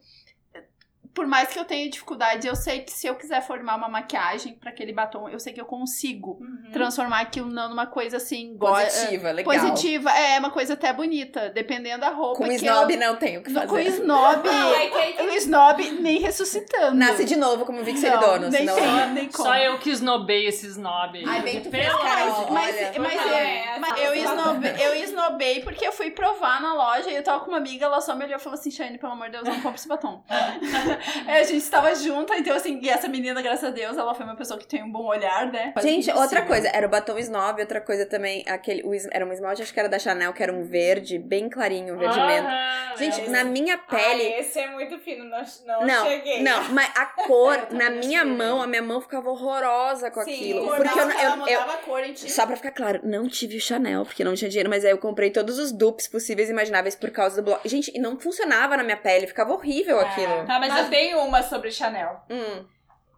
por 1.19 1.27
mais 1.27 1.49
que 1.49 1.59
eu 1.59 1.65
tenha 1.65 1.91
dificuldade, 1.91 2.47
eu 2.47 2.55
sei 2.55 2.79
que 2.79 2.93
se 2.93 3.09
eu 3.09 3.17
quiser 3.17 3.45
formar 3.45 3.75
uma 3.75 3.89
maquiagem 3.89 4.53
para 4.53 4.71
aquele 4.71 4.93
batom, 4.93 5.29
eu 5.29 5.41
sei 5.41 5.53
que 5.53 5.61
eu 5.61 5.65
consigo 5.65 6.39
uhum. 6.41 6.71
transformar 6.73 7.23
aquilo 7.23 7.49
numa 7.49 7.87
coisa 7.87 8.19
assim 8.19 8.57
positiva, 8.57 9.33
legal. 9.33 9.53
Positiva, 9.53 10.13
é 10.13 10.39
uma 10.39 10.53
coisa 10.53 10.75
até 10.75 10.93
bonita, 10.93 11.51
dependendo 11.51 12.03
da 12.03 12.11
roupa. 12.11 12.39
Com 12.39 12.47
snob 12.53 12.95
eu... 12.95 13.01
não 13.01 13.17
tem 13.17 13.37
o 13.37 13.43
que 13.43 13.53
fazer. 13.53 13.67
Com 13.67 13.81
snob, 13.81 14.47
não, 14.47 14.75
é 14.77 15.13
que... 15.13 15.23
o 15.25 15.33
snob 15.39 15.91
nem 15.91 16.21
ressuscitando. 16.21 16.95
Nasce 16.95 17.25
de 17.25 17.35
novo 17.35 17.67
como 17.67 17.83
Vic 17.83 17.99
Seridono, 17.99 18.49
nem 18.49 18.61
senão... 18.61 18.77
tem, 18.77 19.11
nem 19.15 19.29
como. 19.29 19.49
Só 19.49 19.57
eu 19.57 19.77
que 19.81 19.91
snobei 19.91 20.47
esse 20.47 20.69
snob. 20.69 21.21
Ai, 21.27 21.43
bem 21.43 21.61
tu 21.61 21.69
Pelo 21.69 21.99
mas, 21.99 22.51
mas, 22.51 22.97
mas, 22.97 23.27
é, 23.27 23.77
mas 23.81 24.01
eu, 24.01 24.15
snobei, 24.15 24.73
eu 24.79 24.95
snobei 25.03 25.61
porque 25.63 25.85
eu 25.85 25.91
fui 25.91 26.13
provar 26.13 26.63
na 26.63 26.75
loja 26.75 27.11
e 27.11 27.17
eu 27.17 27.25
tava 27.25 27.41
com 27.41 27.51
uma 27.51 27.57
amiga, 27.57 27.87
ela 27.87 28.01
só 28.01 28.15
me 28.15 28.25
olhou 28.25 28.37
e 28.37 28.41
falou 28.41 28.57
assim, 28.57 28.71
Shane, 28.71 28.99
pelo 28.99 29.15
amor 29.15 29.27
de 29.27 29.33
Deus, 29.33 29.49
não 29.49 29.57
compra 29.57 29.75
esse 29.75 29.89
batom. 29.89 30.23
é, 31.27 31.41
a 31.41 31.43
gente 31.43 31.59
estava 31.59 31.95
junto, 31.95 32.33
então 32.35 32.55
assim, 32.55 32.79
e 32.83 32.89
essa 32.89 33.09
menina, 33.09 33.41
graças 33.43 33.65
a 33.65 33.71
Deus, 33.71 33.97
ela 33.97 34.15
foi 34.15 34.25
uma 34.25 34.37
pessoa 34.37 34.59
que 34.59 34.67
tem 34.67 34.83
um 34.83 34.91
bom 34.91 35.05
olhar, 35.05 35.51
né? 35.51 35.73
Gente, 35.81 36.11
outra 36.11 36.43
coisa, 36.43 36.69
era 36.69 36.87
o 36.87 36.91
batom 36.91 37.19
snob, 37.19 37.61
outra 37.61 37.81
coisa 37.81 38.07
também, 38.07 38.45
aquele, 38.49 38.83
o, 38.83 38.93
era 39.11 39.25
um 39.25 39.33
esmalte, 39.33 39.63
acho 39.63 39.73
que 39.73 39.81
era 39.81 39.89
da 39.89 39.99
Chanel, 39.99 40.33
que 40.33 40.43
era 40.43 40.53
um 40.53 40.63
verde, 40.63 41.19
bem 41.19 41.49
clarinho, 41.49 41.95
um 41.95 41.99
verde 41.99 42.19
menta. 42.21 42.49
Gente, 42.97 43.21
é, 43.21 43.29
na 43.29 43.45
minha 43.45 43.79
pele... 43.79 44.03
Ai, 44.05 44.41
esse 44.41 44.59
é 44.59 44.71
muito 44.71 44.99
fino, 44.99 45.25
não, 45.25 45.43
não, 45.67 45.87
não 45.87 46.07
cheguei. 46.07 46.43
Não, 46.43 46.65
mas 46.71 46.91
a 46.97 47.07
cor, 47.27 47.69
na 47.71 47.91
minha 47.91 48.21
cheguei. 48.21 48.37
mão, 48.37 48.63
a 48.63 48.67
minha 48.67 48.83
mão 48.83 49.01
ficava 49.01 49.31
horrorosa 49.31 50.11
com 50.11 50.23
Sim, 50.23 50.35
aquilo. 50.35 50.67
Cor, 50.67 50.77
porque 50.77 50.99
eu, 50.99 51.11
eu, 51.11 51.47
eu, 51.47 51.61
a 51.61 51.77
cor. 51.79 52.03
Só 52.17 52.47
pra 52.47 52.57
ficar 52.57 52.73
claro, 52.73 53.01
não 53.03 53.29
tive 53.29 53.57
o 53.57 53.61
Chanel, 53.61 54.05
porque 54.05 54.25
não 54.25 54.35
tinha 54.35 54.49
dinheiro, 54.49 54.69
mas 54.69 54.85
aí 54.85 54.91
eu 54.91 54.99
comprei 54.99 55.31
todos 55.31 55.59
os 55.59 55.73
dupes 55.73 56.09
possíveis 56.09 56.49
e 56.49 56.53
imagináveis 56.53 56.95
por 56.95 57.11
causa 57.11 57.37
do 57.37 57.45
bloco. 57.45 57.69
Gente, 57.69 57.93
e 57.95 58.01
não 58.01 58.19
funcionava 58.19 58.77
na 58.77 58.83
minha 58.83 58.97
pele, 58.97 59.27
ficava 59.27 59.53
horrível 59.53 60.01
é. 60.01 60.05
aquilo. 60.05 60.47
Tá, 60.47 60.59
mas, 60.59 60.69
mas 60.69 60.88
tem 60.89 61.15
uma 61.15 61.43
sobre 61.43 61.71
Chanel. 61.71 62.23
Hum. 62.31 62.67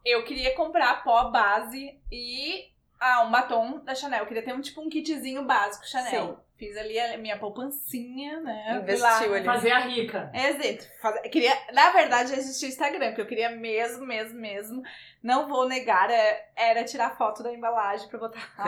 Eu 0.04 0.24
queria 0.24 0.54
comprar 0.54 1.02
pó 1.04 1.30
base 1.30 1.98
e 2.10 2.70
ah, 2.98 3.22
um 3.22 3.30
batom 3.30 3.84
da 3.84 3.94
Chanel. 3.94 4.20
Eu 4.20 4.26
queria 4.26 4.42
ter 4.42 4.54
um 4.54 4.60
tipo 4.60 4.80
um 4.80 4.88
kitzinho 4.88 5.44
básico 5.44 5.86
Chanel. 5.86 6.26
Sim. 6.28 6.49
Fiz 6.60 6.76
ali 6.76 7.00
a 7.00 7.16
minha 7.16 7.38
poupancinha, 7.38 8.38
né? 8.40 8.80
Investiu 8.82 9.34
ali. 9.34 9.44
Fazer 9.46 9.70
a 9.72 9.78
rica. 9.78 10.30
Exato. 10.34 10.86
Queria, 11.30 11.56
na 11.72 11.88
verdade, 11.90 12.34
existia 12.34 12.68
o 12.68 12.70
Instagram, 12.70 13.06
porque 13.08 13.22
eu 13.22 13.26
queria 13.26 13.48
mesmo, 13.48 14.04
mesmo, 14.06 14.38
mesmo. 14.38 14.82
Não 15.22 15.48
vou 15.48 15.66
negar, 15.66 16.10
é- 16.10 16.48
era 16.54 16.84
tirar 16.84 17.16
foto 17.16 17.42
da 17.42 17.50
embalagem 17.52 18.08
pra 18.08 18.18
botar. 18.18 18.40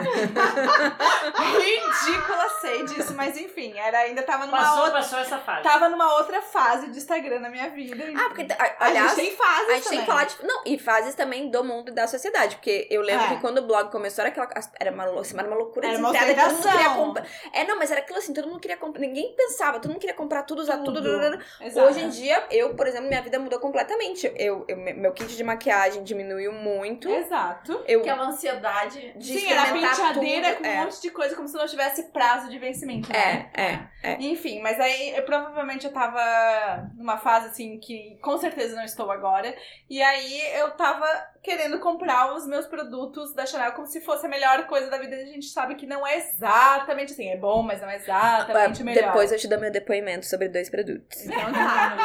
Ridícula, 1.59 2.49
sei 2.61 2.85
disso, 2.85 3.13
mas 3.15 3.37
enfim, 3.37 3.73
era, 3.77 3.99
ainda 3.99 4.23
tava 4.23 4.45
numa 4.45 4.57
Passou, 4.57 4.77
outra. 4.85 4.93
passou 4.99 5.19
essa 5.19 5.37
fase. 5.39 5.63
Tava 5.63 5.89
numa 5.89 6.15
outra 6.17 6.41
fase 6.41 6.89
de 6.91 6.97
Instagram 6.97 7.39
na 7.39 7.49
minha 7.49 7.69
vida. 7.69 8.03
Ah, 8.15 8.29
porque, 8.29 8.51
a- 8.53 8.75
a 8.79 8.85
aliás, 8.87 9.15
gente 9.15 9.27
tem 9.27 9.35
fases 9.37 9.69
a 9.69 9.73
gente 9.73 9.83
tem 9.83 9.83
também. 9.83 9.99
que 9.99 10.05
falar 10.05 10.23
de. 10.25 10.35
Não, 10.43 10.63
e 10.65 10.79
fases 10.79 11.15
também 11.15 11.49
do 11.49 11.63
mundo 11.63 11.89
e 11.89 11.93
da 11.93 12.07
sociedade. 12.07 12.55
Porque 12.55 12.87
eu 12.89 13.01
lembro 13.01 13.25
É. 13.25 13.29
que 13.29 13.41
quando 13.41 13.59
o 13.59 13.67
blog 13.67 13.91
começou, 13.91 14.23
era 14.23 14.29
aquela. 14.29 14.49
Era 14.79 14.91
uma, 14.91 15.19
assim, 15.19 15.37
era 15.37 15.47
uma 15.47 15.55
loucura 15.57 15.87
Era 15.87 15.97
uma 15.99 16.11
desenfreada, 16.11 16.41
todo 16.43 16.53
mundo 16.53 16.63
queria 16.63 16.77
ostentação. 16.79 17.05
comprar. 17.05 17.27
É, 17.53 17.63
não, 17.65 17.77
mas 17.83 17.91
era 17.91 17.99
aquilo 17.99 18.17
assim, 18.17 18.33
todo 18.33 18.47
mundo 18.47 18.61
queria 18.61 18.77
comprar. 18.77 19.01
Ninguém 19.01 19.35
pensava, 19.35 19.77
todo 19.77 19.91
mundo 19.91 19.99
queria 19.99 20.15
comprar 20.15 20.43
tudo, 20.43 20.59
usar 20.61 20.77
tudo. 20.77 21.01
Tudo. 21.01 21.39
Exato. 21.59 21.85
Hoje 21.85 21.99
em 22.01 22.07
dia, 22.09 22.45
eu, 22.49 22.73
por 22.75 22.87
exemplo, 22.87 23.09
minha 23.09 23.21
vida 23.21 23.37
mudou 23.37 23.59
completamente. 23.59 24.31
Eu, 24.37 24.63
eu- 24.69 24.77
meu 24.77 25.11
kit 25.11 25.35
de 25.35 25.43
maquiagem 25.43 26.01
diminuiu 26.01 26.53
muito. 26.53 27.09
Exato. 27.09 27.83
Eu 27.85 27.99
Aquela 27.99 28.23
ansiedade. 28.27 29.13
de 29.17 29.37
Sim, 29.39 29.51
era 29.51 29.73
penteadeira 29.73 30.53
tudo. 30.53 30.61
com 30.63 30.63
um 30.69 30.71
é. 30.71 30.83
monte 30.85 31.01
de 31.01 31.09
coisa, 31.09 31.35
como 31.35 31.47
se 31.47 31.55
não 31.57 31.67
tivesse 31.67 32.03
prazo 32.11 32.49
de 32.49 32.57
vencimento. 32.57 33.11
né? 33.11 33.49
É, 33.53 33.61
é, 33.61 33.79
é. 34.13 34.17
Enfim, 34.21 34.61
mas 34.61 34.79
aí 34.79 35.13
eu, 35.17 35.23
provavelmente 35.23 35.85
eu 35.85 35.91
tava 35.91 36.89
numa 36.95 37.17
fase 37.17 37.47
assim 37.47 37.77
que 37.79 38.17
com 38.21 38.37
certeza 38.37 38.77
não 38.77 38.85
estou 38.85 39.11
agora. 39.11 39.53
E 39.89 40.01
aí 40.01 40.41
eu 40.59 40.71
tava 40.71 41.05
querendo 41.43 41.77
comprar 41.79 42.33
os 42.33 42.47
meus 42.47 42.65
produtos 42.65 43.33
da 43.33 43.45
Chanel 43.45 43.73
como 43.73 43.85
se 43.85 43.99
fosse 43.99 44.25
a 44.25 44.29
melhor 44.29 44.65
coisa 44.65 44.89
da 44.89 44.97
vida. 44.97 45.17
A 45.17 45.25
gente 45.25 45.47
sabe 45.47 45.75
que 45.75 45.85
não 45.85 46.07
é 46.07 46.17
exatamente 46.17 47.11
assim. 47.11 47.27
É 47.27 47.37
bom, 47.37 47.61
mas 47.61 47.81
não 47.81 47.89
é 47.89 47.97
exatamente 47.97 48.81
o 48.81 48.85
melhor. 48.85 49.07
Depois 49.07 49.31
eu 49.31 49.37
te 49.37 49.47
dou 49.47 49.59
meu 49.59 49.69
depoimento 49.69 50.25
sobre 50.25 50.47
dois 50.47 50.69
produtos. 50.69 51.25
Então 51.25 51.51
tá. 51.51 51.97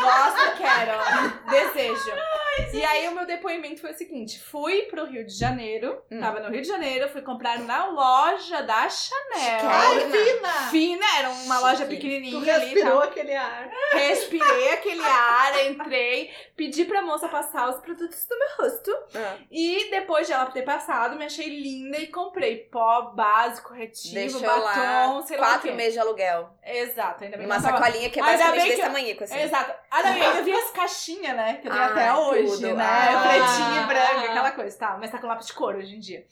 Gosto, 0.00 0.58
quero. 0.58 1.50
Desejo. 1.50 2.43
E 2.72 2.84
aí 2.84 3.08
o 3.08 3.12
meu 3.14 3.26
depoimento 3.26 3.80
foi 3.80 3.92
o 3.92 3.96
seguinte: 3.96 4.40
fui 4.42 4.82
pro 4.82 5.04
Rio 5.06 5.24
de 5.26 5.32
Janeiro, 5.34 6.00
Hum. 6.10 6.20
tava 6.20 6.40
no 6.40 6.50
Rio 6.50 6.62
de 6.62 6.68
Janeiro, 6.68 7.08
fui 7.08 7.22
comprar 7.22 7.58
na 7.60 7.86
loja 7.86 8.62
da 8.62 8.88
Chanel. 8.88 9.68
Ai, 9.68 10.00
fina! 10.10 10.52
Fina, 10.70 11.06
era 11.18 11.30
uma 11.30 11.58
loja 11.60 11.84
Chique. 11.86 11.96
Tu 11.96 12.00
pequenininha 12.02 12.54
ali. 12.54 12.64
respirou 12.66 12.98
Tá? 13.00 13.04
aquele 13.04 13.34
ar. 13.34 13.70
Respirei 13.92 14.72
aquele 14.72 15.02
ar, 15.04 15.66
entrei, 15.66 16.30
pedi 16.56 16.84
pra 16.84 17.02
moça 17.02 17.28
passar 17.28 17.68
os 17.70 17.80
produtos 17.80 18.24
do 18.26 18.38
meu 18.38 18.48
rosto. 18.58 18.90
Ah, 19.14 19.36
E 19.50 19.90
depois 19.90 20.26
de 20.26 20.32
ela 20.32 20.46
ter 20.46 20.62
passado, 20.62 21.16
me 21.16 21.24
achei 21.24 21.48
linda 21.48 21.98
e 21.98 22.06
comprei 22.08 22.56
pó 22.56 23.12
base, 23.14 23.60
corretivo, 23.62 24.14
deixou 24.14 24.40
batom, 24.40 25.16
lá 25.16 25.22
sei 25.22 25.36
lá 25.38 25.46
quatro 25.48 25.72
meses 25.74 25.94
de 25.94 25.98
aluguel. 26.00 26.50
Exato, 26.64 27.24
ainda 27.24 27.36
bem 27.36 27.46
tava- 27.46 27.60
sacolinha 27.60 28.10
que 28.10 28.18
é 28.18 28.22
Ainda 28.22 28.32
basicamente 28.32 28.56
bem 28.60 28.64
desse 28.64 28.76
que 28.76 28.82
eu- 28.82 28.86
tamanhico, 28.86 29.24
assim. 29.24 29.38
Exato. 29.40 29.74
Ah, 29.90 30.02
não, 30.02 30.16
e 30.16 30.22
ainda 30.22 30.42
vi 30.42 30.52
as 30.52 30.70
caixinhas, 30.70 31.36
né? 31.36 31.58
Que 31.60 31.68
eu 31.68 31.72
tenho 31.72 31.84
Ah, 31.84 31.86
até 31.86 32.12
hoje, 32.14 32.43
tudo. 32.46 32.74
né? 32.74 32.84
Ah. 32.84 33.22
Pretinha 33.28 33.82
e 33.82 33.86
branca, 33.86 34.30
aquela 34.30 34.50
coisa, 34.52 34.78
tá? 34.78 34.96
Mas 35.00 35.10
tá 35.10 35.18
com 35.18 35.26
lápis 35.26 35.46
de 35.46 35.52
cor 35.54 35.74
hoje 35.76 35.96
em 35.96 36.00
dia. 36.00 36.26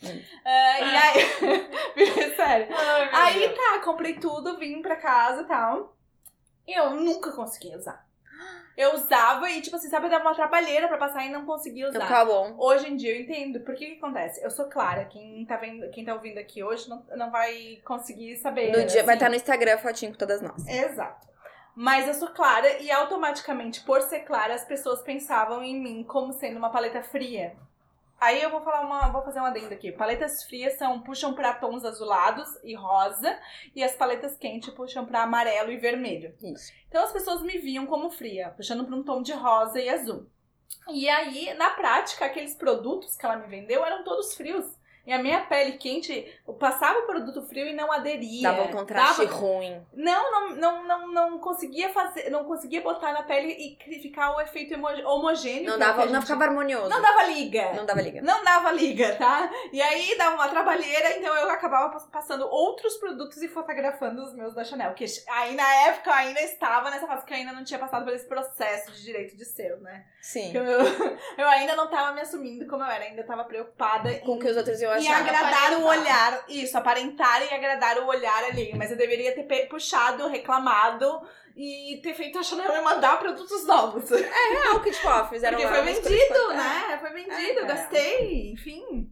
Ah, 0.45 0.81
e 0.81 0.97
aí. 0.97 2.33
Sério. 2.37 2.69
Ai, 2.75 3.05
meu 3.11 3.21
Aí 3.21 3.39
Deus. 3.49 3.55
tá, 3.59 3.79
comprei 3.85 4.15
tudo, 4.15 4.59
vim 4.59 4.81
pra 4.83 4.97
casa 4.97 5.43
e 5.43 5.47
tal. 5.47 5.97
E 6.67 6.79
eu 6.79 6.91
nunca 6.91 7.33
conseguia 7.33 7.77
usar. 7.77 8.05
Eu 8.75 8.95
usava 8.95 9.51
e, 9.51 9.61
tipo 9.61 9.77
assim, 9.77 9.91
sabe, 9.91 10.07
eu 10.07 10.11
dava 10.11 10.25
uma 10.25 10.35
trabalheira 10.35 10.89
pra 10.89 10.97
passar 10.97 11.27
e 11.27 11.31
não 11.31 11.45
conseguia 11.45 11.89
Então, 11.89 12.01
usar. 12.01 12.09
tá 12.09 12.25
bom. 12.25 12.55
Hoje 12.59 12.89
em 12.89 12.97
dia 12.97 13.15
eu 13.15 13.21
entendo. 13.21 13.61
Porque 13.61 13.85
o 13.85 13.89
que 13.91 13.97
acontece? 13.99 14.43
Eu 14.43 14.51
sou 14.51 14.65
clara, 14.65 15.05
quem 15.05 15.45
tá, 15.45 15.57
vendo, 15.59 15.91
quem 15.91 16.05
tá 16.07 16.15
ouvindo 16.15 16.39
aqui 16.39 16.63
hoje 16.65 16.89
não, 16.89 17.05
não 17.15 17.31
vai 17.31 17.81
conseguir 17.85 18.37
saber. 18.39 18.73
No 18.73 18.87
dia, 18.87 19.03
vai 19.03 19.15
assim. 19.15 19.25
estar 19.25 19.29
no 19.29 19.35
Instagram 19.37 19.75
a 19.75 19.79
fotinho 19.79 20.13
com 20.13 20.19
todas 20.19 20.41
nós. 20.41 20.67
Exato. 20.67 21.27
Mas 21.75 22.07
eu 22.07 22.15
sou 22.15 22.29
clara 22.29 22.81
e 22.83 22.91
automaticamente, 22.91 23.81
por 23.83 24.03
ser 24.03 24.21
clara, 24.21 24.55
as 24.55 24.65
pessoas 24.65 25.03
pensavam 25.03 25.63
em 25.63 25.81
mim 25.81 26.05
como 26.05 26.33
sendo 26.33 26.59
uma 26.59 26.71
paleta 26.71 27.03
fria. 27.03 27.57
Aí 28.21 28.41
eu 28.41 28.51
vou 28.51 28.61
falar 28.61 28.83
uma, 28.83 29.11
vou 29.11 29.23
fazer 29.23 29.41
um 29.41 29.45
adendo 29.45 29.75
aqui. 29.75 29.91
Paletas 29.91 30.45
frias 30.45 30.79
são 30.79 31.01
puxam 31.01 31.35
para 31.35 31.55
tons 31.55 31.85
azulados 31.85 32.49
e 32.63 32.73
rosa 32.73 33.37
e 33.75 33.83
as 33.83 33.97
paletas 33.97 34.37
quentes 34.39 34.73
puxam 34.73 35.05
para 35.05 35.25
amarelo 35.25 35.73
e 35.73 35.77
vermelho. 35.77 36.33
Isso. 36.41 36.73
Então 36.87 37.03
as 37.03 37.13
pessoas 37.13 37.43
me 37.43 37.59
viam 37.59 37.85
como 37.85 38.11
fria, 38.11 38.51
puxando 38.51 38.85
para 38.85 38.95
um 38.95 39.03
tom 39.03 39.23
de 39.23 39.33
rosa 39.33 39.81
e 39.81 39.89
azul. 39.89 40.29
E 40.89 41.09
aí, 41.09 41.53
na 41.55 41.71
prática, 41.71 42.25
aqueles 42.25 42.55
produtos 42.55 43.17
que 43.17 43.27
ela 43.27 43.37
me 43.37 43.49
vendeu 43.49 43.85
eram 43.85 44.05
todos 44.05 44.35
frios. 44.35 44.67
E 45.05 45.13
a 45.13 45.19
minha 45.19 45.41
pele 45.41 45.73
quente, 45.73 46.33
eu 46.47 46.55
passava 46.55 47.01
o 47.01 47.07
produto 47.07 47.43
frio 47.43 47.67
e 47.67 47.73
não 47.73 47.91
aderia. 47.91 48.43
Dava 48.43 48.63
um 48.63 48.73
contraste 48.73 49.27
Dava- 49.27 49.37
ruim. 49.37 49.85
não, 49.93 50.31
não, 50.31 50.51
não, 50.57 50.85
não, 50.87 51.09
não 51.13 51.39
conseguia 51.41 51.89
fazer, 51.91 52.31
não 52.31 52.45
conseguia 52.45 52.81
botar 52.81 53.13
na 53.13 53.25
pele 53.25 53.77
e 53.89 54.01
ficar 54.01 54.37
o 54.37 54.41
efeito 54.41 54.75
homogêneo. 55.07 55.67
Não 55.71 55.75
é 55.75 55.79
dava, 55.79 56.03
a 56.03 56.07
não 56.07 56.15
gente- 56.15 56.23
ficava 56.23 56.45
harmonioso. 56.45 56.89
não 56.89 57.03
dava 57.03 57.25
liga. 57.25 57.73
Não 57.73 57.85
dava 57.85 58.01
liga. 58.01 58.23
Não 58.23 58.45
dava 58.45 58.71
liga, 58.73 59.15
tá? 59.17 59.51
E 59.73 59.83
aí 59.83 60.17
dava 60.17 60.37
uma 60.37 60.49
trabalheira, 60.49 61.17
então 61.19 61.35
eu 61.35 61.51
acabava 61.51 61.91
pass- 61.93 62.07
passando 62.07 62.47
outros 62.49 62.97
produtos 62.99 63.43
e 63.43 63.49
fotografando 63.49 64.23
os 64.23 64.33
meus 64.35 64.55
da 64.55 64.63
Chanel. 64.65 64.95
Que 64.95 65.05
aí 65.29 65.55
na 65.57 65.75
época 65.89 66.11
eu 66.11 66.15
ainda 66.15 66.41
estava 66.43 66.91
nessa 66.91 67.07
fase 67.09 67.25
que 67.27 67.33
eu 67.33 67.37
ainda 67.39 67.53
não 67.53 67.65
tinha 67.65 67.79
passado 67.81 68.05
por 68.05 68.13
esse 68.15 68.27
processo 68.29 68.93
de 68.93 69.03
direito 69.03 69.37
de 69.37 69.45
ser, 69.45 69.77
né? 69.81 70.05
Sim. 70.21 70.53
Eu, 70.55 70.63
eu 71.39 71.49
ainda 71.49 71.75
não 71.75 71.89
tava 71.89 72.13
me 72.15 72.21
assumindo 72.21 72.67
como 72.69 72.83
eu 72.85 72.89
era, 72.89 73.05
ainda 73.05 73.25
tava 73.25 73.45
preocupada 73.45 74.13
Com 74.21 74.33
o 74.33 74.37
em 74.37 74.39
que 74.39 74.49
os 74.49 74.57
outros 74.57 74.81
iam 74.81 74.92
e 74.99 75.09
agradar 75.09 75.73
o 75.75 75.85
olhar, 75.85 76.45
isso, 76.49 76.77
aparentar 76.79 77.43
e 77.43 77.55
agradar 77.55 77.99
o 77.99 78.07
olhar 78.07 78.45
ali. 78.45 78.73
Mas 78.77 78.91
eu 78.91 78.97
deveria 78.97 79.35
ter 79.35 79.69
puxado, 79.69 80.29
reclamado 80.29 81.21
e 81.57 82.01
ter 82.03 82.15
feito 82.15 82.39
a 82.39 82.43
Chanel 82.43 82.73
me 82.73 82.81
mandar 82.81 83.19
produtos 83.19 83.67
novos. 83.67 84.11
É, 84.11 84.71
o 84.71 84.81
que, 84.81 84.91
tipo, 84.91 85.09
ó, 85.09 85.29
fizeram 85.29 85.59
Porque 85.59 85.73
foi 85.75 85.83
vendido, 85.83 86.49
né? 86.55 86.99
Foi 87.01 87.11
vendido, 87.11 87.61
eu 87.61 87.65
É. 87.65 87.69
gastei, 87.69 88.53
enfim. 88.53 89.12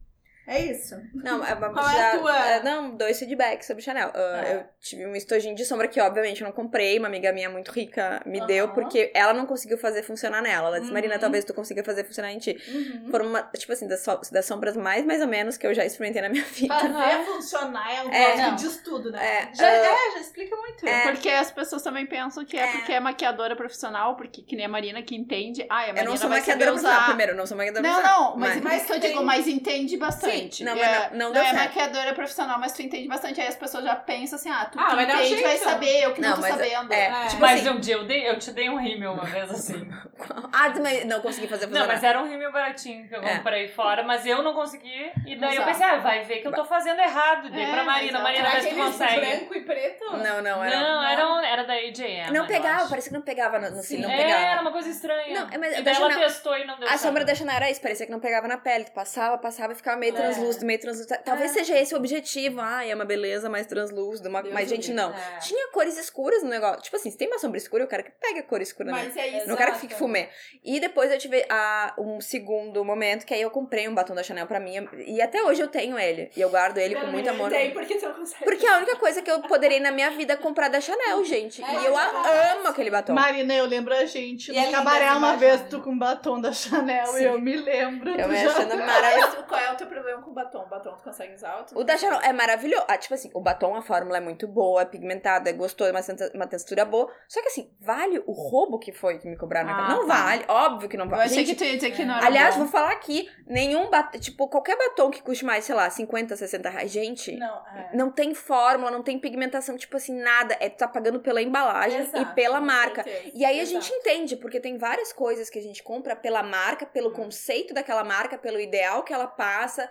É 0.53 0.65
isso. 0.73 0.97
Não, 1.15 1.45
é, 1.45 1.55
Qual 1.55 1.89
é 1.89 2.09
a 2.13 2.19
tua? 2.19 2.37
é, 2.49 2.63
não, 2.65 2.97
dois 2.97 3.17
feedbacks 3.21 3.69
sobre 3.69 3.83
Chanel. 3.85 4.11
Ah, 4.13 4.43
É. 4.45 4.55
Eu 4.57 4.65
tive 4.81 5.07
um 5.07 5.15
estojinho 5.15 5.55
de 5.55 5.65
sombra 5.65 5.87
que, 5.87 6.01
obviamente, 6.01 6.41
eu 6.41 6.45
não 6.47 6.53
comprei. 6.53 6.99
Uma 6.99 7.07
amiga 7.07 7.31
minha 7.33 7.49
muito 7.49 7.71
rica 7.71 8.21
me 8.27 8.45
deu, 8.47 8.65
Aham. 8.65 8.75
porque 8.75 9.13
ela 9.15 9.33
não 9.33 9.47
conseguiu 9.47 9.79
fazer 9.79 10.03
funcionar 10.03 10.43
nela. 10.43 10.67
Ela 10.67 10.79
disse, 10.79 10.89
Uhum. 10.91 10.95
Marina, 10.95 11.21
talvez 11.21 11.45
tu 11.45 11.55
consiga 11.55 11.85
fazer 11.85 12.03
funcionar 12.05 12.33
em 12.33 12.39
ti. 12.39 12.57
Uhum. 12.67 13.09
Foram, 13.13 13.27
uma, 13.27 13.43
tipo 13.45 13.73
assim, 13.73 13.87
das, 13.87 14.05
das 14.33 14.45
sombras 14.45 14.77
mais, 14.77 15.05
mais 15.05 15.21
ou 15.23 15.29
menos 15.29 15.57
que 15.57 15.65
eu 15.67 15.73
já 15.73 15.85
experimentei 15.85 16.21
na 16.21 16.29
minha 16.29 16.45
vida. 16.45 16.75
Fazer 16.77 17.25
funcionar 17.27 17.95
é 17.95 18.03
um 18.03 18.11
É, 18.13 18.37
não. 18.37 18.51
que 18.57 18.63
diz 18.63 18.77
tudo, 18.79 19.13
né? 19.13 19.25
É, 19.25 19.55
Já, 19.55 19.67
ah, 19.69 19.71
é, 19.71 20.13
já 20.15 20.21
explica 20.21 20.57
muito. 20.57 20.85
É. 20.85 21.03
Porque 21.13 21.29
as 21.29 21.53
pessoas 21.53 21.83
também 21.83 22.07
pensam 22.07 22.45
que 22.45 22.57
é, 22.57 22.65
É. 22.65 22.73
porque 22.73 22.93
é 22.93 22.99
maquiadora 22.99 23.55
profissional, 23.55 24.17
porque 24.17 24.43
que 24.43 24.57
nem 24.57 24.67
a 24.67 24.69
Marina 24.69 25.01
que 25.01 25.15
entende. 25.15 25.65
Ah, 25.71 25.79
a 25.79 25.83
eu 25.83 25.87
Marina 25.95 26.11
não 26.11 26.17
sou 26.17 26.29
vai 26.29 26.41
maquiadora 26.41 26.71
profissional, 26.73 27.05
primeiro, 27.07 27.33
eu 27.33 27.37
não 27.37 27.47
sou 27.47 27.57
maquiadora 27.57 27.83
Não, 27.87 27.95
profissional. 27.95 28.31
não, 28.33 28.37
mas, 28.37 28.55
mas- 28.57 28.65
mas 28.65 28.87
que 28.87 28.93
eu 28.93 28.99
digo, 28.99 29.23
mas 29.23 29.47
entende 29.47 29.97
bastante. 29.97 30.37
Sim, 30.40 30.40
não, 30.65 30.77
mas 30.77 30.87
É, 30.87 31.11
não- 31.13 31.19
não 31.27 31.33
deu 31.33 31.43
é 31.43 31.51
certo. 31.51 31.59
maquiadora 31.65 32.15
profissional, 32.15 32.59
mas 32.59 32.73
tu 32.73 32.83
entende 32.83 33.09
bastante. 33.09 33.41
Aí 33.41 33.47
as 33.49 33.57
pessoas 33.57 33.85
já 33.85 33.97
pensam 33.97 34.37
assim, 34.39 34.51
ah, 34.51 34.69
tu 34.71 34.79
Ah, 34.81 34.95
vai 34.95 35.07
dar 35.07 35.17
um 35.17 35.21
entende 35.21 35.43
vai 35.43 35.51
jeito. 35.53 35.65
saber, 35.65 36.05
eu 36.05 36.13
que 36.15 36.21
não, 36.21 36.29
Não, 36.31 36.37
tô 36.37 36.43
mas 36.43 36.51
sabendo. 36.57 36.93
é, 36.93 37.07
É. 37.07 37.27
tipo 37.29 37.41
Mas 37.41 37.61
assim, 37.61 37.69
um 37.71 37.81
dia 37.81 37.95
eu, 37.95 38.05
dei, 38.05 38.29
eu 38.29 38.39
te 38.39 38.51
dei 38.53 38.69
um 38.71 38.77
rímel 38.79 39.13
uma 39.13 39.25
vez 39.25 39.51
assim. 39.51 39.89
ah, 40.53 40.73
mas 40.83 41.05
não 41.05 41.21
consegui 41.21 41.47
fazer 41.49 41.67
Não, 41.67 41.87
mas 41.87 42.03
era 42.03 42.21
um 42.21 42.29
rímel 42.29 42.53
baratinho 42.53 43.09
que 43.09 43.15
eu 43.15 43.23
É. 43.23 43.37
comprei 43.37 43.69
fora, 43.69 44.03
mas 44.03 44.27
eu 44.27 44.43
não 44.43 44.53
consegui. 44.55 45.11
E 45.27 45.37
daí 45.37 45.57
eu 45.57 45.65
pensei, 45.65 45.87
ah, 45.87 45.97
vai 45.99 46.23
ver 46.23 46.39
que 46.41 46.49
eu 46.49 46.53
tô 46.53 46.65
fazendo 46.65 47.01
errado. 47.01 47.51
Dei 47.51 47.65
É, 47.65 47.71
pra 47.73 47.85
Marina, 47.85 48.11
exato. 48.19 48.23
Marina, 48.25 48.51
vê 48.51 48.63
se 48.63 48.75
consegue. 48.75 49.21
branco 49.21 49.55
e 49.55 49.61
preto? 49.63 50.05
Não, 50.17 50.43
não, 50.43 50.65
era... 50.65 50.77
Não, 50.81 51.03
era, 51.03 51.29
um- 51.33 51.41
era 51.41 51.65
da 51.65 51.75
AJM. 51.75 52.33
Não 52.33 52.47
pegava, 52.47 52.89
parecia 52.89 53.11
que 53.11 53.15
não 53.17 53.23
pegava 53.25 53.59
no, 53.59 53.71
no 53.71 53.83
cílio, 53.83 54.07
não 54.09 54.15
é, 54.15 54.17
pegava. 54.17 54.43
era 54.45 54.61
uma 54.61 54.73
coisa 54.73 54.89
estranha. 54.89 55.41
Não, 55.41 55.49
é, 55.51 55.59
mas 55.59 55.73
e 55.79 55.83
da 55.83 55.93
daí 55.93 56.03
ela 56.03 56.15
testou 56.15 56.57
e 56.57 56.65
não 56.67 56.79
deu 56.79 56.89
A 56.89 56.99
sombra 56.99 57.25
da 57.25 57.35
Chanel 57.35 57.57
era 57.57 57.71
isso, 57.71 57.81
parecia 57.81 58.07
que 58.07 58.13
não 58.13 58.21
pegava 58.21 58.47
na 58.49 58.57
pele. 58.59 58.85
Tu 58.85 58.93
passava, 58.93 59.39
passava 59.39 59.73
e 59.73 59.77
ficava 59.77 59.97
meio 59.97 60.15
É. 60.17 60.20
translúcido, 60.23 60.67
meio 60.67 60.81
translúcido. 60.81 61.19
Talvez 61.25 61.51
É. 61.51 61.55
seja 61.55 61.79
esse 61.79 61.95
o 61.95 61.97
objetivo. 61.97 62.61
Ah, 62.61 62.85
é 62.87 62.95
uma 62.95 63.05
beleza 63.05 63.49
mais 63.49 63.67
translúcida, 63.67 64.29
uma... 64.29 64.43
Mas 64.43 64.69
gente, 64.69 64.93
não. 64.93 65.11
É. 65.13 65.39
Tinha 65.41 65.69
cores 65.73 65.97
escuras 65.99 66.43
no 66.43 66.49
negócio. 66.49 66.83
Tipo 66.83 66.97
assim, 66.97 67.11
se 67.11 67.17
tem 67.17 67.29
uma 67.29 67.39
sombra 67.39 67.59
escura, 67.59 67.83
eu 67.85 67.89
quero 67.89 68.05
que 68.05 68.11
pegue 68.13 68.39
a 68.41 68.43
cor 68.43 68.61
escura, 68.61 68.93
né? 68.93 69.03
Mas 69.05 69.17
é 69.17 69.29
isso. 69.39 69.49
Não 69.49 69.57
quero 69.57 69.73
que 69.73 69.79
fique 69.81 69.95
fumê. 69.95 70.29
E 70.65 70.79
depois 70.81 71.11
eu 71.11 71.19
tive 71.19 71.45
a, 71.49 71.95
um 71.99 72.21
segundo 72.21 72.85
momento, 72.85 73.25
que 73.27 73.35
aí 73.35 73.43
eu 73.43 73.51
comprei 73.51 73.89
um 73.89 73.95
batom 73.95 74.15
da 74.15 74.23
Chanel 74.23 74.47
pra 74.47 74.61
mim. 74.61 74.89
E 75.07 75.21
até 75.21 75.43
hoje 75.43 75.61
eu 75.63 75.69
tenho 75.69 75.99
ele. 75.99 76.31
E 76.37 76.41
eu 76.41 76.51
guardo 76.51 76.79
ele 76.79 76.95
com 76.97 77.07
muito 77.07 77.29
amor. 77.29 77.51
Tem, 77.51 77.71
porque 77.73 77.97
tu 77.97 78.07
não 78.07 78.15
consegue. 78.15 78.45
Porque 78.45 78.67
é 78.67 78.71
a 78.71 78.77
única 78.79 78.97
coisa 78.97 79.23
que 79.23 79.31
eu 79.31 79.41
poderia 79.43 79.81
na 79.81 79.91
minha 79.91 80.11
vida 80.11 80.37
comprar 80.37 80.69
da 80.69 80.81
Chanel, 80.81 81.25
gente. 81.25 81.63
É, 81.63 81.73
e 81.83 81.87
eu 81.87 81.97
a- 81.97 82.53
amo 82.55 82.69
aquele 82.69 82.91
batom. 82.91 83.13
Marina, 83.15 83.55
eu 83.55 83.67
lembro 83.67 83.95
a 83.95 84.05
gente 84.05 84.51
E 84.51 84.55
no 84.55 84.61
é 84.69 84.71
cabaré 84.71 85.11
uma 85.13 85.37
vez, 85.37 85.61
né? 85.61 85.67
tu 85.71 85.81
com 85.81 85.97
batom 85.99 86.41
da 86.41 86.53
Chanel, 86.53 87.07
Sim. 87.07 87.21
e 87.23 87.25
eu 87.25 87.41
me 87.41 87.57
lembro. 87.57 88.11
Eu 88.11 88.29
me 88.29 88.39
achando 88.39 88.77
maravilhoso. 88.77 89.45
Qual 89.49 89.61
é 89.61 89.73
o 89.73 89.77
teu 89.77 89.87
problema 89.87 90.10
com 90.23 90.31
o 90.31 90.35
batom? 90.35 90.63
O 90.63 90.69
batom 90.69 90.97
tu 90.97 91.03
consegue 91.05 91.35
usar 91.35 91.51
alto? 91.53 91.79
O 91.79 91.85
da 91.85 91.97
Chanel 91.97 92.21
é 92.21 92.33
maravilhoso. 92.33 92.85
Ah, 92.89 92.99
tipo 92.99 93.15
assim, 93.15 93.31
o 93.35 93.41
batom, 93.41 93.75
a 93.75 93.83
fórmula 93.83 94.17
é 94.19 94.21
muito 94.21 94.47
boa, 94.49 94.83
é 94.83 94.85
pigmentada, 94.85 95.49
é 95.51 95.53
gostoso, 95.53 95.91
uma, 95.91 96.01
uma 96.35 96.47
textura 96.47 96.85
boa. 96.85 97.11
Só 97.29 97.41
que 97.41 97.49
assim, 97.49 97.71
vale 97.81 98.23
o 98.27 98.33
roubo 98.33 98.79
que 98.79 98.93
foi 98.93 99.19
que 99.19 99.29
me 99.29 99.37
cobraram 99.37 99.71
Ah? 99.71 99.89
Não 99.89 100.07
tá. 100.07 100.15
vale, 100.15 100.45
óbvio 100.49 100.89
que 100.89 100.97
não 100.97 101.05
Eu 101.07 101.11
vale. 101.11 101.23
achei 101.25 101.45
Gente, 101.45 101.51
que 101.51 101.55
tu 101.57 101.65
ia 101.65 101.75
dizer 101.77 101.91
que 101.93 102.05
não 102.05 102.17
era 102.17 102.27
Aliás, 102.27 102.55
bom. 102.55 102.63
vou 102.63 102.69
falar 102.71 102.91
aqui, 102.93 103.29
nenhum 103.47 103.89
batom, 103.91 104.19
tipo, 104.19 104.49
qualquer 104.49 104.77
batom 104.77 105.11
que 105.11 105.23
custe 105.23 105.45
mais, 105.45 105.65
sei 105.65 105.75
lá, 105.75 105.89
50, 105.89 106.37
60 106.37 106.69
reais, 106.69 106.91
gente, 106.91 107.37
não, 107.37 107.63
Não, 107.95 108.09
é. 108.09 108.11
tem 108.13 108.35
fórmula, 108.35 108.91
não 108.91 109.03
tem 109.03 109.19
pigmentação, 109.19 109.77
tipo 109.77 109.97
assim, 109.97 110.15
nada. 110.21 110.57
É 110.61 110.69
tu 110.69 110.79
tá 110.79 110.89
pagando 110.89 111.21
pela 111.21 111.41
embalagem 111.43 112.01
Exato, 112.01 112.19
e 112.23 112.35
pela 112.35 112.61
marca. 112.61 113.03
certeza, 113.03 113.31
E 113.35 113.45
aí 113.45 113.59
a 113.59 113.63
exato. 113.63 113.81
gente 113.85 113.93
entende, 113.95 114.37
porque 114.37 114.61
tem 114.61 114.79
várias 114.79 115.13
coisas 115.13 115.51
que 115.51 115.59
a 115.59 115.63
gente 115.63 115.83
compra 115.83 116.17
pela 116.17 116.43
marca, 116.43 116.87
pelo 116.87 117.13
conceito 117.13 117.75
daquela 117.75 118.03
marca, 118.05 118.39
pelo 118.39 118.59
ideal 118.61 119.03
que 119.03 119.13
ela 119.13 119.27
passa. 119.27 119.91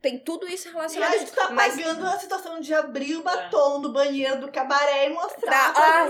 Tem 0.00 0.18
tudo 0.18 0.46
isso 0.48 0.68
E 0.68 0.72
relacionado. 0.72 1.14
a 1.14 1.18
gente 1.18 1.32
tá 1.32 1.50
mas 1.50 1.76
pagando 1.76 2.06
a 2.06 2.18
situação 2.18 2.60
de 2.60 2.72
abrir 2.72 3.16
o 3.16 3.22
batom 3.22 3.80
do 3.80 3.92
banheiro 3.92 4.40
do 4.40 4.50
cabaré 4.50 5.06
e 5.06 5.10
mostrar. 5.10 5.72
Pra- 5.72 5.82
ah, 5.82 6.06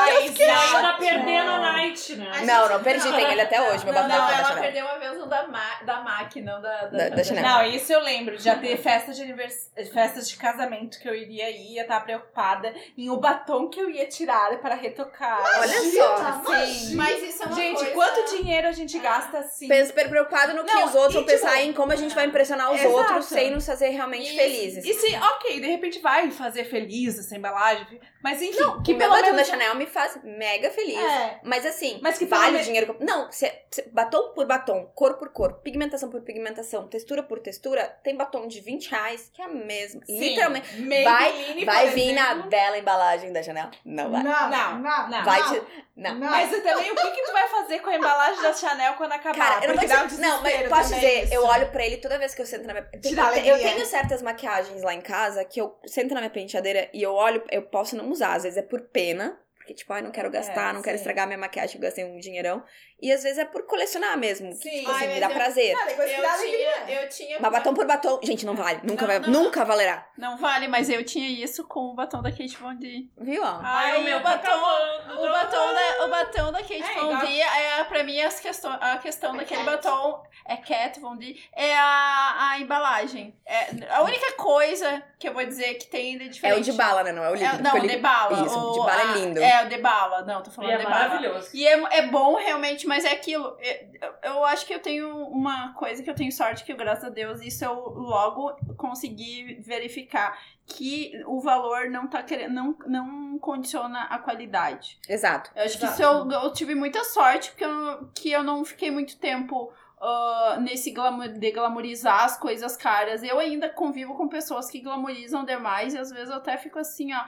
Ai, 0.00 0.12
E 0.12 0.16
ainda 0.28 0.42
exato. 0.42 0.82
tá 0.82 0.92
perdendo 0.98 1.50
a 1.50 1.58
night, 1.60 2.16
né? 2.16 2.30
A 2.34 2.44
Não, 2.44 2.62
gente- 2.62 2.72
não 2.72 2.82
perdi, 2.82 3.12
tem 3.12 3.30
ele 3.32 3.40
até 3.40 3.60
hoje, 3.70 3.84
meu 3.84 3.94
Não, 3.94 4.02
batom 4.02 4.14
não, 4.16 4.26
da 4.26 4.32
ela 4.38 4.44
Chanel. 4.48 4.62
perdeu 4.62 4.84
uma 4.86 4.98
vez 4.98 5.22
um 5.22 5.28
da, 5.28 5.46
Ma 5.46 5.74
da 5.84 6.00
MAC, 6.00 6.40
não 6.40 6.60
da, 6.60 6.86
Da- 6.86 7.08
da 7.10 7.24
Chanel. 7.24 7.42
Não, 7.42 7.62
isso 7.66 7.92
eu 7.92 8.00
lembro. 8.02 8.36
de 8.36 8.42
Já 8.42 8.56
ter 8.56 8.76
festas 8.78 9.16
de 9.16 9.22
anivers... 9.22 9.70
festas 9.92 10.28
de 10.28 10.36
casamento 10.36 10.98
que 10.98 11.08
eu 11.08 11.14
iria 11.14 11.50
ir, 11.50 11.74
ia 11.74 11.82
estar 11.82 12.00
preocupada 12.00 12.74
em 12.96 13.08
o 13.10 13.16
batom 13.18 13.68
que 13.68 13.80
eu 13.80 13.88
ia 13.90 14.06
tirar 14.08 14.56
para 14.58 14.74
retocar. 14.74 15.40
Olha 15.60 15.80
só. 15.92 16.42
Sim. 16.66 16.94
Mas 16.96 17.22
isso 17.22 17.42
é 17.42 17.46
uma 17.46 17.54
Gente, 17.54 17.76
coisa... 17.76 17.92
quanto 17.92 18.36
dinheiro 18.36 18.68
a 18.68 18.72
gente 18.72 18.98
gasta 18.98 19.38
assim? 19.38 19.68
Pensa 19.68 19.88
super 19.88 20.08
preocupado 20.08 20.54
no 20.54 20.64
que 20.64 20.72
Não, 20.72 20.84
os 20.86 20.94
outros 20.94 21.14
e, 21.14 21.18
vão 21.18 21.24
pensar 21.24 21.50
tipo, 21.56 21.62
em 21.62 21.72
como 21.72 21.92
a 21.92 21.96
gente 21.96 22.14
vai 22.14 22.26
impressionar 22.26 22.72
os 22.72 22.80
Exato. 22.80 22.94
outros 22.94 23.17
sem 23.22 23.50
nos 23.50 23.66
fazer 23.66 23.88
realmente 23.88 24.26
Isso. 24.26 24.36
felizes. 24.36 24.84
E 24.84 24.94
se, 24.94 25.16
ok, 25.16 25.60
de 25.60 25.66
repente 25.66 25.98
vai 26.00 26.30
fazer 26.30 26.64
feliz 26.64 27.18
essa 27.18 27.36
embalagem, 27.36 28.00
mas 28.22 28.42
enfim, 28.42 28.58
que 28.78 28.82
que 28.82 28.94
pelo 28.94 29.10
batom 29.10 29.26
menos... 29.26 29.36
da 29.36 29.44
Chanel 29.44 29.74
me 29.74 29.86
faz 29.86 30.18
mega 30.22 30.70
feliz. 30.70 30.98
É. 30.98 31.40
Mas 31.42 31.64
assim, 31.64 31.98
Mas 32.02 32.18
que 32.18 32.26
vale 32.26 32.58
o 32.58 32.62
dinheiro. 32.62 32.96
Não, 33.00 33.30
se, 33.30 33.52
se- 33.70 33.88
batom 33.92 34.32
por 34.34 34.46
batom, 34.46 34.90
cor 34.94 35.14
por 35.14 35.28
cor, 35.30 35.54
pigmentação 35.60 36.10
por 36.10 36.20
pigmentação, 36.22 36.88
textura 36.88 37.22
por 37.22 37.38
textura, 37.40 37.84
tem 38.02 38.16
batom 38.16 38.46
de 38.46 38.60
20 38.60 38.90
reais 38.90 39.30
que 39.32 39.40
é 39.40 39.44
a 39.44 39.48
mesma. 39.48 40.00
Sim, 40.04 40.18
Literalmente. 40.18 40.80
Maybelline, 40.80 41.64
Vai 41.64 41.86
por 41.86 41.94
vir 41.94 42.12
na 42.12 42.34
bela 42.34 42.78
embalagem 42.78 43.32
da 43.32 43.42
Chanel? 43.42 43.70
Não 43.84 44.10
vai. 44.10 44.22
Não, 44.22 44.50
Não, 44.50 44.78
não, 44.80 45.08
não. 45.08 45.24
Vai 45.24 45.40
não. 45.40 45.52
te. 45.54 45.62
Não. 45.98 46.14
Não. 46.14 46.30
Mas 46.30 46.50
também, 46.62 46.92
o 46.92 46.94
que, 46.94 47.10
que 47.10 47.22
tu 47.24 47.32
vai 47.32 47.48
fazer 47.48 47.80
com 47.80 47.90
a 47.90 47.96
embalagem 47.96 48.40
da 48.40 48.52
Chanel 48.52 48.94
quando 48.94 49.12
acabar? 49.12 49.36
Cara, 49.36 49.64
eu 49.66 49.74
não, 49.74 49.84
dá 49.84 50.04
um 50.04 50.06
dizer, 50.06 50.22
não, 50.22 50.42
mas 50.42 50.68
posso 50.68 50.94
dizer, 50.94 51.24
isso. 51.24 51.34
eu 51.34 51.44
olho 51.44 51.72
pra 51.72 51.84
ele 51.84 51.96
toda 51.96 52.16
vez 52.18 52.34
que 52.36 52.40
eu 52.42 52.46
sento 52.46 52.66
na 52.68 52.72
minha. 52.74 52.84
Te 53.00 53.18
alegria. 53.18 53.52
eu 53.52 53.58
tenho 53.58 53.84
certas 53.84 54.22
maquiagens 54.22 54.80
lá 54.84 54.94
em 54.94 55.00
casa 55.00 55.44
que 55.44 55.60
eu 55.60 55.76
sento 55.86 56.14
na 56.14 56.20
minha 56.20 56.30
penteadeira 56.30 56.88
e 56.92 57.02
eu 57.02 57.12
olho, 57.12 57.42
eu 57.50 57.62
posso 57.62 57.96
não 57.96 58.07
usar, 58.12 58.34
às 58.36 58.42
vezes 58.44 58.58
é 58.58 58.62
por 58.62 58.80
pena. 58.88 59.38
Porque, 59.68 59.74
tipo, 59.74 59.92
ai, 59.92 60.00
não 60.00 60.10
quero 60.10 60.30
gastar, 60.30 60.70
É, 60.70 60.72
não 60.72 60.80
quero 60.80 60.96
sim. 60.96 61.02
estragar 61.02 61.26
minha 61.26 61.36
maquiagem, 61.38 61.76
eu 61.76 61.82
gastei 61.82 62.02
um 62.02 62.18
dinheirão. 62.18 62.64
E 63.02 63.12
às 63.12 63.22
vezes 63.22 63.36
é 63.38 63.44
por 63.44 63.64
colecionar 63.66 64.16
mesmo. 64.16 64.50
Sim. 64.54 64.70
Tipo 64.70 64.90
assim, 64.90 65.04
Ai, 65.06 65.14
me 65.14 65.20
dá 65.20 65.26
eu- 65.28 65.34
prazer. 65.34 65.76
Ah, 65.78 65.84
depois 65.84 66.10
que 66.10 66.16
dá 66.16 66.22
Eu 66.26 66.30
alegria. 66.30 66.72
tinha, 66.86 67.00
eu 67.02 67.08
tinha... 67.10 67.38
Mas 67.38 67.52
batom 67.52 67.74
por 67.74 67.86
batom, 67.86 68.18
gente, 68.24 68.46
não 68.46 68.56
vale. 68.56 68.80
Nunca 68.82 69.02
Não, 69.02 69.06
vai, 69.06 69.18
não. 69.20 69.28
nunca 69.28 69.64
valerá. 69.64 70.08
Não 70.16 70.36
vale, 70.38 70.66
mas 70.68 70.88
eu 70.88 71.04
tinha 71.04 71.28
isso 71.28 71.68
com 71.68 71.80
o 71.90 71.94
batom 71.94 72.22
da 72.22 72.30
Kate 72.30 72.56
Von 72.56 72.74
D. 72.76 73.06
Viu, 73.20 73.42
ó? 73.44 73.60
Ai, 73.62 73.98
o 74.00 74.02
meu 74.02 74.20
batom, 74.20 74.48
acabando. 74.50 75.20
o 75.20 75.28
batom 75.30 75.74
da, 75.74 76.04
o 76.06 76.08
batom 76.08 76.52
da 76.52 76.58
Kate 76.60 76.82
É, 76.82 76.94
Von 76.94 77.12
igual- 77.12 77.26
D 77.26 77.40
é, 77.40 77.84
pra 77.84 78.02
mim, 78.02 78.20
as 78.22 78.40
questão, 78.40 78.72
a 78.80 78.96
questão 78.96 79.34
É 79.34 79.38
daquele 79.38 79.64
Cat. 79.64 79.76
batom 79.76 80.22
é 80.46 80.56
Cat 80.56 80.98
Von 80.98 81.16
D, 81.16 81.36
é 81.54 81.76
a, 81.78 82.48
a 82.52 82.58
embalagem. 82.58 83.36
É, 83.46 83.66
a 83.90 84.02
única 84.02 84.32
coisa 84.32 85.02
que 85.20 85.28
eu 85.28 85.34
vou 85.34 85.44
dizer 85.44 85.74
que 85.74 85.86
tem 85.86 86.18
de 86.18 86.24
É 86.24 86.28
diferente. 86.28 86.60
o 86.60 86.64
de 86.64 86.72
bala, 86.72 87.04
né? 87.04 87.12
Não 87.12 87.22
é 87.22 87.30
o 87.30 87.34
líquido. 87.34 87.58
É, 87.58 87.62
não, 87.62 87.76
o 87.76 87.86
de 87.86 87.96
bala. 87.98 88.46
Isso, 88.46 88.58
o 88.58 88.72
de 88.72 88.78
bala 88.80 88.92
a- 89.02 89.02
é 89.02 89.18
lindo. 89.18 89.40
É, 89.40 89.57
o 89.64 89.68
de 89.68 89.78
bala. 89.78 90.22
Não, 90.22 90.42
tô 90.42 90.50
E 90.50 90.54
falando 90.54 90.72
é 90.72 90.76
de 90.78 90.84
bala. 90.84 90.96
maravilhoso. 91.08 91.50
E 91.54 91.66
é, 91.66 91.98
é 91.98 92.06
bom 92.08 92.36
realmente, 92.36 92.86
mas 92.86 93.04
é 93.04 93.12
aquilo. 93.12 93.56
Eu, 94.00 94.14
eu 94.22 94.44
acho 94.44 94.66
que 94.66 94.74
eu 94.74 94.80
tenho 94.80 95.08
uma 95.28 95.72
coisa 95.74 96.02
que 96.02 96.10
eu 96.10 96.14
tenho 96.14 96.32
sorte 96.32 96.64
que, 96.64 96.74
graças 96.74 97.04
a 97.04 97.08
Deus, 97.10 97.40
isso 97.40 97.64
eu 97.64 97.74
logo 97.74 98.52
consegui 98.76 99.60
verificar. 99.60 100.38
Que 100.70 101.12
o 101.26 101.40
valor 101.40 101.88
não 101.88 102.06
tá 102.06 102.22
querendo. 102.22 102.52
Não, 102.52 102.76
não 102.86 103.38
condiciona 103.38 104.02
a 104.02 104.18
qualidade. 104.18 104.98
Exato. 105.08 105.50
Eu 105.56 105.64
acho 105.64 105.78
que 105.78 105.84
Exato. 105.84 106.02
isso 106.02 106.34
eu, 106.34 106.42
eu 106.42 106.52
tive 106.52 106.74
muita 106.74 107.02
sorte, 107.04 107.50
porque 107.50 107.64
eu, 107.64 108.10
que 108.14 108.30
eu 108.30 108.42
não 108.42 108.64
fiquei 108.64 108.90
muito 108.90 109.16
tempo. 109.18 109.72
Ah, 110.00 110.58
nesse 110.60 110.92
glamour, 110.92 111.28
de 111.28 111.50
glamorizar 111.50 112.24
as 112.24 112.38
coisas 112.38 112.76
caras. 112.76 113.22
Eu 113.22 113.38
ainda 113.38 113.68
convivo 113.68 114.14
com 114.14 114.28
pessoas 114.28 114.70
que 114.70 114.80
glamorizam 114.80 115.44
demais 115.44 115.94
e 115.94 115.98
às 115.98 116.10
vezes 116.10 116.30
eu 116.30 116.36
até 116.36 116.56
fico 116.56 116.78
assim, 116.78 117.10
ó. 117.12 117.24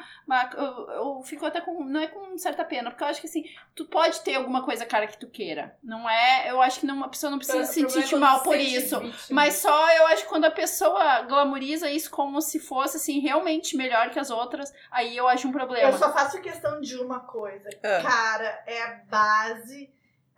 Eu, 0.56 0.90
eu 0.90 1.22
fico 1.22 1.44
até 1.44 1.60
com. 1.60 1.84
Não 1.84 2.00
é 2.00 2.06
com 2.06 2.38
certa 2.38 2.64
pena, 2.64 2.90
porque 2.90 3.02
eu 3.02 3.08
acho 3.08 3.20
que 3.20 3.26
assim, 3.26 3.44
tu 3.74 3.86
pode 3.86 4.20
ter 4.20 4.36
alguma 4.36 4.64
coisa 4.64 4.86
cara 4.86 5.06
que 5.06 5.18
tu 5.18 5.28
queira. 5.28 5.76
Não 5.82 6.08
é. 6.08 6.50
Eu 6.50 6.62
acho 6.62 6.80
que 6.80 6.86
não, 6.86 7.02
a 7.02 7.08
pessoa 7.08 7.30
não 7.30 7.38
precisa 7.38 7.64
se 7.64 7.88
sentir 7.88 8.16
mal 8.16 8.42
por 8.42 8.56
isso. 8.56 9.00
Mas 9.30 9.54
só 9.54 9.92
eu 9.94 10.06
acho 10.06 10.22
que 10.22 10.28
quando 10.28 10.44
a 10.44 10.50
pessoa 10.50 11.22
glamoriza 11.22 11.90
isso 11.90 12.10
como 12.10 12.40
se 12.40 12.60
fosse 12.60 12.98
assim, 12.98 13.18
realmente 13.18 13.76
melhor 13.76 14.10
que 14.10 14.18
as 14.18 14.30
outras, 14.30 14.72
aí 14.90 15.16
eu 15.16 15.26
acho 15.26 15.48
um 15.48 15.52
problema. 15.52 15.90
Eu 15.90 15.98
só 15.98 16.12
faço 16.12 16.40
questão 16.40 16.80
de 16.80 16.96
uma 16.96 17.20
coisa. 17.20 17.68
Ah. 17.82 18.02
Cara, 18.02 18.62
é 18.66 18.82
a 18.82 19.00
base. 19.08 19.90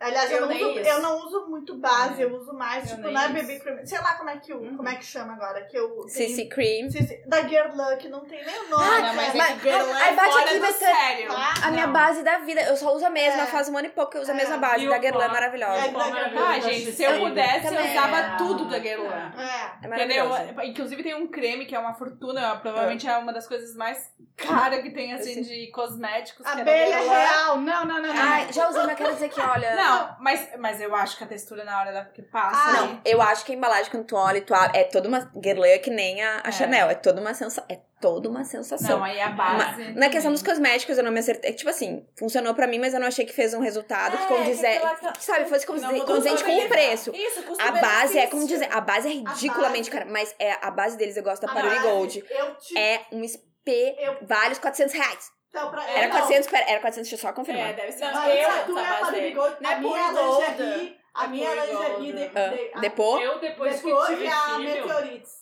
Aliás, 0.03 0.31
eu, 0.31 0.39
Eu 0.39 0.47
não 0.49 0.57
uso, 0.57 0.81
isso. 0.81 0.89
eu 0.91 1.01
não 1.03 1.17
uso 1.27 1.47
muito 1.49 1.75
base, 1.77 2.21
eu 2.23 2.35
uso 2.35 2.53
mais, 2.53 2.91
Eu 2.91 2.97
tipo, 2.97 3.09
isso. 3.09 3.33
BB 3.33 3.61
Cream. 3.61 3.87
Sei 3.87 3.99
lá 3.99 4.15
como 4.15 4.31
é 4.31 4.37
que, 4.39 4.53
o- 4.53 4.77
como 4.77 4.89
é 4.89 4.95
que 4.97 5.05
chama 5.05 5.35
agora. 5.35 5.65
Que 5.67 5.79
eu 5.79 6.09
CC 6.09 6.47
Cream. 6.47 6.91
CC 6.91 7.23
da 7.27 7.41
Guerlain, 7.43 7.97
que 7.99 8.09
não 8.09 8.21
tem 8.25 8.45
nem 8.45 8.59
o 8.65 8.69
nome. 8.71 8.85
Ah, 8.85 9.01
não, 9.01 9.15
mas, 9.15 9.33
cara. 9.33 9.51
é 9.51 9.55
que 9.55 9.61
Guerlain 9.63 9.93
aí 10.03 10.13
é 10.13 10.17
bate 10.17 10.39
aqui, 10.39 10.55
do 10.55 10.61
vai 10.61 10.73
ser- 10.73 10.85
sério. 10.87 11.29
Tá? 11.29 11.55
A 11.65 11.71
minha 11.71 11.87
Não. 11.87 11.93
base 11.93 12.23
da 12.23 12.39
vida. 12.39 12.61
Eu 12.63 12.77
só 12.77 12.95
uso 12.95 13.07
a 13.07 13.11
mesma, 13.11 13.43
É. 13.43 13.47
faz 13.47 13.69
um 13.69 13.77
ano 13.79 13.87
e 13.87 13.91
pouco 13.91 14.11
que 14.13 14.19
eu 14.19 14.23
uso 14.23 14.31
a 14.31 14.35
É. 14.35 14.37
mesma 14.37 14.57
base. 14.59 14.85
E 14.85 14.89
Da 14.89 14.99
Guerlain 14.99 15.25
é 15.29 15.33
maravilhosa. 15.33 15.87
É, 15.87 16.39
Ah, 16.39 16.61
gente, 16.61 16.93
se 16.93 17.03
eu 17.03 17.19
pudesse, 17.21 17.67
eu 17.75 17.81
usava 17.91 18.37
tudo 18.39 18.65
da 18.67 18.79
Guerlain. 18.79 19.33
É. 19.39 19.87
É 19.87 19.87
Entendeu? 19.87 20.29
maravilhosa. 20.29 20.65
Inclusive 20.67 21.03
tem 21.03 21.15
um 21.15 21.27
creme 21.29 21.65
que 21.67 21.75
é 21.75 21.79
uma 21.79 21.95
fortuna, 21.95 22.57
provavelmente 22.57 23.07
é 23.09 23.17
uma 23.17 23.33
das 23.33 23.47
coisas 23.47 23.75
mais 23.77 24.11
caras 24.37 24.83
que 24.83 24.91
tem, 24.91 25.13
assim, 25.13 25.43
de 25.43 25.71
cosméticos. 25.71 26.45
é 26.47 26.51
Abelha 26.61 26.99
real. 26.99 27.59
Não, 27.59 27.85
não, 27.85 28.01
não, 28.03 28.13
já 28.53 28.69
usei, 28.69 28.83
mas 28.87 28.97
quero 28.97 29.13
dizer 29.15 29.29
que, 29.29 29.41
olha. 29.41 29.75
Não, 29.95 30.17
mas, 30.21 30.49
mas 30.59 30.81
eu 30.81 30.95
acho 30.95 31.17
que 31.17 31.25
a 31.25 31.27
textura 31.27 31.65
na 31.65 31.79
hora 31.81 31.93
da, 31.93 32.05
que 32.05 32.23
passa. 32.23 32.59
Ah, 32.59 32.73
Não, 32.87 33.01
eu 33.05 33.21
acho 33.23 33.45
que 33.45 33.53
a 33.53 33.55
embalagem, 33.55 33.91
quando 33.91 34.05
tu 34.07 34.17
olha 34.17 34.39
e 34.39 34.41
tu 34.43 34.55
abre, 34.55 34.79
é 34.79 34.85
toda 34.85 35.09
uma. 35.09 35.31
Guerlain 35.37 35.71
é 35.73 35.79
que 35.79 35.91
nem 35.91 36.23
a, 36.23 36.43
a 36.45 36.49
É. 36.49 36.53
Chanel. 36.53 36.89
É 36.91 36.95
toda 36.95 37.21
uma 37.21 37.35
sensação. 37.35 37.65
É 37.69 37.81
toda 38.01 38.29
uma 38.29 38.45
sensação. 38.45 38.99
Não, 38.99 39.05
aí 39.05 39.21
a 39.21 39.29
base. 39.31 39.93
Na 39.93 40.09
questão 40.09 40.33
dos 40.33 40.43
cosméticos, 40.43 40.99
eu 40.99 41.05
não 41.05 41.13
me 41.13 41.21
acertei. 41.21 41.51
é 41.51 41.53
Tipo 41.55 41.71
assim, 41.71 42.05
funcionou 42.19 42.53
pra 42.55 42.67
mim, 42.67 42.79
mas 42.79 42.95
eu 42.95 43.01
não 43.01 43.07
achei 43.07 43.25
que 43.25 43.33
fez 43.33 43.55
um 43.55 43.61
resultado 43.61 44.17
que 44.19 44.27
condizer. 44.27 44.81
que, 45.13 45.23
sabe, 45.25 45.49
fosse 45.49 45.67
condizente, 45.67 46.01
condizente 46.05 46.43
com 46.45 46.57
o 46.59 46.69
preço. 46.69 47.13
Isso, 47.15 47.43
custo 47.45 47.63
A 47.63 47.71
base 47.73 48.19
é, 48.19 48.27
como 48.27 48.47
dizer, 48.47 48.69
a 48.73 48.81
base 48.81 49.09
é 49.09 49.13
ridiculamente 49.13 49.91
cara, 49.91 50.05
mas 50.05 50.35
é, 50.39 50.53
a 50.61 50.71
base 50.71 50.97
deles 50.97 51.17
eu 51.17 51.23
gosto 51.23 51.47
da 51.47 51.53
Paruri 51.53 51.79
Gold. 51.79 52.25
Eu 52.29 52.55
te... 52.57 52.77
É 52.77 53.07
um 53.13 53.23
SP, 53.23 53.95
Eu- 53.99 54.19
vale 54.23 54.53
os 54.53 54.59
400 54.59 54.95
reais. 54.95 55.31
Então, 55.53 55.71
pra... 55.71 55.85
É, 55.87 55.99
Era 55.99 56.09
não. 56.09 56.17
400, 56.21 56.51
pera, 56.51 56.71
era 56.71 56.81
400, 56.81 57.11
deixa 57.11 57.15
eu 57.15 57.29
só 57.29 57.35
confirmar. 57.35 57.69
É, 57.69 57.73
deve 57.75 57.93
ser 57.93 58.11
Não, 58.11 58.25
eu, 58.27 58.45
400 58.47 58.65
tu 58.67 58.79
é 58.79 58.87
a 58.87 58.97
a. 58.97 59.35
Gold. 59.35 59.57
Não 59.61 59.71
A 59.71 59.73
é 59.75 59.79
minha 59.79 60.11
lingerie... 60.11 60.99
A 61.15 61.25
É 61.25 61.29
minha 61.29 61.55
lingerie... 61.67 62.13
de- 62.15 62.39
Ah, 62.39 62.49
de- 62.49 62.71
a- 62.75 62.81
Depô? 62.81 63.19
Eu, 63.19 63.39
depois 63.39 63.81
que 63.83 63.87
Depois 63.87 64.09
tive 64.09 64.27
a 64.29 64.33
filho, 64.57 64.65
Meteorites. 64.87 65.33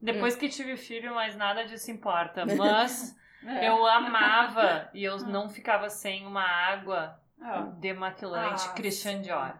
depois 0.00 0.34
que 0.36 0.48
tive 0.48 0.76
filho, 0.78 1.14
mais 1.14 1.36
nada 1.36 1.66
disso 1.66 1.90
importa. 1.90 2.46
Mas 2.46 3.14
É. 3.46 3.68
eu 3.68 3.86
amava 3.86 4.88
e 4.94 5.04
eu 5.04 5.18
não 5.18 5.50
ficava 5.50 5.90
sem 5.90 6.26
uma 6.26 6.42
água. 6.42 7.20
Demaquilante 7.78 8.66
Ah, 8.68 8.72
Christian 8.74 9.20
Dior. 9.22 9.54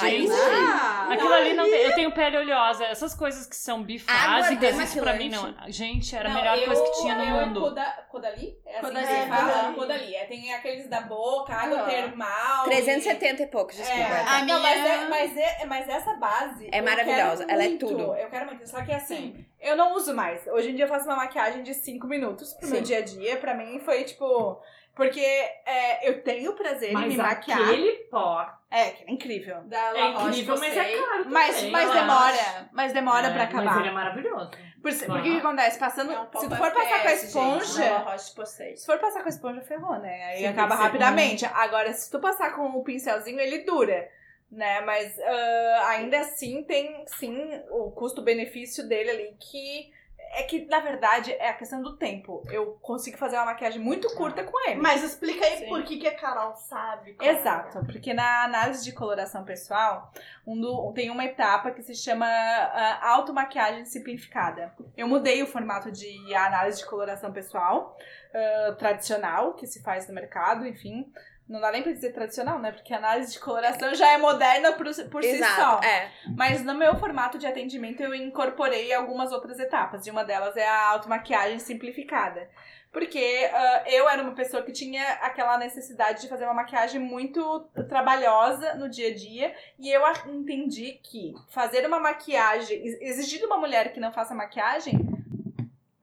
Ai, 0.00 0.10
Gente, 0.10 0.32
Ah, 0.32 1.08
aquilo 1.12 1.32
ali 1.32 1.52
não 1.52 1.64
tem. 1.64 1.82
Eu 1.82 1.94
tenho 1.94 2.12
pele 2.12 2.38
oleosa. 2.38 2.84
Essas 2.86 3.14
coisas 3.14 3.46
que 3.46 3.54
são 3.54 3.82
bifásicas, 3.82 4.78
isso 4.78 5.00
pra 5.00 5.12
mim 5.12 5.28
não. 5.28 5.42
demaquilante. 5.42 5.72
Gente, 5.72 6.16
era 6.16 6.28
a 6.30 6.32
Não, 6.32 6.40
melhor 6.40 6.58
eu- 6.58 6.64
coisa 6.66 6.82
que 6.82 6.92
tinha 7.02 7.14
no 7.14 7.22
é 7.22 7.44
mundo. 7.46 7.60
Koda, 7.60 7.84
Kodali? 8.10 8.58
É 8.64 8.78
assim 8.78 8.92
se 8.96 8.98
É, 8.98 9.26
fala? 9.28 9.52
Kodali. 9.52 9.74
Kodali. 9.76 10.14
É, 10.14 10.24
tem 10.24 10.54
aqueles 10.54 10.88
da 10.88 11.02
boca, 11.02 11.52
água 11.54 11.80
Ah. 11.80 11.84
termal. 11.84 12.64
370 12.64 13.42
e 13.42 13.46
poucos, 13.46 13.76
desculpa. 13.76 14.02
É, 14.02 14.24
tá? 14.24 14.36
A 14.38 14.44
não, 14.44 14.60
mas, 14.62 14.80
minha- 14.80 14.94
é, 14.94 15.08
mas, 15.08 15.36
é, 15.36 15.64
mas 15.66 15.88
essa 15.88 16.14
base. 16.14 16.68
É 16.72 16.80
maravilhosa, 16.80 17.44
ela 17.48 17.62
é 17.62 17.68
muito, 17.68 17.86
tudo. 17.86 18.14
Eu 18.16 18.28
quero 18.30 18.46
muito. 18.46 18.66
Só 18.68 18.82
que 18.82 18.92
assim, 18.92 19.44
Eu 19.58 19.74
não 19.74 19.94
uso 19.94 20.14
mais. 20.14 20.46
Hoje 20.46 20.70
em 20.70 20.76
dia 20.76 20.84
eu 20.84 20.88
faço 20.88 21.06
uma 21.06 21.16
maquiagem 21.16 21.62
de 21.62 21.74
5 21.74 22.06
minutos 22.06 22.52
pro 22.54 22.68
meu 22.68 22.76
Sim. 22.78 22.82
dia 22.84 22.98
a 22.98 23.00
dia. 23.00 23.36
Pra 23.38 23.52
mim 23.54 23.80
foi 23.80 24.04
tipo. 24.04 24.60
Porque 24.96 25.20
é, 25.20 26.08
eu 26.08 26.22
tenho 26.24 26.54
prazer 26.54 26.90
em 26.90 26.96
me 26.96 27.00
Mas 27.08 27.16
maquiar. 27.16 27.60
aquele 27.60 27.92
pó 28.10 28.50
É, 28.70 28.90
que 28.90 29.04
é 29.04 29.12
incrível. 29.12 29.60
da 29.64 29.90
La 29.92 29.98
é 29.98 30.12
Roche 30.12 30.28
incrível, 30.40 30.56
mas 30.58 30.76
é 30.76 30.82
Posay. 30.84 31.00
caro 31.02 31.24
Mas, 31.28 31.56
também, 31.56 31.70
mas 31.70 31.92
demora. 31.92 32.68
Mas 32.72 32.92
demora 32.94 33.26
É, 33.26 33.30
pra 33.30 33.44
Mas 33.44 33.52
ele 33.54 33.66
é 33.66 33.68
acabar. 33.68 33.92
maravilhoso. 33.92 34.50
Por, 34.82 34.92
porque 34.92 35.10
o 35.12 35.14
Ah. 35.14 35.22
que 35.22 35.36
acontece? 35.38 35.78
Passando. 35.78 36.12
É 36.12 36.18
um 36.20 36.24
se 36.40 36.48
tu 36.48 36.56
for 36.56 36.70
passar 36.72 36.72
com 36.72 36.94
a 36.94 36.98
gente, 36.98 37.04
La 37.04 37.12
esponja. 37.12 37.98
Roche 37.98 38.34
Posay. 38.34 38.76
Se 38.76 38.86
for 38.86 38.98
passar 38.98 39.20
com 39.20 39.26
a 39.26 39.28
esponja, 39.28 39.60
ferrou, 39.60 39.98
né? 39.98 40.24
Aí 40.30 40.38
Sim, 40.38 40.46
acaba 40.46 40.74
rapidamente. 40.74 41.44
Agora, 41.44 41.92
se 41.92 42.10
tu 42.10 42.18
passar 42.18 42.54
com 42.56 42.66
o 42.66 42.82
pincelzinho, 42.82 43.38
ele 43.38 43.58
dura. 43.64 44.08
né? 44.50 44.80
Mas 44.82 45.14
uh, 45.18 45.82
ainda 45.88 46.20
assim 46.20 46.62
tem 46.62 47.04
sim 47.18 47.36
o 47.68 47.90
custo-benefício 47.90 48.88
dele 48.88 49.10
ali 49.10 49.36
que 49.40 49.90
é 50.36 50.42
que, 50.42 50.66
na 50.66 50.80
verdade, 50.80 51.32
é 51.32 51.48
a 51.48 51.54
questão 51.54 51.82
do 51.82 51.96
tempo. 51.96 52.42
Eu 52.50 52.78
consigo 52.82 53.16
fazer 53.16 53.36
uma 53.36 53.46
maquiagem 53.46 53.80
muito 53.80 54.14
curta 54.14 54.44
com 54.44 54.68
ele. 54.68 54.78
Mas 54.80 55.02
explica 55.02 55.44
aí 55.44 55.60
Sim. 55.60 55.68
por 55.68 55.82
que, 55.82 55.96
que 55.96 56.06
a 56.06 56.14
Carol 56.14 56.54
sabe. 56.54 57.16
É. 57.18 57.30
Exato, 57.30 57.78
é. 57.78 57.84
porque 57.84 58.12
na 58.12 58.44
análise 58.44 58.84
de 58.84 58.92
coloração 58.92 59.44
pessoal, 59.44 60.12
um 60.46 60.60
do, 60.60 60.92
tem 60.92 61.10
uma 61.10 61.24
etapa 61.24 61.70
que 61.70 61.82
se 61.82 61.94
chama 61.94 62.26
uh, 62.26 63.06
automaquiagem 63.06 63.86
simplificada. 63.86 64.74
Eu 64.94 65.08
mudei 65.08 65.42
o 65.42 65.46
formato 65.46 65.90
de 65.90 66.34
análise 66.34 66.80
de 66.80 66.86
coloração 66.86 67.32
pessoal 67.32 67.96
uh, 68.34 68.76
tradicional, 68.76 69.54
que 69.54 69.66
se 69.66 69.82
faz 69.82 70.06
no 70.06 70.14
mercado, 70.14 70.66
enfim. 70.66 71.10
Não 71.48 71.60
dá 71.60 71.70
nem 71.70 71.82
pra 71.82 71.92
dizer 71.92 72.12
tradicional, 72.12 72.58
né? 72.58 72.72
Porque 72.72 72.92
a 72.92 72.96
análise 72.96 73.32
de 73.32 73.38
coloração 73.38 73.94
já 73.94 74.12
é 74.12 74.18
moderna 74.18 74.72
por, 74.72 74.86
por 75.08 75.22
si 75.22 75.38
só. 75.38 75.80
É. 75.80 76.10
Mas 76.36 76.64
no 76.64 76.74
meu 76.74 76.96
formato 76.96 77.38
de 77.38 77.46
atendimento 77.46 78.02
eu 78.02 78.12
incorporei 78.12 78.92
algumas 78.92 79.30
outras 79.30 79.60
etapas. 79.60 80.06
E 80.06 80.10
uma 80.10 80.24
delas 80.24 80.56
é 80.56 80.66
a 80.66 80.88
automaquiagem 80.90 81.60
simplificada. 81.60 82.50
Porque 82.92 83.18
uh, 83.18 83.88
eu 83.88 84.08
era 84.08 84.22
uma 84.22 84.34
pessoa 84.34 84.62
que 84.62 84.72
tinha 84.72 85.04
aquela 85.20 85.56
necessidade 85.58 86.22
de 86.22 86.28
fazer 86.28 86.46
uma 86.46 86.54
maquiagem 86.54 87.00
muito 87.00 87.60
trabalhosa 87.88 88.74
no 88.74 88.88
dia 88.88 89.10
a 89.10 89.14
dia. 89.14 89.54
E 89.78 89.88
eu 89.88 90.02
entendi 90.28 90.98
que 91.02 91.32
fazer 91.50 91.86
uma 91.86 92.00
maquiagem, 92.00 92.82
exigir 93.00 93.38
de 93.38 93.44
uma 93.44 93.58
mulher 93.58 93.92
que 93.92 94.00
não 94.00 94.10
faça 94.12 94.34
maquiagem, 94.34 94.98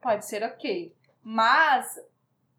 pode 0.00 0.24
ser 0.24 0.42
ok. 0.42 0.94
Mas 1.22 1.98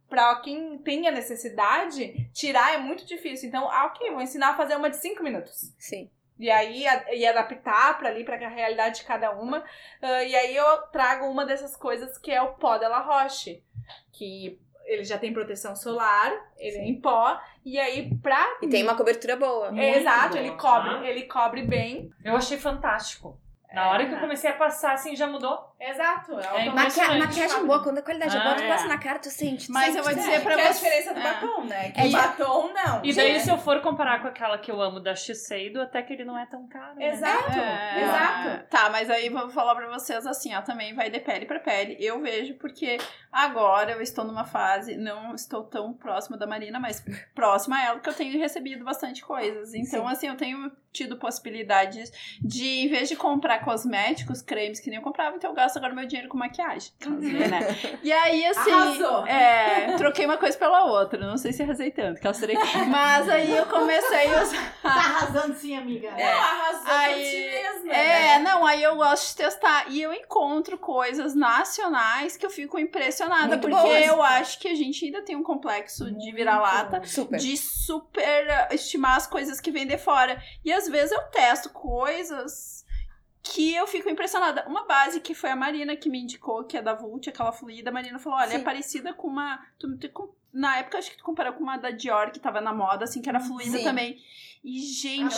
para 0.10 0.36
quem 0.38 0.78
tem 0.80 1.08
a 1.08 1.12
necessidade, 1.12 2.30
tirar 2.34 2.74
é 2.74 2.78
muito 2.78 3.06
difícil. 3.06 3.48
Então, 3.48 3.70
ah, 3.70 3.86
ok, 3.86 4.12
vou 4.12 4.22
ensinar 4.22 4.50
a 4.50 4.58
fazer 4.58 4.76
uma 4.76 4.90
de 4.90 4.98
5 4.98 5.24
minutos. 5.24 5.74
Sim. 5.78 6.10
E 6.38 6.52
aí, 6.52 6.86
a, 6.86 7.14
e 7.14 7.26
adaptar 7.26 7.98
para 7.98 8.10
ali, 8.10 8.24
para 8.24 8.36
a 8.36 8.50
realidade 8.50 9.00
de 9.00 9.06
cada 9.06 9.32
uma. 9.32 9.60
Uh, 9.60 10.26
e 10.28 10.36
aí 10.36 10.56
eu 10.56 10.78
trago 10.92 11.26
uma 11.26 11.46
dessas 11.46 11.76
coisas 11.78 12.18
que 12.18 12.32
é 12.32 12.42
o 12.42 12.54
pó 12.54 12.78
de 12.78 12.88
la 12.88 13.00
Roche. 13.00 13.64
Que 14.12 14.60
ele 14.86 15.04
já 15.04 15.18
tem 15.18 15.34
proteção 15.34 15.76
solar, 15.76 16.32
ele 16.58 16.72
Sim. 16.72 16.80
é 16.80 16.88
em 16.88 17.02
pó. 17.02 17.40
E 17.64 17.80
aí, 17.80 18.14
pra. 18.22 18.58
E 18.62 18.68
tem 18.68 18.84
uma 18.84 18.96
cobertura 18.96 19.36
boa. 19.36 19.78
É, 19.80 20.00
exato, 20.00 20.34
boa, 20.34 20.40
ele 20.40 20.52
cobre, 20.56 20.90
tá? 20.90 21.08
ele 21.08 21.24
cobre 21.24 21.64
bem. 21.64 22.12
Eu 22.24 22.36
achei 22.36 22.58
fantástico. 22.58 23.40
Na 23.76 23.90
hora 23.90 24.06
que 24.06 24.14
eu 24.14 24.20
comecei 24.20 24.50
a 24.50 24.54
passar, 24.54 24.94
assim, 24.94 25.16
já 25.18 25.28
mudou. 25.28 25.76
Exato. 25.78 26.40
É, 26.40 26.68
é 26.68 26.70
Maqui 26.72 27.00
maquiagem 27.20 27.66
boa, 27.66 27.84
quando 27.84 27.98
a 27.98 28.02
qualidade 28.02 28.38
é 28.38 28.40
boa, 28.40 28.56
tu 28.56 28.62
ah, 28.62 28.66
é. 28.66 28.70
passa 28.70 28.88
na 28.88 28.98
cara, 28.98 29.20
tu 29.20 29.30
sente. 29.30 29.68
Tu 29.68 29.74
Mas 29.74 29.88
sente, 29.88 29.98
eu 29.98 30.04
vou 30.06 30.16
dizer 30.16 30.42
pra 30.42 30.56
você... 30.56 30.62
a 30.62 30.72
diferença 30.72 31.14
do 31.14 31.20
é. 31.20 31.24
batom, 31.24 31.64
né? 31.66 31.92
Que 31.92 32.02
é, 32.02 32.10
batom, 32.10 32.74
não. 32.74 33.04
E 33.04 33.14
daí, 33.14 33.40
se 33.42 33.50
eu 33.50 33.58
for 33.58 33.82
comparar 33.82 34.22
com 34.22 34.30
aquela 34.30 34.58
que 34.58 34.72
eu 34.72 34.82
amo 34.82 35.02
da 35.02 35.14
Shiseido, 35.14 35.82
até 35.82 36.02
que 36.02 36.14
ele 36.14 36.24
não 36.24 36.40
é 36.40 36.46
tão 36.46 36.66
caro, 36.70 36.96
né? 36.96 37.10
Exato, 37.10 37.60
é, 37.60 38.04
exato. 38.04 38.68
Tá, 38.70 38.90
mas 38.90 39.10
aí 39.10 39.30
vou 39.30 39.50
falar 39.50 39.76
pra 39.76 39.90
vocês 39.90 40.26
assim, 40.26 40.56
ó, 40.56 40.62
também 40.62 40.96
vai 40.96 41.10
de 41.10 41.20
pele 41.20 41.46
pra 41.46 41.60
pele. 41.60 41.98
Eu 42.00 42.22
vejo 42.22 42.56
porque 42.56 42.98
agora 43.30 43.92
eu 43.92 44.02
estou 44.02 44.24
numa 44.24 44.46
fase, 44.46 44.96
não 44.96 45.36
estou 45.36 45.66
tão 45.66 45.94
próxima 45.94 46.38
da 46.38 46.48
Marina, 46.48 46.80
mas 46.80 47.04
próxima 47.36 47.76
a 47.76 47.84
ela, 47.84 48.00
que 48.00 48.08
eu 48.08 48.14
tenho 48.14 48.40
recebido 48.40 48.86
bastante 48.86 49.22
coisas. 49.22 49.74
Então, 49.74 50.08
Sim. 50.08 50.14
assim, 50.14 50.28
eu 50.28 50.38
tenho 50.38 50.72
tido 50.96 51.18
possibilidades 51.18 52.10
de, 52.42 52.86
em 52.86 52.88
vez 52.88 53.10
de 53.10 53.18
comprar 53.18 53.65
cosméticos, 53.66 54.44
cremes 54.44 54.80
que 54.80 54.92
nem 54.92 54.98
eu 54.98 55.04
comprava, 55.04 55.36
então 55.36 55.50
eu 55.50 55.56
gasto 55.56 55.78
agora 55.78 55.94
meu 55.94 56.06
dinheiro 56.06 56.30
com 56.30 56.38
maquiagem. 56.38 56.92
Uhum. 57.04 57.20
Né? 57.20 58.00
E 58.04 58.12
aí, 58.12 58.46
assim. 58.48 58.72
Arrasou. 58.72 59.26
É, 59.26 59.96
troquei 59.98 60.26
uma 60.26 60.38
coisa 60.38 60.56
pela 60.56 60.86
outra. 60.86 61.20
Não 61.20 61.38
sei 61.38 61.52
se 61.52 61.64
arrasei 61.64 61.90
tanto, 61.90 62.22
que 62.22 62.28
eu 62.28 62.34
serei. 62.34 62.56
Mas 62.88 63.28
aí 63.28 63.58
eu 63.58 63.66
comecei 63.66 64.34
a 64.34 64.44
usar. 64.44 64.76
Tá 64.84 64.90
arrasando 64.90 65.56
sim, 65.56 65.76
amiga. 65.76 66.10
É. 66.10 66.32
Não, 66.32 66.42
arrasou 66.42 66.94
aí, 66.94 67.46
mesmo. 67.46 67.92
É, 67.92 68.38
né? 68.38 68.40
não, 68.40 68.66
aí 68.66 68.84
eu 68.84 68.96
gosto 68.96 69.30
de 69.30 69.36
testar. 69.38 69.86
E 69.90 70.00
eu 70.00 70.14
encontro 70.14 70.78
coisas 70.78 71.34
nacionais 71.34 72.38
que 72.38 72.46
eu 72.46 72.52
fico 72.52 72.78
impressionada. 72.78 73.48
Muito 73.48 73.62
porque 73.62 73.76
boas. 73.76 74.06
eu 74.06 74.22
acho 74.22 74.60
que 74.60 74.68
a 74.68 74.76
gente 74.76 75.06
ainda 75.06 75.24
tem 75.24 75.36
um 75.36 75.44
complexo 75.44 76.04
Muito 76.04 76.20
de 76.20 76.32
vira-lata. 76.32 77.00
De 77.00 77.58
super 77.58 78.68
estimar 78.72 79.18
as 79.18 79.26
coisas 79.26 79.60
que 79.60 79.72
vêm 79.72 79.88
de 79.88 79.98
fora. 79.98 80.40
E 80.64 80.72
às 80.72 80.88
vezes 80.88 81.12
eu 81.12 81.22
testo 81.32 81.70
coisas 81.72 82.85
que 83.46 83.76
eu 83.76 83.86
fico 83.86 84.10
impressionada. 84.10 84.66
Uma 84.68 84.86
base 84.86 85.20
que 85.22 85.36
foi 85.36 85.52
a 85.52 85.56
Marina 85.56 85.96
que 85.96 86.10
me 86.10 86.20
indicou, 86.20 86.64
que 86.64 86.76
é 86.76 86.82
da 86.82 86.94
Vult, 86.94 87.30
aquela 87.30 87.52
fluida, 87.52 87.90
a 87.90 87.94
Marina 87.94 88.18
falou: 88.18 88.40
olha, 88.40 88.48
é 88.48 88.50
Sim. 88.52 88.58
é 88.58 88.64
parecida 88.64 89.14
com 89.14 89.28
uma. 89.28 89.64
Tu, 89.78 89.98
tu, 89.98 90.36
na 90.52 90.78
época, 90.78 90.98
acho 90.98 91.12
que 91.12 91.18
tu 91.18 91.24
comparou 91.24 91.54
com 91.54 91.64
uma 91.64 91.78
da 91.78 91.92
Dior, 91.92 92.32
que 92.32 92.40
tava 92.40 92.60
na 92.60 92.74
moda, 92.74 93.04
assim, 93.04 93.22
que 93.22 93.30
era 93.30 93.40
fluida 93.40 93.78
Sim. 93.78 93.84
também. 93.84 94.18
E, 94.64 94.80
gente, 94.80 95.36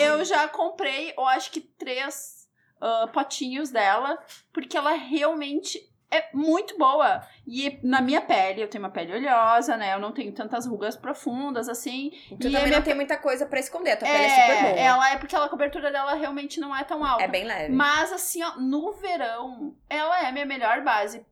eu 0.00 0.24
já 0.24 0.46
comprei, 0.46 1.12
eu 1.16 1.26
acho 1.26 1.50
que 1.50 1.60
três 1.60 2.48
uh, 2.76 3.08
potinhos 3.10 3.70
dela, 3.70 4.22
porque 4.52 4.76
ela 4.76 4.92
realmente 4.92 5.91
é 6.12 6.28
muito 6.34 6.76
boa. 6.76 7.26
E 7.46 7.80
na 7.82 8.02
minha 8.02 8.20
pele, 8.20 8.62
eu 8.62 8.68
tenho 8.68 8.84
uma 8.84 8.90
pele 8.90 9.14
oleosa, 9.14 9.76
né? 9.76 9.94
Eu 9.94 9.98
não 9.98 10.12
tenho 10.12 10.30
tantas 10.32 10.66
rugas 10.66 10.94
profundas, 10.94 11.68
assim. 11.68 12.10
Tu 12.28 12.34
e 12.34 12.36
também 12.36 12.64
minha... 12.64 12.76
não 12.76 12.82
tem 12.82 12.94
muita 12.94 13.16
coisa 13.16 13.46
para 13.46 13.58
esconder, 13.58 13.92
a 13.92 13.96
tua 13.96 14.08
é, 14.08 14.12
pele 14.12 14.24
é 14.24 14.40
super 14.40 14.62
boa. 14.62 14.80
Ela 14.80 15.10
é 15.10 15.18
porque 15.18 15.34
a 15.34 15.48
cobertura 15.48 15.90
dela 15.90 16.14
realmente 16.14 16.60
não 16.60 16.76
é 16.76 16.84
tão 16.84 17.02
alta. 17.02 17.24
É 17.24 17.28
bem 17.28 17.44
leve. 17.44 17.72
Mas, 17.72 18.12
assim, 18.12 18.42
ó, 18.42 18.56
no 18.56 18.92
verão, 18.92 19.74
ela 19.88 20.22
é 20.22 20.26
a 20.26 20.32
minha 20.32 20.44
melhor 20.44 20.82
base. 20.82 21.24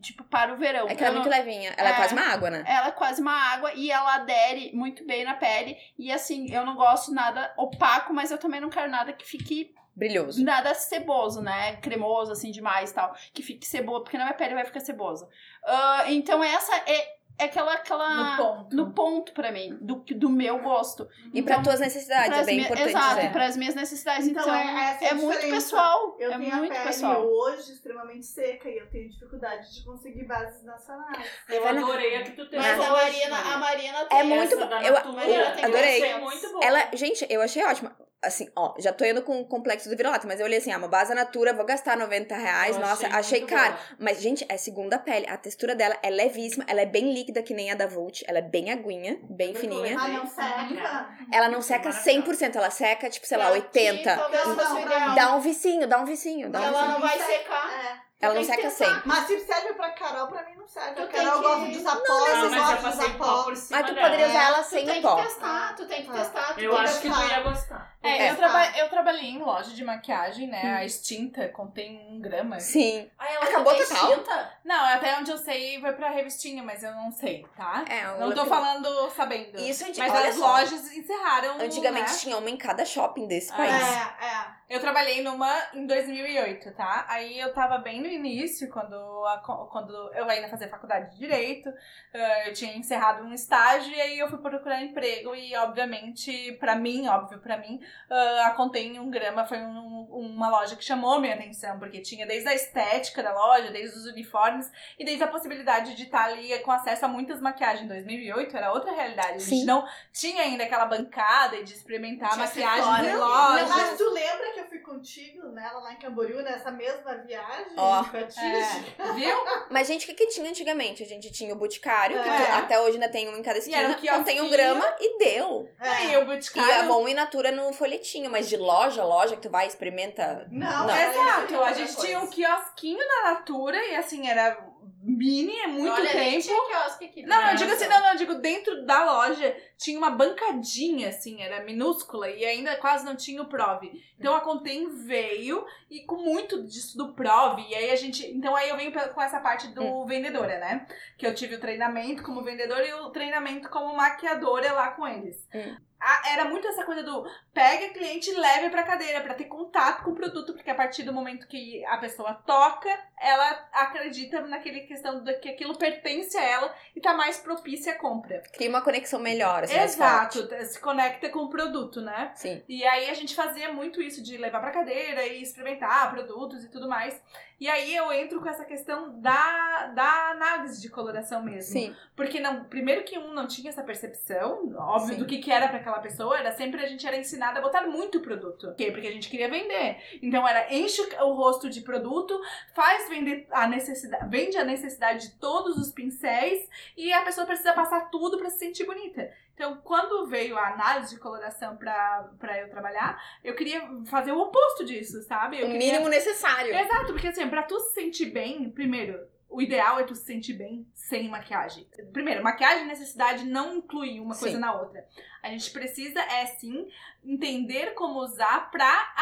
Tipo, 0.00 0.22
para 0.22 0.52
o 0.52 0.56
verão. 0.56 0.86
É 0.86 0.94
que 0.94 1.02
ela 1.02 1.14
é 1.14 1.18
muito 1.18 1.30
levinha. 1.30 1.74
Ela 1.76 1.88
é, 1.88 1.92
é, 1.92 1.96
quase 1.96 2.12
uma 2.12 2.22
água, 2.22 2.50
né? 2.50 2.62
Ela 2.66 2.88
é 2.88 2.92
quase 2.92 3.22
uma 3.22 3.32
água 3.32 3.72
e 3.74 3.90
ela 3.90 4.16
adere 4.16 4.70
muito 4.74 5.04
bem 5.04 5.24
na 5.24 5.34
pele. 5.34 5.76
E 5.98 6.12
assim, 6.12 6.52
eu 6.54 6.64
não 6.64 6.76
gosto 6.76 7.12
nada 7.12 7.52
opaco, 7.56 8.12
mas 8.12 8.30
eu 8.30 8.36
também 8.36 8.60
não 8.60 8.68
quero 8.68 8.90
nada 8.90 9.14
que 9.14 9.26
fique 9.26 9.74
brilhoso. 9.98 10.42
Nada 10.44 10.72
ceboso, 10.74 11.42
né? 11.42 11.76
Cremoso, 11.76 12.32
assim, 12.32 12.50
demais 12.50 12.92
tal. 12.92 13.14
Que 13.34 13.42
fique 13.42 13.66
ceboso, 13.66 14.04
porque 14.04 14.16
na 14.16 14.24
minha 14.24 14.36
pele 14.36 14.54
vai 14.54 14.64
ficar 14.64 14.80
cebosa. 14.80 15.26
Uh, 15.26 16.10
então, 16.10 16.42
essa 16.42 16.74
é, 16.86 17.18
é 17.36 17.44
aquela, 17.44 17.74
aquela. 17.74 18.08
No 18.08 18.36
ponto. 18.36 18.76
No 18.76 18.92
ponto 18.92 19.32
pra 19.32 19.50
mim, 19.50 19.76
do, 19.80 19.96
do 19.96 20.30
meu 20.30 20.60
gosto. 20.60 21.08
E 21.34 21.40
então, 21.40 21.56
pra 21.56 21.62
tuas 21.64 21.80
necessidades, 21.80 22.38
é 22.38 22.44
bem 22.44 22.56
minha, 22.56 22.66
importante. 22.66 22.90
Exato, 22.90 23.16
dizer. 23.16 23.32
para 23.32 23.46
as 23.46 23.56
minhas 23.56 23.74
necessidades. 23.74 24.28
Então, 24.28 24.42
então 24.42 24.54
é, 24.54 24.98
é, 25.02 25.08
é 25.08 25.14
muito 25.14 25.40
pessoal. 25.40 26.16
Eu 26.18 26.32
é 26.32 26.38
tenho 26.38 26.56
muito 26.56 26.72
a 26.72 26.76
pele 26.76 26.86
pessoal. 26.86 27.26
hoje 27.26 27.72
extremamente 27.72 28.26
seca 28.26 28.68
e 28.68 28.78
eu 28.78 28.88
tenho 28.90 29.08
dificuldade 29.08 29.74
de 29.74 29.84
conseguir 29.84 30.24
bases 30.24 30.64
nacionais. 30.64 31.28
Eu 31.48 31.66
adorei 31.66 32.16
a 32.16 32.22
que 32.22 32.32
tu 32.32 32.48
tem. 32.48 32.58
Mas 32.58 32.80
a 32.80 32.90
Marina, 32.90 33.36
a 33.36 33.58
Marina 33.58 34.04
tem 34.04 34.18
é 34.18 34.22
muito, 34.22 34.54
essa 34.54 34.86
eu, 34.86 34.94
eu 34.94 35.64
adorei. 35.64 36.18
Muito 36.18 36.52
boa. 36.52 36.64
Ela, 36.64 36.88
gente, 36.94 37.26
eu 37.28 37.42
achei 37.42 37.64
ótima 37.64 38.07
assim, 38.22 38.48
ó, 38.56 38.74
já 38.78 38.92
tô 38.92 39.04
indo 39.04 39.22
com 39.22 39.40
o 39.40 39.44
complexo 39.44 39.88
do 39.88 39.96
vira-lata, 39.96 40.26
mas 40.26 40.40
eu 40.40 40.46
olhei 40.46 40.58
assim, 40.58 40.72
ah, 40.72 40.78
uma 40.78 40.88
base 40.88 41.14
natura, 41.14 41.52
vou 41.52 41.64
gastar 41.64 41.96
90 41.96 42.36
reais, 42.36 42.76
eu 42.76 42.82
nossa, 42.82 43.06
achei, 43.06 43.18
achei 43.18 43.40
caro. 43.46 43.74
Boa. 43.74 43.96
Mas, 43.98 44.20
gente, 44.20 44.44
é 44.48 44.56
segunda 44.56 44.98
pele, 44.98 45.26
a 45.28 45.36
textura 45.36 45.74
dela 45.74 45.96
é 46.02 46.10
levíssima, 46.10 46.64
ela 46.66 46.80
é 46.80 46.86
bem 46.86 47.12
líquida, 47.12 47.42
que 47.42 47.54
nem 47.54 47.70
a 47.70 47.74
da 47.74 47.86
Vult, 47.86 48.24
ela 48.26 48.38
é 48.38 48.42
bem 48.42 48.72
aguinha, 48.72 49.18
bem 49.30 49.54
fininha. 49.54 49.96
Ah, 49.98 50.08
não 50.08 50.26
seca? 50.26 51.08
Ela 51.32 51.48
não 51.48 51.62
seca 51.62 51.90
100%, 51.90 52.56
ela 52.56 52.70
seca, 52.70 53.08
tipo, 53.08 53.26
sei 53.26 53.38
lá, 53.38 53.52
80%. 53.52 55.14
Dá 55.14 55.36
um 55.36 55.40
vicinho, 55.40 55.86
dá 55.86 55.98
um 56.00 56.04
vicinho. 56.04 56.50
Dá 56.50 56.60
um 56.60 56.64
ela 56.64 56.88
não 56.88 57.00
vai 57.00 57.18
secar. 57.18 57.70
É. 58.04 58.07
Ela 58.20 58.34
não 58.34 58.44
seca 58.44 58.68
sempre. 58.68 59.02
Mas 59.04 59.26
se 59.26 59.38
serve 59.40 59.74
pra 59.74 59.90
Carol, 59.90 60.26
pra 60.26 60.44
mim 60.44 60.56
não 60.56 60.66
serve. 60.66 60.94
Tu 60.94 61.02
a 61.02 61.06
Carol 61.06 61.40
gosta 61.40 61.66
de 61.70 61.78
usar 61.78 61.96
pó, 61.96 62.26
eu 62.26 62.50
gosto 62.50 62.80
de 62.80 62.88
usar 62.88 63.16
pó. 63.16 63.42
Por 63.44 63.56
cima 63.56 63.80
mas 63.80 63.90
tu 63.90 63.94
poderia 63.94 64.28
usar 64.28 64.42
ela 64.44 64.62
sem 64.64 64.84
pó. 64.84 64.90
Tu 64.90 64.92
tem 64.92 65.02
que 65.02 65.22
testar, 65.28 65.74
tu 65.76 65.86
tem 65.86 66.02
que 66.02 66.10
testar. 66.10 66.54
Eu 66.58 66.76
acho 66.76 67.00
que 67.00 67.10
tu 67.10 67.22
ia 67.28 67.40
gostar. 67.40 67.96
É, 68.02 68.26
é. 68.26 68.30
Eu, 68.30 68.36
traba 68.36 68.78
eu 68.78 68.88
trabalhei 68.88 69.30
em 69.30 69.38
loja 69.38 69.70
de 69.70 69.84
maquiagem, 69.84 70.48
né? 70.48 70.62
Hum. 70.64 70.76
A 70.76 70.84
extinta 70.84 71.48
contém 71.48 72.06
um 72.10 72.20
grama. 72.20 72.58
Sim. 72.58 73.08
Ah, 73.18 73.32
ela 73.32 73.44
Acabou 73.44 73.74
tá 73.74 73.84
total? 73.84 74.10
Extinta? 74.10 74.52
Não, 74.64 74.84
até 74.84 75.18
onde 75.18 75.30
eu 75.30 75.38
sei 75.38 75.80
vai 75.80 75.92
pra 75.92 76.08
revistinha, 76.10 76.62
mas 76.62 76.82
eu 76.82 76.92
não 76.92 77.10
sei, 77.12 77.46
tá? 77.56 77.84
É, 77.88 78.18
não 78.18 78.32
tô 78.32 78.46
falando 78.46 79.10
sabendo. 79.10 79.60
Isso, 79.60 79.84
Mas 79.96 80.14
as 80.14 80.36
lojas 80.36 80.92
encerraram. 80.92 81.60
Antigamente 81.60 82.12
né? 82.12 82.18
tinha 82.18 82.36
uma 82.36 82.50
em 82.50 82.56
cada 82.56 82.84
shopping 82.84 83.26
desse 83.26 83.52
é, 83.52 83.56
país. 83.56 83.72
É, 83.72 84.26
é. 84.26 84.57
Eu 84.68 84.80
trabalhei 84.80 85.22
numa 85.22 85.50
em 85.72 85.86
2008, 85.86 86.72
tá? 86.72 87.06
Aí 87.08 87.40
eu 87.40 87.54
tava 87.54 87.78
bem 87.78 88.02
no 88.02 88.06
início, 88.06 88.68
quando, 88.68 88.94
a, 89.24 89.38
quando 89.38 89.92
eu 90.12 90.28
ainda 90.28 90.46
fazia 90.48 90.68
faculdade 90.68 91.12
de 91.12 91.18
Direito. 91.18 91.70
Uh, 91.70 92.48
eu 92.48 92.52
tinha 92.52 92.76
encerrado 92.76 93.24
um 93.24 93.32
estágio 93.32 93.90
e 93.94 94.00
aí 94.00 94.18
eu 94.18 94.28
fui 94.28 94.38
procurar 94.38 94.82
emprego. 94.82 95.34
E, 95.34 95.56
obviamente, 95.56 96.52
pra 96.60 96.76
mim, 96.76 97.08
óbvio 97.08 97.38
pra 97.38 97.56
mim, 97.56 97.80
uh, 98.10 98.46
a 98.46 98.50
Contém 98.50 99.00
um 99.00 99.10
Grama 99.10 99.46
foi 99.46 99.56
um, 99.56 100.06
uma 100.10 100.50
loja 100.50 100.76
que 100.76 100.84
chamou 100.84 101.18
minha 101.18 101.34
atenção, 101.34 101.78
porque 101.78 102.02
tinha 102.02 102.26
desde 102.26 102.50
a 102.50 102.54
estética 102.54 103.22
da 103.22 103.32
loja, 103.32 103.70
desde 103.70 103.96
os 103.96 104.04
uniformes 104.04 104.70
e 104.98 105.04
desde 105.04 105.24
a 105.24 105.28
possibilidade 105.28 105.94
de 105.94 106.02
estar 106.02 106.24
ali 106.24 106.58
com 106.58 106.70
acesso 106.70 107.06
a 107.06 107.08
muitas 107.08 107.40
maquiagens. 107.40 107.84
Em 107.84 107.88
2008 107.88 108.54
era 108.54 108.70
outra 108.70 108.92
realidade. 108.92 109.28
A 109.28 109.38
gente 109.38 109.60
Sim. 109.60 109.64
não 109.64 109.86
tinha 110.12 110.42
ainda 110.42 110.64
aquela 110.64 110.84
bancada 110.84 111.64
de 111.64 111.72
experimentar 111.72 112.36
maquiagem 112.36 113.10
em 113.10 113.16
loja. 113.16 113.66
Mas 113.66 113.96
tu 113.96 114.10
lembra 114.10 114.52
que 114.52 114.57
eu 114.58 114.68
fui 114.68 114.78
contigo, 114.78 115.48
nela 115.48 115.80
lá 115.80 115.92
em 115.92 115.96
Camboriú, 115.96 116.42
nessa 116.42 116.70
mesma 116.70 117.14
viagem. 117.18 117.72
Ó. 117.76 118.04
fatídica. 118.04 119.12
Viu? 119.14 119.36
Mas, 119.70 119.86
gente, 119.86 120.04
o 120.04 120.06
que, 120.08 120.14
que 120.14 120.26
tinha 120.28 120.48
antigamente? 120.48 121.02
A 121.02 121.06
gente 121.06 121.30
tinha 121.32 121.52
o 121.52 121.56
Boticário, 121.56 122.22
que 122.22 122.28
É. 122.28 122.52
até 122.52 122.80
hoje 122.80 122.94
ainda 122.94 123.08
tem 123.08 123.28
um 123.28 123.36
em 123.36 123.42
cada 123.42 123.58
E 123.58 123.74
era 123.74 123.90
esquina. 123.90 124.14
um 124.14 124.18
Não 124.18 124.24
tem 124.24 124.40
um 124.40 124.50
grama 124.50 124.84
e 125.00 125.18
deu. 125.18 125.68
É. 125.80 125.88
Aí 125.88 126.06
o 126.08 126.10
E 126.10 126.14
a 126.16 126.24
Boticário... 126.24 126.88
Bom 126.88 127.08
e 127.08 127.14
Natura 127.14 127.50
no 127.52 127.72
folhetinho, 127.72 128.30
mas 128.30 128.48
de 128.48 128.56
loja, 128.56 129.04
loja 129.04 129.36
que 129.36 129.42
tu 129.42 129.50
vai, 129.50 129.66
experimenta. 129.66 130.46
Não, 130.50 130.86
Não. 130.86 130.90
é 130.94 131.10
Exato, 131.10 131.54
é 131.54 131.64
a 131.68 131.72
gente 131.72 131.96
tinha 131.96 132.18
um 132.20 132.26
quiosquinho 132.26 132.98
na 133.06 133.30
Natura 133.32 133.76
e 133.86 133.94
assim, 133.96 134.28
era 134.28 134.58
mini, 135.00 135.58
é 135.60 135.66
muito 135.66 135.92
Olha, 135.92 136.10
tempo. 136.10 136.42
tinha 136.42 136.62
aqui. 137.06 137.22
Não, 137.22 137.36
né? 137.36 137.52
eu 137.52 137.56
digo 137.56 137.72
assim, 137.72 137.86
não, 137.88 138.00
não, 138.00 138.10
eu 138.10 138.16
digo 138.16 138.34
dentro 138.34 138.84
da 138.84 139.04
loja 139.04 139.56
tinha 139.76 139.96
uma 139.96 140.10
bancadinha, 140.10 141.08
assim, 141.08 141.40
era 141.40 141.64
minúscula 141.64 142.28
e 142.28 142.44
ainda 142.44 142.76
quase 142.76 143.04
não 143.04 143.16
tinha 143.16 143.40
o 143.40 143.48
Prove. 143.48 143.92
Então 144.18 144.34
a 144.34 144.40
Contem 144.40 144.88
veio 144.90 145.64
e 145.90 146.04
com 146.04 146.16
muito 146.16 146.64
disso 146.64 146.98
do 146.98 147.14
Prove, 147.14 147.62
e 147.68 147.74
aí 147.74 147.90
a 147.90 147.96
gente. 147.96 148.26
Então 148.26 148.54
aí 148.56 148.68
eu 148.68 148.76
venho 148.76 148.92
com 148.92 149.22
essa 149.22 149.40
parte 149.40 149.68
do 149.68 150.04
vendedora, 150.04 150.58
né? 150.58 150.86
Que 151.16 151.26
eu 151.26 151.34
tive 151.34 151.54
o 151.54 151.60
treinamento 151.60 152.22
como 152.22 152.42
vendedora 152.42 152.86
e 152.86 152.92
o 152.92 153.10
treinamento 153.10 153.68
como 153.68 153.94
maquiadora 153.94 154.72
lá 154.72 154.90
com 154.90 155.06
eles. 155.06 155.48
Hum. 155.54 155.76
A- 156.00 156.30
era 156.32 156.44
muito 156.44 156.66
essa 156.68 156.84
coisa 156.84 157.02
do 157.02 157.26
pega 157.52 157.88
cliente 157.92 158.30
e 158.30 158.34
leve 158.34 158.70
pra 158.70 158.82
cadeira, 158.84 159.20
pra 159.20 159.34
ter 159.34 159.44
contato 159.46 160.04
com 160.04 160.12
o 160.12 160.14
produto, 160.14 160.52
porque 160.54 160.70
a 160.70 160.74
partir 160.74 161.02
do 161.02 161.12
momento 161.12 161.46
que 161.48 161.84
a 161.86 161.96
pessoa 161.98 162.34
toca, 162.34 162.88
ela 163.20 163.68
acredita 163.72 164.40
naquele 164.42 164.80
questão 164.82 165.22
de 165.24 165.34
que 165.34 165.48
aquilo 165.48 165.76
pertence 165.76 166.36
a 166.36 166.42
ela 166.44 166.74
e 166.94 167.00
tá 167.00 167.14
mais 167.14 167.38
propícia 167.38 167.92
à 167.92 167.96
compra. 167.96 168.42
Cria 168.52 168.68
uma 168.68 168.82
conexão 168.82 169.18
melhor, 169.18 169.64
assim. 169.64 169.76
Exato, 169.78 170.48
se 170.66 170.78
conecta 170.80 171.28
com 171.30 171.40
o 171.40 171.50
produto, 171.50 172.00
né? 172.00 172.30
Sim. 172.34 172.62
E 172.68 172.84
aí 172.86 173.10
a 173.10 173.14
gente 173.14 173.34
fazia 173.34 173.72
muito 173.72 174.00
isso 174.00 174.22
de 174.22 174.36
levar 174.36 174.60
pra 174.60 174.70
cadeira 174.70 175.26
e 175.26 175.42
experimentar 175.42 176.10
produtos 176.12 176.62
e 176.64 176.70
tudo 176.70 176.88
mais. 176.88 177.20
E 177.60 177.68
aí 177.68 177.94
eu 177.94 178.12
entro 178.12 178.40
com 178.40 178.48
essa 178.48 178.64
questão 178.64 179.20
da, 179.20 179.86
da 179.88 180.30
análise 180.30 180.80
de 180.80 180.88
coloração 180.88 181.42
mesmo. 181.42 181.72
Sim. 181.72 181.96
Porque 182.14 182.38
não, 182.38 182.64
primeiro 182.64 183.04
que 183.04 183.18
um 183.18 183.34
não 183.34 183.48
tinha 183.48 183.70
essa 183.70 183.82
percepção, 183.82 184.74
óbvio, 184.76 185.14
Sim. 185.14 185.18
do 185.18 185.26
que, 185.26 185.38
que 185.38 185.50
era 185.50 185.68
pra 185.68 185.78
aquela 185.78 185.98
pessoa, 185.98 186.38
era 186.38 186.52
sempre 186.52 186.82
a 186.82 186.86
gente 186.86 187.06
era 187.06 187.16
ensinada 187.16 187.58
a 187.58 187.62
botar 187.62 187.82
muito 187.82 188.20
produto. 188.20 188.68
Por 188.68 188.76
quê? 188.76 188.92
Porque 188.92 189.08
a 189.08 189.12
gente 189.12 189.28
queria 189.28 189.50
vender. 189.50 189.96
Então 190.22 190.46
era 190.46 190.72
enche 190.72 191.02
o 191.20 191.32
rosto 191.32 191.68
de 191.68 191.80
produto, 191.80 192.40
faz 192.74 193.08
vender 193.08 193.46
a 193.50 193.66
necessidade, 193.66 194.28
vende 194.28 194.56
a 194.56 194.64
necessidade 194.64 195.28
de 195.28 195.34
todos 195.38 195.76
os 195.76 195.90
pincéis 195.90 196.68
e 196.96 197.12
a 197.12 197.22
pessoa 197.22 197.46
precisa 197.46 197.72
passar 197.72 198.08
tudo 198.10 198.38
pra 198.38 198.50
se 198.50 198.58
sentir 198.58 198.84
bonita. 198.84 199.30
Então, 199.58 199.76
quando 199.82 200.24
veio 200.28 200.56
a 200.56 200.68
análise 200.68 201.16
de 201.16 201.20
coloração 201.20 201.76
pra, 201.76 202.30
pra 202.38 202.60
eu 202.60 202.70
trabalhar, 202.70 203.20
eu 203.42 203.56
queria 203.56 203.82
fazer 204.06 204.30
o 204.30 204.38
oposto 204.38 204.84
disso, 204.84 205.20
sabe? 205.24 205.58
Eu 205.58 205.66
O 205.66 205.72
queria- 205.72 205.92
mínimo 205.94 206.08
necessário. 206.08 206.72
Exato, 206.72 207.06
porque 207.12 207.26
assim, 207.26 207.48
pra 207.48 207.64
tu 207.64 207.76
se 207.80 207.94
sentir 207.94 208.26
bem, 208.26 208.70
primeiro, 208.70 209.18
o 209.50 209.60
ideal 209.60 209.98
é 209.98 210.04
tu 210.04 210.14
se 210.14 210.24
sentir 210.24 210.52
bem 210.52 210.86
sem 210.94 211.28
maquiagem. 211.28 211.88
Primeiro, 212.12 212.40
maquiagem 212.44 212.84
e 212.84 212.86
necessidade 212.86 213.46
não 213.46 213.74
inclui 213.78 214.20
uma 214.20 214.36
coisa 214.38 214.54
Sim. 214.54 214.60
na 214.60 214.72
outra. 214.80 215.04
A 215.42 215.48
gente 215.48 215.72
precisa, 215.72 216.20
é 216.20 216.46
sim, 216.46 216.86
entender 217.24 217.94
como 217.94 218.20
usar 218.20 218.70
pra, 218.70 219.12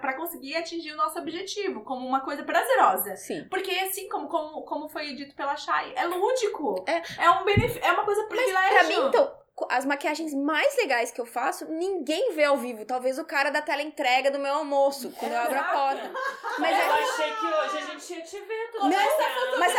pra 0.00 0.14
conseguir 0.16 0.56
atingir 0.56 0.92
o 0.92 0.96
nosso 0.96 1.16
objetivo, 1.20 1.82
como 1.84 2.04
uma 2.04 2.22
coisa 2.22 2.42
prazerosa. 2.42 3.14
Sim. 3.14 3.46
Porque 3.48 3.70
assim, 3.70 4.08
como, 4.08 4.26
como, 4.28 4.62
como 4.62 4.88
foi 4.88 5.14
dito 5.14 5.36
pela 5.36 5.54
Shai, 5.56 5.92
é 5.94 6.06
lúdico. 6.06 6.84
É. 6.88 7.30
um 7.30 7.44
benefício, 7.44 7.84
é 7.84 7.92
uma 7.92 8.04
coisa. 8.04 8.24
Pra 8.24 8.82
mim, 8.84 9.08
então, 9.08 9.45
as 9.70 9.84
maquiagens 9.84 10.34
mais 10.34 10.76
legais 10.76 11.10
que 11.10 11.20
eu 11.20 11.26
faço, 11.26 11.64
ninguém 11.66 12.34
vê 12.34 12.44
ao 12.44 12.56
vivo. 12.58 12.84
Talvez 12.84 13.18
o 13.18 13.24
cara 13.24 13.50
da 13.50 13.62
tela 13.62 13.80
entrega 13.82 14.30
do 14.30 14.38
meu 14.38 14.52
almoço, 14.54 15.10
quando 15.18 15.32
eu 15.32 15.40
abro 15.40 15.58
a 15.58 15.64
porta. 15.64 16.10
Mas 16.58 16.70
eu 16.78 16.84
é 16.84 17.02
achei 17.02 17.32
que 17.34 17.46
hoje 17.46 17.78
a 17.78 17.80
gente 17.92 18.14
ia 18.14 18.22
te 18.22 18.40
ver 18.40 18.70
tudo. 18.72 18.88
Não, 18.88 19.58
mas 19.58 19.72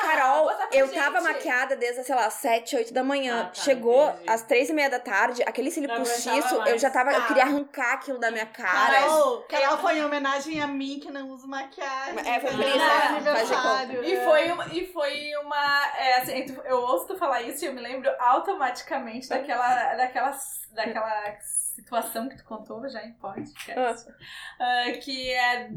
Carol, 0.00 0.44
Bota 0.44 0.66
pra 0.66 0.76
eu 0.78 0.86
gente. 0.86 0.98
tava 0.98 1.20
maquiada 1.22 1.76
desde, 1.76 2.04
sei 2.04 2.14
lá, 2.14 2.28
7, 2.28 2.76
8 2.76 2.92
da 2.92 3.02
manhã. 3.02 3.42
Ah, 3.42 3.44
tá, 3.46 3.54
Chegou 3.54 4.06
entendi. 4.10 4.30
às 4.30 4.42
3 4.42 4.68
e 4.68 4.72
meia 4.74 4.90
da 4.90 4.98
tarde, 5.00 5.42
aquele 5.46 5.70
cílio 5.70 5.88
postiço, 5.96 6.54
eu 6.66 6.78
já 6.78 6.90
tava. 6.90 7.10
Eu 7.12 7.22
Ah. 7.22 7.26
queria 7.26 7.44
arrancar 7.44 7.94
aquilo 7.94 8.18
da 8.18 8.30
minha 8.30 8.44
cara. 8.44 8.92
Carol, 9.00 9.42
Carol 9.48 9.78
foi 9.78 9.98
em 9.98 10.04
homenagem 10.04 10.60
a 10.62 10.66
mim 10.66 10.98
que 11.00 11.10
não 11.10 11.30
uso 11.30 11.48
maquiagem. 11.48 12.18
É, 12.20 12.38
foi 12.38 12.50
por 12.50 12.58
Meu 12.58 12.68
isso. 12.68 14.14
E 14.14 14.24
foi, 14.24 14.50
uma, 14.52 14.66
e 14.66 14.86
foi 14.92 15.32
uma. 15.42 15.86
É, 15.96 16.16
assim, 16.20 16.44
tu- 16.46 16.60
eu 16.66 16.76
ouço 16.76 17.06
tu 17.06 17.16
falar 17.16 17.40
isso 17.40 17.64
e 17.64 17.68
eu 17.68 17.72
me 17.72 17.80
lembro 17.80 18.10
automaticamente 18.18 18.93
daquela, 19.28 19.94
daquela, 19.96 20.38
daquela 20.72 21.40
situação 21.40 22.28
que 22.28 22.36
tu 22.36 22.44
contou 22.44 22.88
já 22.88 23.02
em 23.04 23.12
podcast. 23.14 24.12
ah, 24.60 24.84
que 25.02 25.32
é 25.32 25.68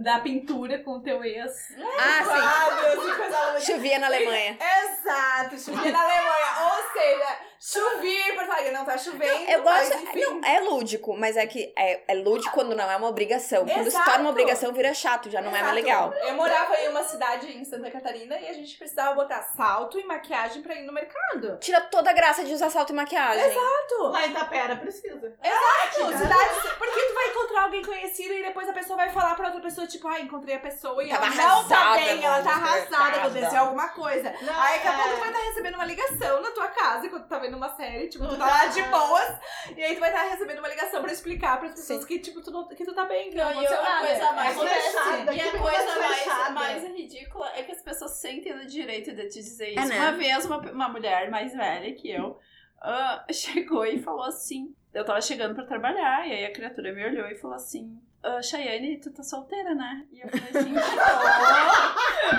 da 0.00 0.20
pintura 0.20 0.78
com 0.78 0.92
o 0.92 1.00
teu 1.00 1.24
ex. 1.24 1.74
Ah, 1.98 2.24
Quadros 2.24 3.16
coisa 3.16 3.42
louca. 3.46 3.60
sim. 3.60 3.72
Chovia 3.72 3.98
na 3.98 4.06
Alemanha. 4.06 4.56
Exato, 4.60 5.58
chovia 5.58 5.90
na 5.92 6.02
Alemanha. 6.02 6.74
Ou 6.76 6.92
seja, 6.92 7.38
chovia 7.64 8.28
em 8.28 8.34
Porto 8.34 8.50
Alegre, 8.50 8.72
não 8.72 8.84
tá 8.84 8.98
chovendo. 8.98 9.50
Eu 9.50 9.64
mas, 9.64 9.88
gosto. 9.88 10.02
enfim. 10.02 10.20
Não, 10.20 10.44
é 10.44 10.60
lúdico, 10.60 11.16
mas 11.16 11.36
é 11.36 11.46
que 11.46 11.72
é, 11.76 12.02
é 12.08 12.14
lúdico 12.14 12.52
quando 12.52 12.76
não 12.76 12.90
é 12.90 12.96
uma 12.96 13.08
obrigação. 13.08 13.64
Quando 13.64 13.84
se 13.84 13.88
Exato. 13.88 14.04
torna 14.04 14.20
uma 14.20 14.30
obrigação, 14.30 14.70
vira 14.72 14.92
chato, 14.92 15.30
já 15.30 15.40
não 15.40 15.48
é 15.56 15.62
mais 15.62 15.78
Exato. 15.78 16.10
legal. 16.10 16.12
Eu 16.28 16.34
morava 16.34 16.76
em 16.76 16.88
uma 16.88 17.02
cidade 17.02 17.56
em 17.56 17.64
Santa 17.64 17.90
Catarina 17.90 18.38
e 18.38 18.48
a 18.48 18.52
gente 18.52 18.76
precisava 18.76 19.14
botar 19.14 19.42
salto 19.56 19.98
e 19.98 20.04
maquiagem 20.04 20.60
pra 20.62 20.74
ir 20.74 20.82
no 20.82 20.92
mercado. 20.92 21.56
Tira 21.58 21.80
toda 21.80 22.10
a 22.10 22.12
graça 22.12 22.44
de 22.44 22.52
usar 22.52 22.68
salto 22.68 22.90
e 22.90 22.92
maquiagem. 22.92 23.46
Exato. 23.46 24.02
Lá 24.10 24.26
em 24.26 24.30
Itapera 24.30 24.76
precisa. 24.76 25.34
Exato. 25.42 26.18
Cidade, 26.18 26.78
porque 26.78 27.00
tu 27.00 27.14
vai 27.14 27.28
encontrar 27.28 27.62
alguém 27.64 27.82
conhecido 27.82 28.34
e 28.34 28.42
depois 28.42 28.68
a 28.68 28.72
pessoa 28.72 28.96
vai 28.96 29.10
falar 29.10 29.34
pra 29.36 29.46
outra 29.46 29.62
pessoa, 29.62 29.86
tipo, 29.86 30.06
ah, 30.06 30.20
encontrei 30.20 30.56
a 30.56 30.60
pessoa 30.60 31.02
e 31.02 31.08
Tava 31.08 31.26
ela 31.26 31.34
não 31.34 31.68
tá 31.68 31.76
arrasada 31.76 32.04
bem, 32.04 32.24
ela 32.24 32.42
tá 32.42 32.50
arrasada, 32.50 33.16
aconteceu 33.16 33.60
alguma 33.60 33.88
coisa. 33.88 34.34
Não, 34.42 34.60
Aí 34.60 34.74
daqui 34.74 34.88
a 34.88 34.92
é. 34.92 34.96
pouco 34.96 35.14
tu 35.14 35.20
vai 35.20 35.28
estar 35.30 35.42
recebendo 35.44 35.74
uma 35.76 35.84
ligação 35.84 36.42
na 36.42 36.50
tua 36.50 36.68
casa 36.68 37.06
enquanto 37.06 37.22
tu 37.24 37.28
tá 37.28 37.38
vendo 37.38 37.53
uma 37.56 37.68
série, 37.76 38.08
tipo, 38.08 38.26
tu 38.26 38.36
tá 38.36 38.46
lá 38.46 38.66
de 38.66 38.82
boas, 38.82 39.38
e 39.76 39.82
aí 39.82 39.94
tu 39.94 40.00
vai 40.00 40.10
estar 40.10 40.22
recebendo 40.24 40.58
uma 40.58 40.68
ligação 40.68 41.00
pra 41.02 41.12
explicar 41.12 41.58
pras 41.58 41.72
pessoas 41.72 42.04
que, 42.04 42.18
tipo, 42.18 42.40
tu, 42.40 42.50
não, 42.50 42.66
que 42.68 42.84
tu 42.84 42.94
tá 42.94 43.04
bem, 43.04 43.30
que 43.30 43.36
não, 43.36 43.44
Não, 43.54 43.62
e 43.62 43.66
aconteceu 43.66 43.78
a 43.80 43.82
nada. 43.82 44.06
coisa 44.06 44.32
mais 44.32 44.56
É 44.62 44.80
fechada, 44.80 45.34
E 45.34 45.40
a 45.40 45.50
coisa 45.50 45.58
coisa 45.58 45.98
mais, 45.98 46.52
mais 46.52 46.84
ridícula 46.84 47.50
é 47.54 47.62
que 47.62 47.72
as 47.72 47.82
pessoas 47.82 48.12
sentem 48.12 48.54
no 48.54 48.66
direito 48.66 49.12
de 49.12 49.28
te 49.28 49.40
dizer 49.40 49.70
isso. 49.70 49.80
É, 49.80 49.84
né? 49.86 49.98
Uma 49.98 50.12
vez, 50.12 50.44
uma, 50.44 50.58
uma 50.58 50.88
mulher 50.88 51.30
mais 51.30 51.52
velha 51.54 51.94
que 51.94 52.10
eu 52.10 52.38
ah, 52.84 53.24
chegou 53.32 53.84
e 53.84 53.98
falou 53.98 54.24
assim: 54.24 54.74
eu 54.92 55.04
tava 55.04 55.20
chegando 55.20 55.54
pra 55.54 55.64
trabalhar, 55.64 56.26
e 56.28 56.32
aí 56.32 56.44
a 56.44 56.52
criatura 56.52 56.92
me 56.92 57.04
olhou 57.04 57.26
e 57.26 57.34
falou 57.34 57.56
assim. 57.56 57.98
Chayane, 58.42 58.98
tu 59.00 59.10
tá 59.10 59.22
solteira, 59.22 59.74
né? 59.74 60.06
E 60.10 60.20
eu 60.22 60.28
falei 60.30 60.48
assim, 60.48 60.72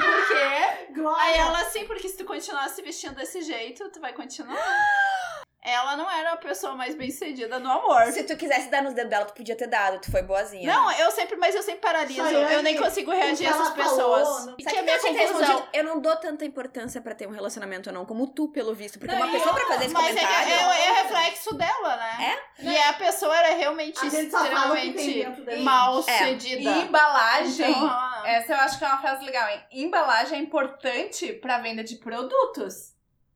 por 0.02 0.28
quê? 0.28 0.93
Glória. 1.00 1.24
Aí 1.24 1.38
ela 1.38 1.62
assim, 1.62 1.86
porque 1.86 2.10
se 2.10 2.18
tu 2.18 2.26
continuar 2.26 2.68
se 2.70 2.82
vestindo 2.82 3.14
desse 3.14 3.43
jeito, 3.43 3.88
tu 3.91 4.00
vai 4.02 4.12
continuar. 4.12 4.58
Ela 5.66 5.97
não 5.97 6.09
era 6.11 6.34
a 6.34 6.38
pessoa 6.38 6.76
mais 6.76 6.93
bem 6.95 7.09
sucedida 7.09 7.57
no 7.59 7.72
amor. 7.72 8.05
Se 8.11 8.24
tu 8.24 8.38
quisesse 8.38 8.70
dar 8.70 8.84
nos 8.84 8.93
dedos 8.93 9.09
dela, 9.09 9.26
tu 9.26 9.34
podia 9.34 9.55
ter 9.55 9.68
dado, 9.68 9.99
tu 9.99 10.11
foi 10.11 10.22
boazinha. 10.22 10.72
Não, 10.72 10.91
eu 10.91 11.09
sempre, 11.11 11.36
mas 11.38 11.55
eu 11.55 11.63
sempre 11.63 11.82
paraliso. 11.82 12.22
Chayane, 12.22 12.53
eu 12.53 12.61
nem 12.63 12.78
consigo 12.78 13.11
reagir 13.11 13.47
a 13.47 13.49
essas 13.49 13.70
falou, 13.70 13.84
pessoas. 13.84 14.45
não- 14.45 14.55
E 14.59 14.63
Sabe 14.63 14.76
que 14.76 14.78
a 14.78 14.82
o 14.82 14.86
minha 14.86 14.95
eu 14.95 15.01
conclusão. 15.28 15.68
Eu 15.74 15.84
não 15.84 15.99
dou 15.99 16.16
tanta 16.18 16.45
importância 16.45 17.01
pra 17.01 17.16
ter 17.16 17.28
um 17.28 17.32
relacionamento 17.32 17.89
ou 17.89 17.93
não, 17.95 18.05
como 18.05 18.28
tu, 18.28 18.47
pelo 18.49 18.74
visto. 18.76 18.99
Porque 18.99 19.13
Não, 19.16 19.22
uma 19.24 19.32
pessoa 19.32 19.53
pra 19.55 19.66
fazer 19.66 19.86
esse 19.86 19.93
mas 19.93 20.16
é, 20.16 20.20
comentário. 20.20 20.53
é, 20.53 20.88
é 20.88 20.91
reflexo 21.01 21.55
dela, 21.55 21.97
né? 21.97 22.38
É? 22.59 22.63
E 22.63 22.78
a 22.78 22.93
pessoa 22.93 23.36
era 23.36 23.55
realmente 23.55 24.05
extremamente 24.05 25.26
mal 25.63 25.99
E 25.99 26.03
sucedida. 26.03 26.70
embalagem. 26.70 27.72
Então, 27.72 28.26
Essa 28.26 28.53
eu 28.53 28.57
acho 28.59 28.78
que 28.78 28.84
é 28.86 28.88
uma 28.88 28.97
frase 28.99 29.24
legal, 29.26 29.47
hein? 29.49 29.61
Embalagem 29.72 30.39
é 30.39 30.41
importante 30.41 31.34
pra 31.34 31.59
venda 31.59 31.84
de 31.84 31.95
produtos. 31.95 32.95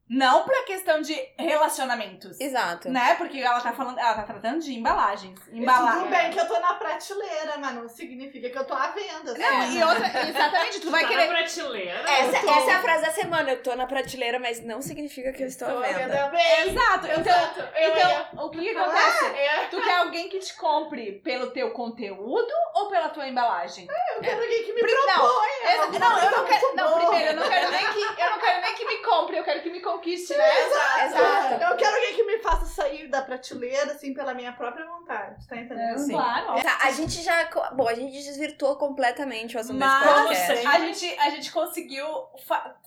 Não 0.09 0.43
pra 0.43 0.63
questão 0.63 1.01
de 1.01 1.15
relacionamentos. 1.37 2.39
Exato. 2.39 2.89
Né? 2.89 3.15
Porque 3.15 3.39
ela 3.39 3.61
tá 3.61 3.71
falando, 3.73 3.99
ela 3.99 4.13
tá 4.15 4.23
tratando 4.23 4.59
de 4.59 4.73
embalagens. 4.73 5.39
Tudo 5.39 5.55
Embalagem. 5.57 6.07
bem 6.09 6.31
que 6.31 6.39
eu 6.39 6.47
tô 6.47 6.59
na 6.59 6.73
prateleira, 6.73 7.57
mas 7.59 7.75
não 7.75 7.87
significa 7.89 8.49
que 8.49 8.57
eu 8.57 8.65
tô 8.65 8.73
à 8.73 8.87
venda. 8.87 9.35
Não, 9.37 9.71
e 9.71 9.83
outra, 9.83 10.07
exatamente, 10.29 10.79
tu 10.79 10.89
vai 10.89 11.03
tá 11.03 11.07
querer. 11.09 11.27
na 11.27 11.33
prateleira. 11.37 11.99
Essa, 12.09 12.37
Eu 12.37 12.41
tô- 12.41 12.59
essa 12.59 12.71
é 12.71 12.73
a 12.73 12.81
frase 12.81 13.05
da 13.05 13.11
semana. 13.11 13.51
Eu 13.51 13.61
tô 13.61 13.75
na 13.75 13.85
prateleira, 13.85 14.39
mas 14.39 14.63
não 14.65 14.81
significa 14.81 15.31
que 15.31 15.43
eu 15.43 15.47
estou 15.47 15.67
à 15.67 15.81
venda. 15.81 16.31
Exato. 16.65 17.07
Então, 17.19 17.71
eu 17.75 17.89
então 17.91 18.45
o 18.45 18.49
que, 18.49 18.59
que 18.61 18.69
acontece? 18.77 19.25
É. 19.25 19.67
Tu 19.67 19.81
quer 19.81 19.97
alguém 19.97 20.29
que 20.29 20.39
te 20.39 20.55
compre 20.55 21.19
pelo 21.23 21.51
teu 21.51 21.71
conteúdo 21.71 22.51
ou 22.73 22.89
pela 22.89 23.09
tua 23.09 23.27
embalagem? 23.27 23.87
Eu 24.15 24.21
quero 24.21 24.41
alguém 24.41 24.63
que 24.63 24.73
me 24.73 24.81
Pri- 24.81 24.93
não, 24.93 25.05
proponha. 25.05 25.71
Exa- 25.71 25.83
alguma 25.83 25.99
não, 26.09 26.19
eu 26.23 26.31
não 26.31 26.45
quero. 26.45 26.75
Não, 26.75 26.99
primeiro, 26.99 27.27
eu 27.31 27.35
não 27.35 27.49
quero 27.49 27.71
nem 27.71 27.85
que. 27.93 28.21
Eu 28.21 28.29
não 28.31 28.39
quero 28.39 28.61
nem 28.61 28.73
que 28.75 28.85
me 28.85 28.97
compre, 28.97 29.37
eu 29.37 29.43
quero 29.43 29.61
que 29.61 29.69
me 29.69 29.81
conquiste, 29.99 30.35
né? 30.35 30.65
Exato. 30.65 31.63
Eu 31.63 31.77
quero 31.77 31.95
alguém 31.95 32.15
que 32.15 32.23
me 32.23 32.39
faça 32.39 32.65
sair 32.65 33.07
da 33.07 33.21
prateleira, 33.21 33.91
assim, 33.91 34.13
pela 34.13 34.33
minha 34.33 34.53
própria 34.53 34.85
vontade. 34.85 35.45
tá 35.47 35.57
entendendo? 35.57 36.01
É, 36.01 36.09
claro. 36.09 36.61
Tá, 36.63 36.79
a 36.83 36.91
gente 36.91 37.21
já. 37.21 37.49
Bom, 37.73 37.87
a 37.87 37.93
gente 37.93 38.11
desvirtuou 38.11 38.75
completamente 38.77 39.57
o 39.57 39.59
assunto 39.59 39.77
Mas 39.77 40.29
desse 40.29 40.47
podcast. 40.47 40.67
a 40.67 40.79
gente, 40.79 41.19
a 41.19 41.29
gente 41.29 41.51
conseguiu 41.51 42.05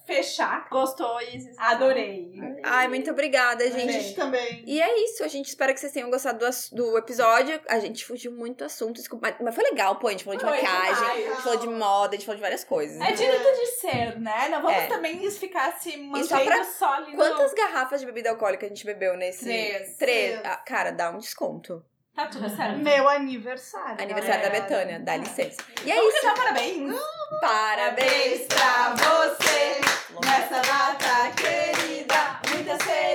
fechar. 0.06 0.68
Gostou, 0.70 1.20
Isis? 1.20 1.56
Adorei. 1.58 2.32
Ai, 2.64 2.88
muito 2.88 3.10
obrigada, 3.10 3.64
A 3.64 3.68
gente. 3.70 3.92
gente 3.92 4.14
também. 4.14 4.62
E 4.66 4.80
é 4.80 5.04
isso, 5.04 5.24
a 5.24 5.28
gente 5.28 5.48
espera 5.48 5.72
que 5.72 5.80
vocês 5.80 5.92
tenham 5.92 6.10
gostado 6.10 6.38
do, 6.38 6.50
do 6.76 6.98
episódio. 6.98 7.60
A 7.68 7.78
gente 7.78 8.04
fugiu 8.04 8.32
muito 8.32 8.58
do 8.58 8.64
assunto, 8.64 8.94
desculpa, 8.96 9.34
mas, 9.40 9.54
foi 9.54 9.64
legal, 9.64 9.96
pô. 9.96 10.08
A 10.08 10.10
gente 10.12 10.24
falou 10.24 10.38
de 10.38 10.44
Foi 10.44 10.52
maquiagem, 10.54 10.94
demais. 10.94 11.26
a 11.26 11.30
gente 11.30 11.42
falou 11.42 11.58
de 11.58 11.68
moda, 11.68 12.08
a 12.08 12.12
gente 12.18 12.26
falou 12.26 12.36
de 12.36 12.42
várias 12.42 12.64
coisas. 12.64 13.00
É 13.00 13.12
direito 13.12 13.42
de 13.60 13.66
ser, 13.80 14.18
né? 14.20 14.48
Não 14.48 14.62
vamos 14.62 14.82
É. 14.82 14.86
também 14.86 15.30
ficar 15.30 15.72
se 15.80 15.92
só 15.92 15.98
mantendo 15.98 16.44
pra- 16.44 16.64
só 16.64 16.92
ali 16.94 17.12
no... 17.12 17.16
Quantas 17.16 17.52
garrafas 17.54 18.00
de 18.00 18.06
bebida 18.06 18.30
alcoólica 18.30 18.66
a 18.66 18.68
gente 18.68 18.84
bebeu 18.84 19.16
nesse? 19.16 19.44
Três. 19.44 19.96
Três. 19.96 19.96
Três. 19.98 20.40
Ah, 20.44 20.56
cara, 20.56 20.90
dá 20.90 21.10
um 21.10 21.18
desconto. 21.18 21.84
Tá 22.14 22.26
tudo 22.26 22.48
certo. 22.54 22.78
Meu 22.78 23.08
aniversário. 23.08 24.02
Aniversário 24.02 24.42
galera. 24.42 24.50
da 24.50 24.60
Betânia, 24.60 25.00
dá 25.00 25.16
licença. 25.16 25.62
E 25.84 25.90
é 25.90 25.96
Vamos 25.96 26.14
isso. 26.14 26.34
Parabéns. 26.34 26.94
Parabéns 27.40 28.46
pra 28.48 28.94
você 28.94 29.80
nessa 30.22 30.60
data 30.60 31.30
querida. 31.34 32.40
Muitas 32.50 32.82
felicidades. 32.82 33.11